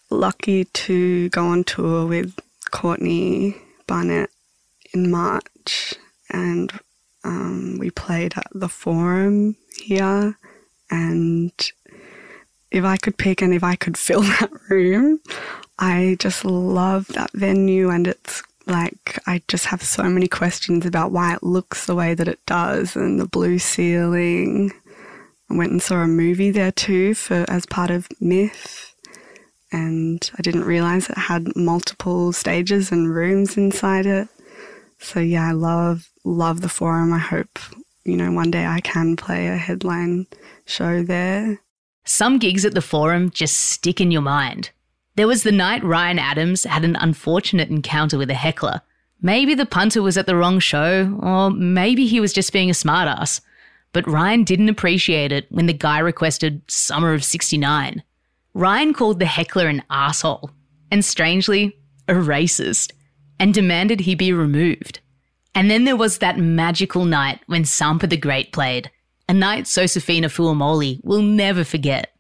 lucky 0.09 0.65
to 0.65 1.29
go 1.29 1.45
on 1.45 1.63
tour 1.63 2.05
with 2.05 2.37
Courtney 2.71 3.55
Barnett 3.87 4.29
in 4.93 5.09
March, 5.09 5.93
and 6.29 6.71
um, 7.23 7.77
we 7.79 7.89
played 7.89 8.33
at 8.37 8.47
the 8.53 8.69
Forum 8.69 9.55
here. 9.77 10.37
And 10.91 11.51
if 12.71 12.83
I 12.83 12.97
could 12.97 13.17
pick 13.17 13.41
and 13.41 13.53
if 13.53 13.63
I 13.63 13.75
could 13.75 13.97
fill 14.07 14.21
that 14.21 14.51
room, 14.69 15.19
I 15.77 16.17
just 16.19 16.43
love 16.45 17.07
that 17.07 17.31
venue 17.33 17.89
and 17.89 18.07
it's 18.07 18.43
like 18.65 19.19
I 19.25 19.41
just 19.47 19.65
have 19.67 19.81
so 19.81 20.03
many 20.03 20.27
questions 20.27 20.85
about 20.85 21.11
why 21.11 21.33
it 21.33 21.43
looks 21.43 21.85
the 21.85 21.95
way 21.95 22.13
that 22.13 22.27
it 22.27 22.45
does 22.45 22.95
and 22.95 23.19
the 23.19 23.27
blue 23.27 23.57
ceiling. 23.57 24.71
I 25.49 25.55
went 25.55 25.71
and 25.71 25.81
saw 25.81 26.01
a 26.01 26.07
movie 26.07 26.51
there 26.51 26.71
too 26.71 27.15
for 27.15 27.45
as 27.49 27.65
part 27.65 27.89
of 27.89 28.07
MIFF 28.19 28.93
and 29.71 30.29
I 30.37 30.41
didn't 30.41 30.65
realize 30.65 31.09
it 31.09 31.17
had 31.17 31.55
multiple 31.55 32.31
stages 32.33 32.91
and 32.91 33.13
rooms 33.13 33.57
inside 33.57 34.05
it. 34.05 34.27
So 34.99 35.19
yeah, 35.19 35.49
I 35.49 35.51
love 35.51 36.09
love 36.23 36.61
the 36.61 36.69
forum. 36.69 37.13
I 37.13 37.19
hope, 37.19 37.59
you 38.03 38.15
know, 38.15 38.31
one 38.31 38.51
day 38.51 38.65
I 38.65 38.81
can 38.81 39.15
play 39.15 39.47
a 39.47 39.57
headline 39.57 40.27
show 40.65 41.03
there. 41.03 41.61
Some 42.05 42.37
gigs 42.37 42.65
at 42.65 42.73
the 42.73 42.81
forum 42.81 43.29
just 43.29 43.55
stick 43.55 44.01
in 44.01 44.11
your 44.11 44.21
mind. 44.21 44.71
There 45.15 45.27
was 45.27 45.43
the 45.43 45.51
night 45.51 45.83
Ryan 45.83 46.19
Adams 46.19 46.63
had 46.63 46.85
an 46.85 46.95
unfortunate 46.95 47.69
encounter 47.69 48.17
with 48.17 48.29
a 48.29 48.35
heckler. 48.35 48.81
Maybe 49.21 49.53
the 49.53 49.65
punter 49.65 50.01
was 50.01 50.17
at 50.17 50.27
the 50.27 50.35
wrong 50.35 50.59
show, 50.59 51.19
or 51.21 51.49
maybe 51.49 52.07
he 52.07 52.21
was 52.21 52.31
just 52.31 52.53
being 52.53 52.69
a 52.69 52.73
smartass. 52.73 53.41
But 53.91 54.07
Ryan 54.07 54.43
didn't 54.43 54.69
appreciate 54.69 55.31
it 55.31 55.51
when 55.51 55.65
the 55.65 55.73
guy 55.73 55.99
requested 55.99 56.61
Summer 56.67 57.13
of 57.13 57.23
69. 57.23 58.01
Ryan 58.53 58.93
called 58.93 59.19
the 59.19 59.25
heckler 59.25 59.67
an 59.67 59.83
asshole, 59.89 60.51
and 60.89 61.03
strangely, 61.03 61.77
a 62.07 62.13
racist, 62.13 62.91
and 63.39 63.53
demanded 63.53 64.01
he 64.01 64.15
be 64.15 64.33
removed. 64.33 64.99
And 65.55 65.71
then 65.71 65.85
there 65.85 65.95
was 65.95 66.19
that 66.19 66.37
magical 66.37 67.05
night 67.05 67.41
when 67.47 67.63
Sampa 67.63 68.07
the 68.07 68.17
Great 68.17 68.51
played, 68.51 68.91
a 69.27 69.33
night 69.33 69.65
Josefina 69.65 70.27
Fuamoli 70.27 71.03
will 71.03 71.21
never 71.21 71.63
forget. 71.63 72.13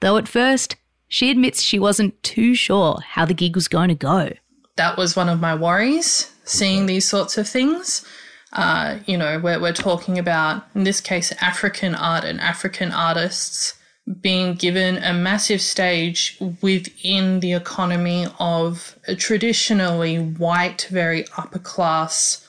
Though 0.00 0.16
at 0.16 0.28
first, 0.28 0.76
she 1.08 1.30
admits 1.30 1.62
she 1.62 1.78
wasn't 1.78 2.22
too 2.22 2.54
sure 2.54 2.98
how 3.00 3.24
the 3.24 3.34
gig 3.34 3.54
was 3.54 3.68
going 3.68 3.88
to 3.88 3.94
go. 3.94 4.32
That 4.76 4.96
was 4.96 5.16
one 5.16 5.28
of 5.28 5.40
my 5.40 5.54
worries, 5.54 6.32
seeing 6.44 6.86
these 6.86 7.08
sorts 7.08 7.38
of 7.38 7.48
things. 7.48 8.04
Uh, 8.52 8.98
you 9.06 9.16
know, 9.16 9.38
we're, 9.38 9.60
we're 9.60 9.72
talking 9.72 10.18
about, 10.18 10.64
in 10.74 10.84
this 10.84 11.00
case, 11.00 11.32
African 11.40 11.94
art 11.94 12.24
and 12.24 12.40
African 12.40 12.92
artists 12.92 13.75
being 14.20 14.54
given 14.54 14.98
a 14.98 15.12
massive 15.12 15.60
stage 15.60 16.38
within 16.62 17.40
the 17.40 17.52
economy 17.52 18.26
of 18.38 18.96
a 19.08 19.16
traditionally 19.16 20.16
white, 20.16 20.86
very 20.90 21.26
upper 21.36 21.58
class 21.58 22.46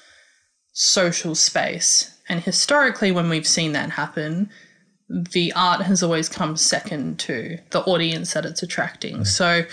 social 0.73 1.33
space. 1.33 2.15
And 2.29 2.41
historically, 2.41 3.11
when 3.11 3.29
we've 3.29 3.47
seen 3.47 3.71
that 3.71 3.91
happen, 3.91 4.49
the 5.09 5.51
art 5.53 5.81
has 5.81 6.03
always 6.03 6.29
come 6.29 6.57
second 6.57 7.17
to 7.19 7.57
the 7.71 7.81
audience 7.83 8.33
that 8.33 8.45
it's 8.45 8.61
attracting. 8.61 9.19
Mm. 9.19 9.27
So 9.27 9.65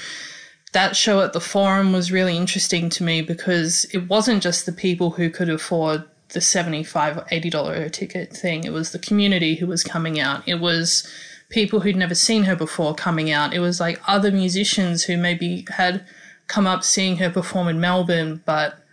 that 0.73 0.97
show 0.97 1.21
at 1.21 1.33
the 1.35 1.41
forum 1.41 1.93
was 1.93 2.11
really 2.11 2.37
interesting 2.37 2.89
to 2.91 3.05
me 3.05 3.21
because 3.21 3.85
it 3.93 4.09
wasn't 4.09 4.43
just 4.43 4.65
the 4.65 4.73
people 4.73 5.11
who 5.11 5.29
could 5.29 5.51
afford 5.51 6.05
the 6.31 6.41
75 6.41 7.17
$80 7.17 7.93
ticket 7.93 8.33
thing. 8.33 8.65
It 8.65 8.73
was 8.73 8.93
the 8.93 8.99
community 8.99 9.57
who 9.57 9.67
was 9.67 9.85
coming 9.85 10.19
out. 10.19 10.43
It 10.49 10.61
was 10.61 11.07
people 11.55 11.81
who'd 11.81 11.97
never 11.97 12.17
seen 12.17 12.43
her 12.43 12.57
before 12.57 12.95
coming 12.97 13.31
out. 13.31 13.55
It 13.55 13.61
was 13.61 13.79
like 13.79 14.01
other 14.09 14.33
musicians 14.33 15.05
who 15.05 15.17
maybe 15.17 15.65
had 15.71 16.05
come 16.49 16.67
up 16.67 16.83
seeing 16.83 17.19
her 17.19 17.31
perform 17.31 17.69
in 17.69 17.81
Melbourne, 17.81 18.43
but 18.45 18.85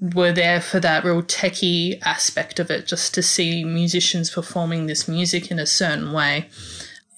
were 0.00 0.32
there 0.32 0.60
for 0.60 0.80
that 0.80 1.04
real 1.04 1.22
techie 1.22 2.00
aspect 2.02 2.58
of 2.58 2.68
it, 2.68 2.86
just 2.86 3.14
to 3.14 3.22
see 3.22 3.62
musicians 3.64 4.30
performing 4.30 4.86
this 4.86 5.06
music 5.06 5.52
in 5.52 5.60
a 5.60 5.66
certain 5.66 6.12
way. 6.12 6.48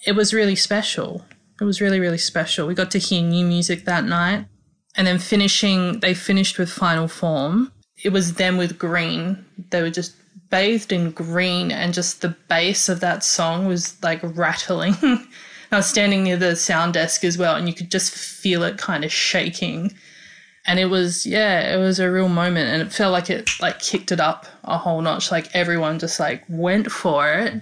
It 0.07 0.13
was 0.13 0.35
really 0.35 0.57
special. 0.57 1.25
It 1.59 1.65
was 1.65 1.81
really, 1.81 1.99
really 1.99 2.19
special. 2.19 2.67
We 2.67 2.75
got 2.75 2.91
to 2.91 2.99
hear 2.99 3.23
new 3.23 3.47
music 3.47 3.87
that 3.87 4.05
night. 4.05 4.47
And 4.95 5.07
then 5.07 5.19
finishing, 5.19 6.01
they 6.01 6.13
finished 6.13 6.59
with 6.59 6.71
Final 6.71 7.09
Form. 7.09 7.73
It 8.05 8.11
was 8.11 8.35
them 8.35 8.59
with 8.59 8.79
Green. 8.79 9.47
They 9.71 9.81
were 9.81 9.91
just 9.91 10.15
bathed 10.51 10.93
in 10.93 11.11
green, 11.11 11.73
and 11.73 11.95
just 11.95 12.21
the 12.21 12.37
bass 12.49 12.89
of 12.89 13.01
that 13.01 13.25
song 13.25 13.67
was 13.67 14.01
like 14.03 14.21
rattling. 14.23 14.95
I 15.73 15.77
was 15.77 15.87
standing 15.87 16.25
near 16.25 16.37
the 16.37 16.55
sound 16.55 16.95
desk 16.95 17.25
as 17.25 17.39
well, 17.39 17.57
and 17.57 17.67
you 17.67 17.75
could 17.75 17.91
just 17.91 18.15
feel 18.15 18.63
it 18.63 18.79
kind 18.79 19.05
of 19.05 19.13
shaking. 19.13 19.95
And 20.67 20.79
it 20.79 20.87
was 20.87 21.27
yeah 21.27 21.75
it 21.75 21.79
was 21.79 21.99
a 21.99 22.09
real 22.09 22.29
moment 22.29 22.69
and 22.69 22.83
it 22.83 22.93
felt 22.93 23.11
like 23.11 23.29
it 23.29 23.51
like 23.61 23.81
kicked 23.81 24.13
it 24.13 24.21
up 24.21 24.47
a 24.63 24.79
whole 24.79 25.01
notch 25.01 25.33
like 25.33 25.49
everyone 25.57 25.99
just 25.99 26.21
like 26.21 26.45
went 26.49 26.93
for 26.93 27.33
it. 27.33 27.55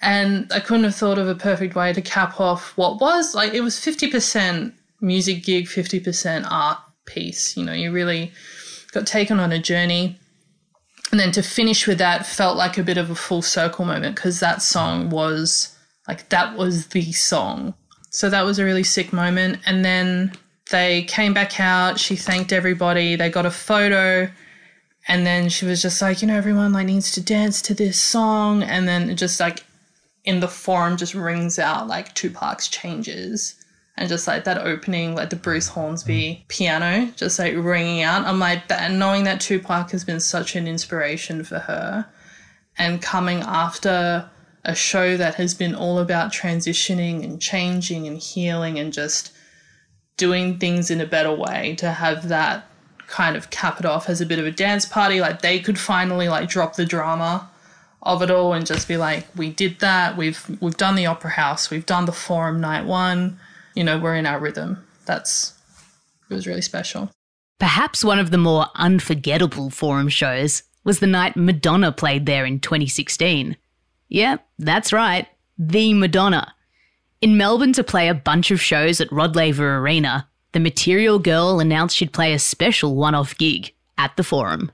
And 0.00 0.50
i 0.52 0.60
couldn't 0.60 0.84
have 0.84 0.94
thought 0.94 1.18
of 1.18 1.28
a 1.28 1.34
perfect 1.34 1.74
way 1.74 1.92
to 1.92 2.00
cap 2.00 2.40
off 2.40 2.74
what 2.78 2.98
was 2.98 3.34
like 3.34 3.52
it 3.52 3.60
was 3.60 3.74
50% 3.76 4.72
music 5.02 5.44
gig 5.44 5.66
50% 5.66 6.46
art 6.50 6.78
piece 7.04 7.56
you 7.56 7.64
know 7.64 7.72
you 7.72 7.92
really 7.92 8.32
got 8.92 9.06
taken 9.06 9.38
on 9.38 9.52
a 9.52 9.58
journey 9.58 10.18
and 11.16 11.20
then 11.20 11.32
to 11.32 11.42
finish 11.42 11.86
with 11.86 11.98
that 11.98 12.26
felt 12.26 12.56
like 12.56 12.76
a 12.76 12.82
bit 12.82 12.98
of 12.98 13.10
a 13.10 13.14
full 13.14 13.40
circle 13.42 13.84
moment 13.84 14.14
because 14.14 14.38
that 14.40 14.60
song 14.60 15.08
was 15.08 15.74
like 16.06 16.28
that 16.28 16.56
was 16.56 16.88
the 16.88 17.10
song 17.12 17.74
so 18.10 18.28
that 18.28 18.44
was 18.44 18.58
a 18.58 18.64
really 18.64 18.84
sick 18.84 19.12
moment 19.12 19.58
and 19.64 19.84
then 19.84 20.32
they 20.70 21.04
came 21.04 21.32
back 21.32 21.60
out. 21.60 21.98
She 21.98 22.16
thanked 22.16 22.52
everybody. 22.52 23.16
They 23.16 23.30
got 23.30 23.46
a 23.46 23.50
photo. 23.50 24.30
And 25.08 25.24
then 25.24 25.48
she 25.48 25.64
was 25.64 25.80
just 25.80 26.02
like, 26.02 26.20
you 26.20 26.28
know, 26.28 26.36
everyone 26.36 26.72
like 26.72 26.86
needs 26.86 27.12
to 27.12 27.20
dance 27.20 27.62
to 27.62 27.74
this 27.74 28.00
song. 28.00 28.62
And 28.62 28.88
then 28.88 29.10
it 29.10 29.14
just 29.14 29.38
like 29.38 29.64
in 30.24 30.40
the 30.40 30.48
forum 30.48 30.96
just 30.96 31.14
rings 31.14 31.58
out 31.58 31.86
like 31.86 32.14
Tupac's 32.14 32.68
changes. 32.68 33.54
And 33.98 34.08
just 34.08 34.26
like 34.26 34.44
that 34.44 34.58
opening, 34.58 35.14
like 35.14 35.30
the 35.30 35.36
Bruce 35.36 35.68
Hornsby 35.68 36.44
piano, 36.48 37.10
just 37.16 37.38
like 37.38 37.54
ringing 37.56 38.02
out. 38.02 38.26
I'm 38.26 38.38
like, 38.38 38.68
that, 38.68 38.92
knowing 38.92 39.24
that 39.24 39.40
Tupac 39.40 39.90
has 39.92 40.04
been 40.04 40.20
such 40.20 40.54
an 40.54 40.68
inspiration 40.68 41.44
for 41.44 41.60
her 41.60 42.06
and 42.76 43.00
coming 43.00 43.40
after 43.40 44.28
a 44.64 44.74
show 44.74 45.16
that 45.16 45.36
has 45.36 45.54
been 45.54 45.74
all 45.74 45.98
about 45.98 46.32
transitioning 46.32 47.24
and 47.24 47.40
changing 47.40 48.06
and 48.06 48.18
healing 48.18 48.78
and 48.78 48.92
just 48.92 49.32
doing 50.16 50.58
things 50.58 50.90
in 50.90 51.00
a 51.00 51.06
better 51.06 51.32
way 51.32 51.74
to 51.76 51.92
have 51.92 52.28
that 52.28 52.68
kind 53.06 53.36
of 53.36 53.50
cap 53.50 53.78
it 53.78 53.86
off 53.86 54.08
as 54.08 54.20
a 54.20 54.26
bit 54.26 54.38
of 54.38 54.46
a 54.46 54.50
dance 54.50 54.84
party. 54.84 55.20
Like 55.20 55.40
they 55.40 55.60
could 55.60 55.78
finally 55.78 56.28
like 56.28 56.48
drop 56.48 56.74
the 56.74 56.84
drama 56.84 57.48
of 58.02 58.22
it 58.22 58.30
all 58.30 58.52
and 58.52 58.66
just 58.66 58.88
be 58.88 58.96
like 58.96 59.26
we 59.36 59.50
did 59.50 59.78
that. 59.80 60.16
We've 60.16 60.44
we've 60.60 60.76
done 60.76 60.96
the 60.96 61.06
opera 61.06 61.30
house. 61.30 61.70
We've 61.70 61.86
done 61.86 62.06
the 62.06 62.12
forum 62.12 62.60
night 62.60 62.84
one 62.84 63.38
you 63.76 63.84
know 63.84 63.98
we're 63.98 64.16
in 64.16 64.26
our 64.26 64.40
rhythm 64.40 64.84
that's 65.04 65.54
it 66.28 66.34
was 66.34 66.46
really 66.46 66.62
special 66.62 67.10
Perhaps 67.58 68.04
one 68.04 68.18
of 68.18 68.30
the 68.30 68.38
more 68.38 68.66
unforgettable 68.74 69.70
forum 69.70 70.08
shows 70.08 70.62
was 70.84 71.00
the 71.00 71.06
night 71.06 71.36
Madonna 71.36 71.90
played 71.90 72.26
there 72.26 72.44
in 72.44 72.60
2016. 72.60 73.56
Yep, 74.08 74.46
that's 74.58 74.92
right, 74.92 75.26
the 75.58 75.94
Madonna. 75.94 76.54
In 77.22 77.38
Melbourne 77.38 77.72
to 77.72 77.82
play 77.82 78.08
a 78.08 78.14
bunch 78.14 78.50
of 78.50 78.60
shows 78.60 79.00
at 79.00 79.10
Rod 79.10 79.34
Laver 79.34 79.78
Arena, 79.78 80.28
the 80.52 80.60
Material 80.60 81.18
Girl 81.18 81.60
announced 81.60 81.96
she'd 81.96 82.12
play 82.12 82.34
a 82.34 82.38
special 82.38 82.94
one 82.94 83.14
off 83.14 83.36
gig 83.38 83.72
at 83.96 84.16
the 84.16 84.22
Forum. 84.22 84.70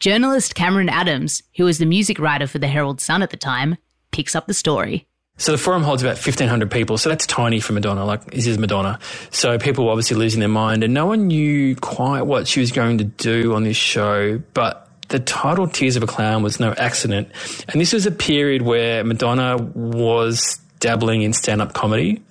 Journalist 0.00 0.54
Cameron 0.54 0.88
Adams, 0.88 1.42
who 1.56 1.64
was 1.64 1.78
the 1.78 1.86
music 1.86 2.18
writer 2.18 2.46
for 2.46 2.58
the 2.58 2.66
Herald 2.66 3.00
Sun 3.00 3.22
at 3.22 3.30
the 3.30 3.36
time, 3.36 3.76
picks 4.10 4.34
up 4.34 4.46
the 4.46 4.54
story. 4.54 5.06
So 5.42 5.50
the 5.50 5.58
forum 5.58 5.82
holds 5.82 6.04
about 6.04 6.18
1,500 6.18 6.70
people. 6.70 6.96
So 6.98 7.08
that's 7.08 7.26
tiny 7.26 7.58
for 7.58 7.72
Madonna. 7.72 8.04
Like, 8.04 8.26
this 8.26 8.46
is 8.46 8.58
Madonna. 8.58 9.00
So 9.32 9.58
people 9.58 9.86
were 9.86 9.90
obviously 9.90 10.16
losing 10.16 10.38
their 10.38 10.48
mind 10.48 10.84
and 10.84 10.94
no 10.94 11.06
one 11.06 11.26
knew 11.26 11.74
quite 11.74 12.22
what 12.22 12.46
she 12.46 12.60
was 12.60 12.70
going 12.70 12.98
to 12.98 13.04
do 13.04 13.52
on 13.52 13.64
this 13.64 13.76
show. 13.76 14.38
But 14.54 14.88
the 15.08 15.18
title 15.18 15.66
Tears 15.66 15.96
of 15.96 16.04
a 16.04 16.06
Clown 16.06 16.44
was 16.44 16.60
no 16.60 16.70
accident. 16.74 17.32
And 17.66 17.80
this 17.80 17.92
was 17.92 18.06
a 18.06 18.12
period 18.12 18.62
where 18.62 19.02
Madonna 19.02 19.56
was 19.56 20.60
dabbling 20.78 21.22
in 21.22 21.32
stand 21.32 21.60
up 21.60 21.72
comedy. 21.72 22.22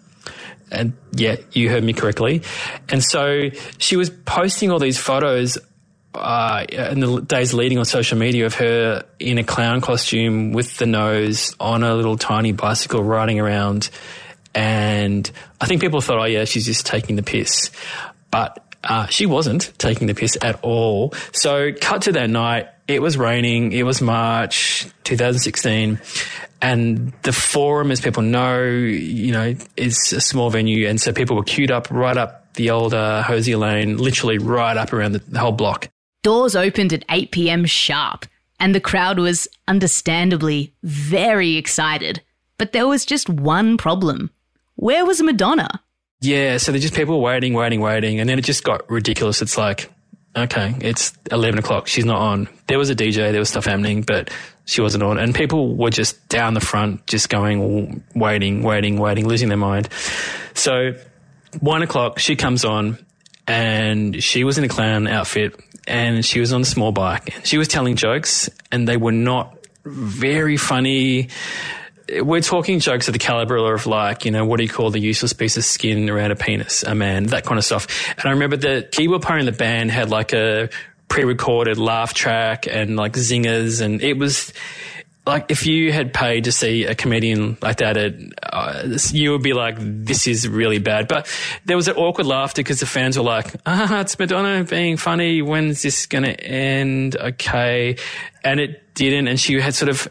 And 0.72 0.93
yeah, 1.12 1.36
you 1.51 1.70
heard 1.70 1.84
me 1.84 1.91
correctly. 1.91 2.43
And 2.88 3.03
so 3.03 3.49
she 3.78 3.97
was 3.97 4.09
posting 4.09 4.72
all 4.72 4.80
these 4.80 4.97
photos 4.97 5.57
uh, 6.14 6.66
in 6.70 6.99
the 6.99 7.22
days 7.22 7.53
leading 7.53 7.78
on 7.78 7.86
social 7.86 8.18
media 8.18 8.45
of 8.45 8.55
her 8.55 9.05
in 9.20 9.38
a 9.38 9.43
clown 9.43 9.82
costume 9.82 10.51
with 10.51 10.78
the 10.78 10.86
nose 10.86 11.55
on 11.59 11.84
a 11.84 11.95
little 11.95 12.18
tiny 12.18 12.51
bicycle 12.51 13.03
riding 13.03 13.39
around. 13.39 13.89
And 14.53 15.30
I 15.59 15.66
think 15.66 15.82
people 15.82 16.01
thought, 16.01 16.20
oh, 16.20 16.26
yeah, 16.26 16.45
she's 16.45 16.66
just 16.66 16.86
taking 16.86 17.16
the 17.16 17.24
piss. 17.24 17.72
But 18.30 18.64
uh, 18.84 19.05
she 19.07 19.26
wasn't 19.26 19.72
taking 19.78 20.07
the 20.07 20.16
piss 20.16 20.38
at 20.41 20.59
all. 20.64 21.14
So, 21.32 21.72
cut 21.80 22.03
to 22.03 22.12
that 22.14 22.30
night. 22.30 22.68
It 22.88 23.01
was 23.01 23.18
raining. 23.18 23.72
It 23.72 23.84
was 23.84 24.01
March 24.01 24.88
2016. 25.03 26.01
And 26.62 27.14
the 27.24 27.32
forum, 27.32 27.91
as 27.91 28.01
people 28.01 28.24
know, 28.24 28.64
you 28.64 29.32
know, 29.32 29.55
is 29.78 30.14
a 30.14 30.22
small 30.22 30.49
venue. 30.49 30.88
And 30.88 30.99
so 30.99 31.14
people 31.14 31.36
were 31.36 31.43
queued 31.43 31.72
up 31.72 31.89
right 31.89 32.18
up 32.18 32.53
the 32.53 32.72
old 32.72 32.93
uh, 32.93 33.24
Hosier 33.24 33.57
Lane, 33.57 33.97
literally 33.97 34.38
right 34.38 34.76
up 34.76 34.93
around 34.93 35.14
the, 35.14 35.20
the 35.20 35.39
whole 35.39 35.53
block. 35.53 35.89
Doors 36.24 36.55
opened 36.55 36.93
at 36.93 37.05
8 37.09 37.32
pm 37.32 37.65
sharp, 37.65 38.26
and 38.59 38.76
the 38.76 38.80
crowd 38.80 39.17
was 39.17 39.47
understandably 39.67 40.74
very 40.84 41.57
excited. 41.57 42.22
But 42.57 42.74
there 42.74 42.88
was 42.88 43.05
just 43.05 43.28
one 43.28 43.78
problem. 43.78 44.30
Where 44.76 45.03
was 45.05 45.22
Madonna? 45.22 45.82
Yeah, 46.22 46.57
so 46.57 46.72
there's 46.72 46.84
just 46.84 46.93
people 46.93 47.19
waiting, 47.22 47.53
waiting, 47.53 47.82
waiting. 47.82 48.19
And 48.19 48.30
then 48.30 48.38
it 48.38 48.45
just 48.45 48.63
got 48.63 48.88
ridiculous. 48.88 49.41
It's 49.41 49.57
like, 49.57 49.91
okay, 50.36 50.76
it's 50.80 51.17
11 51.32 51.57
o'clock. 51.57 51.88
She's 51.88 52.05
not 52.05 52.19
on. 52.19 52.47
There 52.67 52.78
was 52.78 52.91
a 52.91 52.95
DJ, 52.95 53.32
there 53.32 53.39
was 53.39 53.49
stuff 53.49 53.65
happening, 53.65 54.03
but 54.03 54.30
she 54.65 54.82
wasn't 54.82 55.03
on. 55.03 55.17
And 55.17 55.34
people 55.34 55.76
were 55.76 55.89
just 55.89 56.30
down 56.30 56.53
the 56.53 56.59
front, 56.59 57.07
just 57.07 57.30
going, 57.30 58.03
waiting, 58.13 58.61
waiting, 58.61 58.99
waiting, 58.99 59.28
losing 59.28 59.49
their 59.49 59.57
mind. 59.57 59.89
So 60.53 60.93
one 61.59 61.82
o'clock, 61.82 62.19
she 62.19 62.36
comes 62.36 62.63
on 62.63 63.03
and 63.47 64.24
she 64.24 64.43
was 64.43 64.59
in 64.59 64.63
a 64.63 64.69
clown 64.69 65.07
outfit 65.07 65.59
and 65.88 66.26
she 66.26 66.40
was 66.40 66.54
on 66.54 66.62
a 66.62 66.66
small 66.66 66.92
bike. 66.92 67.34
She 67.44 67.58
was 67.58 67.68
telling 67.68 67.96
jokes 67.96 68.50
and 68.72 68.88
they 68.88 68.98
were 68.98 69.12
not 69.12 69.58
very 69.86 70.58
funny 70.58 71.30
we're 72.20 72.42
talking 72.42 72.80
jokes 72.80 73.08
of 73.08 73.14
the 73.14 73.20
caliber 73.20 73.74
of 73.74 73.88
like, 73.88 74.26
you 74.26 74.32
know, 74.32 74.46
what 74.46 74.58
do 74.58 74.64
you 74.64 74.70
call 74.70 74.90
the 74.90 75.00
useless 75.00 75.34
piece 75.34 75.58
of 75.58 75.64
skin 75.64 76.10
around 76.10 76.32
a 76.32 76.36
penis, 76.36 76.84
a 76.84 76.94
man, 76.94 77.26
that 77.28 77.46
kind 77.46 77.58
of 77.58 77.66
stuff. 77.66 77.88
And 78.18 78.26
I 78.26 78.32
remember 78.32 78.58
the 78.58 78.88
keyboard 78.92 79.22
player 79.22 79.40
in 79.40 79.46
the 79.46 79.52
band 79.52 79.92
had 79.92 80.10
like 80.10 80.34
a 80.34 80.70
pre-recorded 81.08 81.78
laugh 81.78 82.14
track 82.14 82.68
and 82.68 82.96
like 82.96 83.14
zingers, 83.14 83.82
and 83.82 84.02
it 84.02 84.18
was 84.18 84.54
like 85.26 85.51
if 85.51 85.67
you 85.67 85.91
had 85.91 86.13
paid 86.13 86.45
to 86.45 86.51
see 86.51 86.86
a 86.86 86.95
comedian 86.95 87.57
like 87.61 87.78
that, 87.78 87.97
uh, 88.43 88.97
you 89.11 89.32
would 89.32 89.43
be 89.43 89.53
like, 89.53 89.76
"This 89.80 90.28
is 90.28 90.47
really 90.47 90.80
bad." 90.80 91.07
But 91.07 91.28
there 91.65 91.78
was 91.78 91.88
an 91.88 91.95
awkward 91.95 92.26
laughter 92.26 92.61
because 92.61 92.80
the 92.80 92.86
fans 92.86 93.17
were 93.17 93.24
like, 93.24 93.55
"Ah, 93.65 94.01
it's 94.01 94.17
Madonna 94.17 94.63
being 94.63 94.97
funny. 94.97 95.41
When's 95.41 95.84
this 95.84 96.05
going 96.07 96.24
to 96.24 96.43
end?" 96.43 97.15
Okay, 97.15 97.97
and 98.43 98.59
it 98.59 98.93
didn't, 98.95 99.28
and 99.28 99.39
she 99.39 99.59
had 99.59 99.76
sort 99.76 99.89
of 99.89 100.07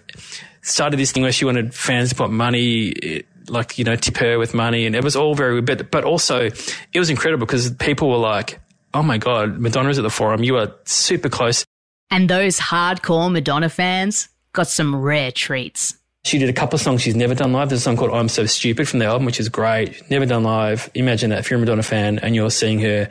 started 0.62 0.98
this 0.98 1.12
thing 1.12 1.22
where 1.22 1.32
she 1.32 1.44
wanted 1.44 1.74
fans 1.74 2.10
to 2.10 2.14
put 2.14 2.30
money, 2.30 3.22
like, 3.48 3.78
you 3.78 3.84
know, 3.84 3.96
tip 3.96 4.16
her 4.18 4.38
with 4.38 4.54
money. 4.54 4.86
And 4.86 4.94
it 4.94 5.02
was 5.02 5.16
all 5.16 5.34
very, 5.34 5.60
but, 5.60 5.90
but 5.90 6.04
also 6.04 6.50
it 6.92 6.98
was 6.98 7.10
incredible 7.10 7.46
because 7.46 7.70
people 7.72 8.10
were 8.10 8.16
like, 8.16 8.60
Oh 8.92 9.02
my 9.02 9.18
God, 9.18 9.58
Madonna's 9.58 9.98
at 9.98 10.02
the 10.02 10.10
forum. 10.10 10.42
You 10.42 10.56
are 10.56 10.74
super 10.84 11.28
close. 11.28 11.64
And 12.10 12.28
those 12.28 12.58
hardcore 12.58 13.30
Madonna 13.30 13.68
fans 13.68 14.28
got 14.52 14.68
some 14.68 14.96
rare 14.96 15.32
treats. 15.32 15.94
She 16.24 16.38
did 16.38 16.50
a 16.50 16.52
couple 16.52 16.74
of 16.74 16.82
songs 16.82 17.00
she's 17.00 17.16
never 17.16 17.34
done 17.34 17.52
live. 17.52 17.70
There's 17.70 17.80
a 17.80 17.84
song 17.84 17.96
called 17.96 18.10
I'm 18.10 18.28
So 18.28 18.44
Stupid 18.44 18.88
from 18.88 18.98
the 18.98 19.06
album, 19.06 19.24
which 19.24 19.40
is 19.40 19.48
great. 19.48 20.10
Never 20.10 20.26
done 20.26 20.42
live. 20.42 20.90
Imagine 20.94 21.30
that 21.30 21.38
if 21.38 21.50
you're 21.50 21.56
a 21.56 21.60
Madonna 21.60 21.82
fan 21.82 22.18
and 22.18 22.34
you're 22.34 22.50
seeing 22.50 22.78
her 22.80 23.08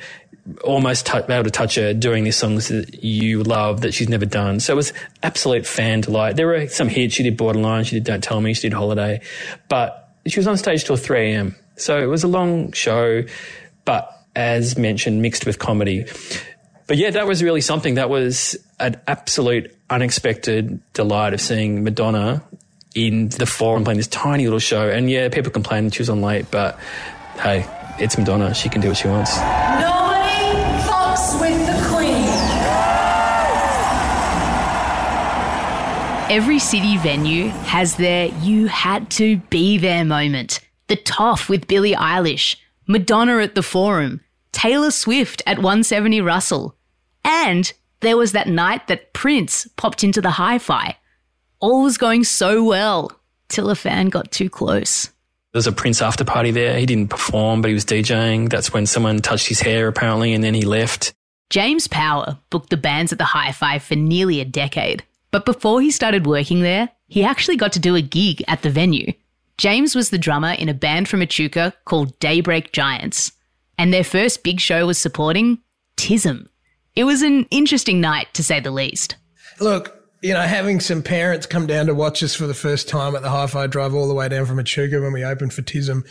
almost 0.64 1.08
t- 1.08 1.18
able 1.18 1.44
to 1.44 1.52
touch 1.52 1.76
her 1.76 1.94
doing 1.94 2.24
these 2.24 2.38
songs 2.38 2.68
that 2.68 3.04
you 3.04 3.44
love 3.44 3.82
that 3.82 3.94
she's 3.94 4.10
never 4.10 4.26
done. 4.26 4.60
So 4.60 4.74
it 4.74 4.76
was 4.76 4.94
absolute 5.24 5.66
fan 5.66 6.02
delight. 6.02 6.36
There 6.36 6.48
were 6.48 6.68
some 6.68 6.88
hits. 6.88 7.16
She 7.16 7.24
did 7.24 7.36
Borderline. 7.36 7.84
She 7.84 7.96
did 7.96 8.04
Don't 8.04 8.24
Tell 8.24 8.42
Me. 8.42 8.54
She 8.54 8.62
did 8.62 8.74
Holiday. 8.74 9.22
But 9.70 10.16
she 10.28 10.40
was 10.40 10.48
on 10.48 10.58
stage 10.58 10.84
till 10.84 10.98
3 10.98 11.34
a.m. 11.34 11.56
So 11.78 12.00
it 12.00 12.08
was 12.08 12.24
a 12.24 12.28
long 12.28 12.72
show, 12.74 13.24
but 13.86 14.12
as 14.36 14.78
mentioned, 14.78 15.22
mixed 15.22 15.46
with 15.46 15.60
comedy. 15.60 16.06
But 16.88 16.98
yeah, 16.98 17.10
that 17.12 17.26
was 17.26 17.42
really 17.42 17.62
something. 17.62 17.96
That 17.96 18.10
was 18.10 18.58
an 18.80 19.00
absolute 19.08 19.76
unexpected 19.90 20.82
delight 20.94 21.34
of 21.34 21.42
seeing 21.42 21.84
Madonna 21.84 22.44
in 22.96 23.30
the 23.30 23.46
forum 23.46 23.84
playing 23.84 23.98
this 23.98 24.08
tiny 24.08 24.46
little 24.46 24.60
show. 24.60 24.90
And 24.90 25.10
yeah, 25.10 25.30
people 25.30 25.52
complained 25.52 25.88
that 25.88 25.94
she 25.94 26.02
was 26.02 26.10
on 26.10 26.22
late, 26.22 26.50
but 26.50 26.80
hey, 27.38 27.66
it's 28.00 28.18
Madonna. 28.18 28.54
She 28.54 28.70
can 28.70 28.82
do 28.82 28.90
what 28.90 28.98
she 28.98 29.08
wants. 29.08 29.36
Nobody 29.38 30.56
fucks 30.88 31.40
with 31.40 31.66
the 31.68 31.88
queen. 31.90 32.30
Every 36.32 36.60
city 36.60 36.98
venue 36.98 37.50
has 37.50 37.96
their 37.96 38.28
you 38.42 38.68
had 38.68 39.10
to 39.12 39.38
be 39.50 39.78
there 39.78 40.06
moment. 40.06 40.60
The 40.88 40.96
Toff 40.96 41.50
with 41.50 41.68
Billie 41.68 41.94
Eilish, 41.94 42.56
Madonna 42.88 43.40
at 43.40 43.56
the 43.56 43.64
Forum, 43.64 44.22
Taylor 44.52 44.92
Swift 44.92 45.44
at 45.46 45.58
170 45.58 46.22
Russell, 46.22 46.76
and 47.24 47.72
there 48.02 48.18
was 48.18 48.32
that 48.32 48.48
night 48.48 48.88
that 48.88 49.14
Prince 49.14 49.68
popped 49.76 50.04
into 50.04 50.22
the 50.22 50.32
hi 50.32 50.58
fi. 50.58 50.98
All 51.60 51.84
was 51.84 51.98
going 51.98 52.24
so 52.24 52.64
well 52.64 53.12
till 53.50 53.70
a 53.70 53.76
fan 53.76 54.08
got 54.08 54.32
too 54.32 54.50
close. 54.50 55.06
There 55.52 55.58
was 55.58 55.68
a 55.68 55.72
Prince 55.72 56.02
after 56.02 56.24
party 56.24 56.52
there. 56.52 56.78
He 56.78 56.86
didn't 56.86 57.10
perform, 57.10 57.62
but 57.62 57.70
he 57.70 57.74
was 57.74 57.86
DJing. 57.86 58.50
That's 58.50 58.72
when 58.72 58.86
someone 58.86 59.20
touched 59.20 59.48
his 59.48 59.60
hair, 59.60 59.88
apparently, 59.88 60.34
and 60.34 60.44
then 60.44 60.54
he 60.54 60.62
left. 60.62 61.14
James 61.50 61.88
Power 61.88 62.38
booked 62.52 62.70
the 62.70 62.78
bands 62.78 63.12
at 63.12 63.18
the 63.18 63.26
Hi 63.26 63.52
Fi 63.52 63.80
for 63.80 63.96
nearly 63.96 64.40
a 64.40 64.46
decade. 64.46 65.04
But 65.32 65.46
before 65.46 65.82
he 65.82 65.90
started 65.90 66.28
working 66.28 66.62
there, 66.62 66.90
he 67.08 67.24
actually 67.24 67.58
got 67.58 67.74
to 67.74 67.80
do 67.80 67.96
a 67.96 68.02
gig 68.02 68.44
at 68.48 68.62
the 68.62 68.70
venue. 68.70 69.12
James 69.58 69.96
was 69.96 70.12
the 70.12 70.18
drummer 70.18 70.52
in 70.52 70.70
a 70.70 70.74
band 70.74 71.10
from 71.10 71.22
Echuca 71.22 71.74
called 71.86 72.18
Daybreak 72.20 72.72
Giants, 72.72 73.32
and 73.78 73.92
their 73.92 74.04
first 74.04 74.44
big 74.44 74.60
show 74.60 74.86
was 74.86 75.00
supporting 75.00 75.60
TISM. 75.98 76.48
It 76.96 77.04
was 77.04 77.22
an 77.22 77.46
interesting 77.52 78.02
night, 78.02 78.28
to 78.34 78.44
say 78.44 78.60
the 78.60 78.72
least. 78.72 79.16
Look, 79.60 80.00
you 80.22 80.34
know, 80.34 80.42
having 80.42 80.80
some 80.80 81.02
parents 81.02 81.46
come 81.46 81.66
down 81.66 81.86
to 81.86 81.94
watch 81.94 82.22
us 82.24 82.36
for 82.36 82.46
the 82.46 82.54
first 82.54 82.90
time 82.90 83.16
at 83.16 83.22
the 83.22 83.30
Hi-Fi 83.30 83.68
Drive 83.68 83.94
all 83.94 84.08
the 84.08 84.14
way 84.14 84.28
down 84.28 84.46
from 84.46 84.60
Echuca 84.60 85.00
when 85.00 85.14
we 85.14 85.24
opened 85.24 85.54
for 85.54 85.62
TISM, 85.62 86.04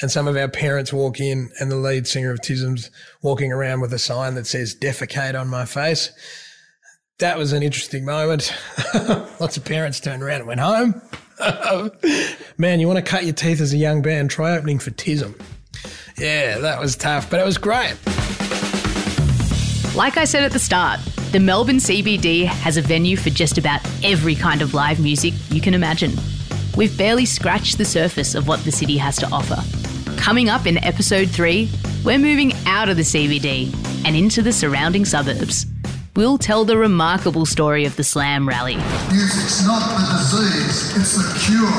and 0.00 0.10
some 0.10 0.28
of 0.28 0.36
our 0.36 0.48
parents 0.48 0.92
walk 0.92 1.18
in, 1.20 1.50
and 1.58 1.70
the 1.70 1.76
lead 1.76 2.06
singer 2.06 2.30
of 2.30 2.40
TISM's 2.40 2.90
walking 3.22 3.52
around 3.52 3.80
with 3.80 3.92
a 3.92 3.98
sign 3.98 4.34
that 4.34 4.46
says 4.46 4.76
"defecate 4.76 5.38
on 5.38 5.48
my 5.48 5.64
face." 5.64 6.10
That 7.18 7.38
was 7.38 7.52
an 7.52 7.62
interesting 7.62 8.04
moment. 8.04 8.54
Lots 9.40 9.56
of 9.56 9.64
parents 9.64 10.00
turned 10.00 10.22
around 10.22 10.40
and 10.40 10.46
went 10.46 10.60
home. 10.60 11.00
Man, 12.58 12.78
you 12.78 12.86
want 12.86 13.04
to 13.04 13.10
cut 13.10 13.24
your 13.24 13.32
teeth 13.32 13.60
as 13.60 13.72
a 13.72 13.78
young 13.78 14.02
band? 14.02 14.30
Try 14.30 14.56
opening 14.56 14.78
for 14.78 14.90
TISM. 14.90 15.34
Yeah, 16.18 16.58
that 16.58 16.80
was 16.80 16.94
tough, 16.94 17.30
but 17.30 17.40
it 17.40 17.44
was 17.44 17.58
great. 17.58 17.96
Like 19.96 20.18
I 20.18 20.26
said 20.26 20.42
at 20.44 20.52
the 20.52 20.58
start, 20.58 21.00
the 21.32 21.40
Melbourne 21.40 21.78
CBD 21.78 22.44
has 22.44 22.76
a 22.76 22.82
venue 22.82 23.16
for 23.16 23.30
just 23.30 23.56
about 23.56 23.80
every 24.04 24.34
kind 24.34 24.60
of 24.60 24.74
live 24.74 25.00
music 25.00 25.32
you 25.48 25.62
can 25.62 25.72
imagine. 25.72 26.12
We've 26.76 26.94
barely 26.98 27.24
scratched 27.24 27.78
the 27.78 27.86
surface 27.86 28.34
of 28.34 28.46
what 28.46 28.62
the 28.64 28.70
city 28.70 28.98
has 28.98 29.16
to 29.16 29.26
offer. 29.30 29.56
Coming 30.18 30.50
up 30.50 30.66
in 30.66 30.76
episode 30.84 31.30
3, 31.30 31.70
we're 32.04 32.18
moving 32.18 32.52
out 32.66 32.90
of 32.90 32.98
the 32.98 33.04
CBD 33.04 33.74
and 34.04 34.14
into 34.14 34.42
the 34.42 34.52
surrounding 34.52 35.06
suburbs. 35.06 35.64
We'll 36.14 36.36
tell 36.36 36.66
the 36.66 36.76
remarkable 36.76 37.46
story 37.46 37.86
of 37.86 37.96
the 37.96 38.04
Slam 38.04 38.46
Rally. 38.46 38.76
Music's 39.08 39.66
not 39.66 39.80
the 39.96 40.18
disease, 40.18 40.94
it's 40.94 41.16
the 41.16 41.38
cure. 41.46 41.70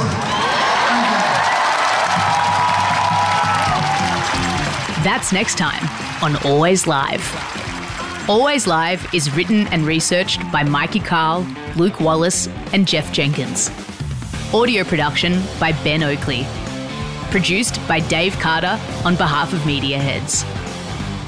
That's 5.03 5.31
next 5.31 5.59
time 5.59 5.87
on 6.23 6.35
Always 6.43 6.87
Live. 6.87 7.66
Always 8.29 8.67
Live 8.67 9.07
is 9.13 9.33
written 9.37 9.67
and 9.67 9.85
researched 9.85 10.41
by 10.51 10.61
Mikey 10.61 10.99
Cahill, 10.99 11.47
Luke 11.77 12.01
Wallace, 12.01 12.47
and 12.73 12.85
Jeff 12.85 13.13
Jenkins. 13.13 13.71
Audio 14.53 14.83
production 14.83 15.41
by 15.61 15.71
Ben 15.81 16.03
Oakley. 16.03 16.45
Produced 17.31 17.79
by 17.87 18.01
Dave 18.01 18.37
Carter 18.39 18.77
on 19.05 19.15
behalf 19.15 19.53
of 19.53 19.65
Media 19.65 19.97
Heads. 19.97 20.43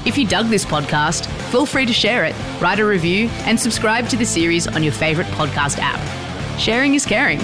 If 0.06 0.18
you 0.18 0.26
dug 0.26 0.48
this 0.48 0.66
podcast, 0.66 1.24
feel 1.50 1.64
free 1.64 1.86
to 1.86 1.92
share 1.94 2.26
it, 2.26 2.34
write 2.60 2.80
a 2.80 2.84
review, 2.84 3.30
and 3.46 3.58
subscribe 3.58 4.06
to 4.10 4.18
the 4.18 4.26
series 4.26 4.68
on 4.68 4.82
your 4.82 4.92
favourite 4.92 5.30
podcast 5.30 5.78
app. 5.80 6.00
Sharing 6.60 6.94
is 6.96 7.06
caring. 7.06 7.40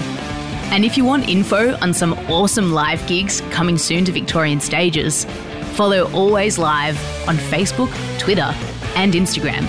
And 0.69 0.85
if 0.85 0.97
you 0.97 1.03
want 1.03 1.29
info 1.29 1.75
on 1.77 1.95
some 1.95 2.13
awesome 2.29 2.73
live 2.73 3.05
gigs 3.07 3.41
coming 3.49 3.79
soon 3.79 4.05
to 4.05 4.11
Victorian 4.11 4.59
stages, 4.59 5.25
follow 5.73 6.11
Always 6.11 6.59
Live 6.59 6.95
on 7.27 7.37
Facebook, 7.37 7.89
Twitter, 8.19 8.53
and 8.97 9.13
Instagram, 9.13 9.63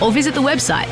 or 0.00 0.10
visit 0.10 0.34
the 0.34 0.40
website 0.40 0.88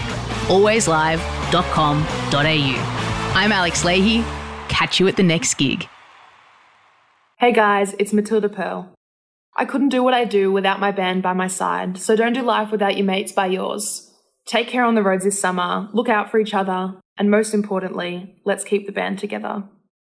alwayslive.com.au. 0.48 3.34
I'm 3.34 3.52
Alex 3.52 3.84
Leahy. 3.84 4.24
Catch 4.68 4.98
you 4.98 5.06
at 5.08 5.16
the 5.16 5.22
next 5.22 5.54
gig. 5.54 5.88
Hey 7.36 7.52
guys, 7.52 7.94
it's 7.98 8.12
Matilda 8.12 8.48
Pearl. 8.48 8.92
I 9.54 9.64
couldn't 9.64 9.90
do 9.90 10.02
what 10.02 10.14
I 10.14 10.24
do 10.24 10.50
without 10.50 10.80
my 10.80 10.90
band 10.90 11.22
by 11.22 11.34
my 11.34 11.48
side, 11.48 11.98
so 11.98 12.16
don't 12.16 12.32
do 12.32 12.42
life 12.42 12.70
without 12.70 12.96
your 12.96 13.06
mates 13.06 13.32
by 13.32 13.46
yours. 13.46 14.10
Take 14.46 14.68
care 14.68 14.84
on 14.84 14.94
the 14.94 15.02
roads 15.02 15.24
this 15.24 15.38
summer, 15.38 15.88
look 15.92 16.08
out 16.08 16.30
for 16.30 16.38
each 16.38 16.54
other, 16.54 16.94
and 17.18 17.30
most 17.30 17.52
importantly, 17.52 18.36
let's 18.44 18.64
keep 18.64 18.86
the 18.86 18.92
band 18.92 19.18
together. 19.18 19.64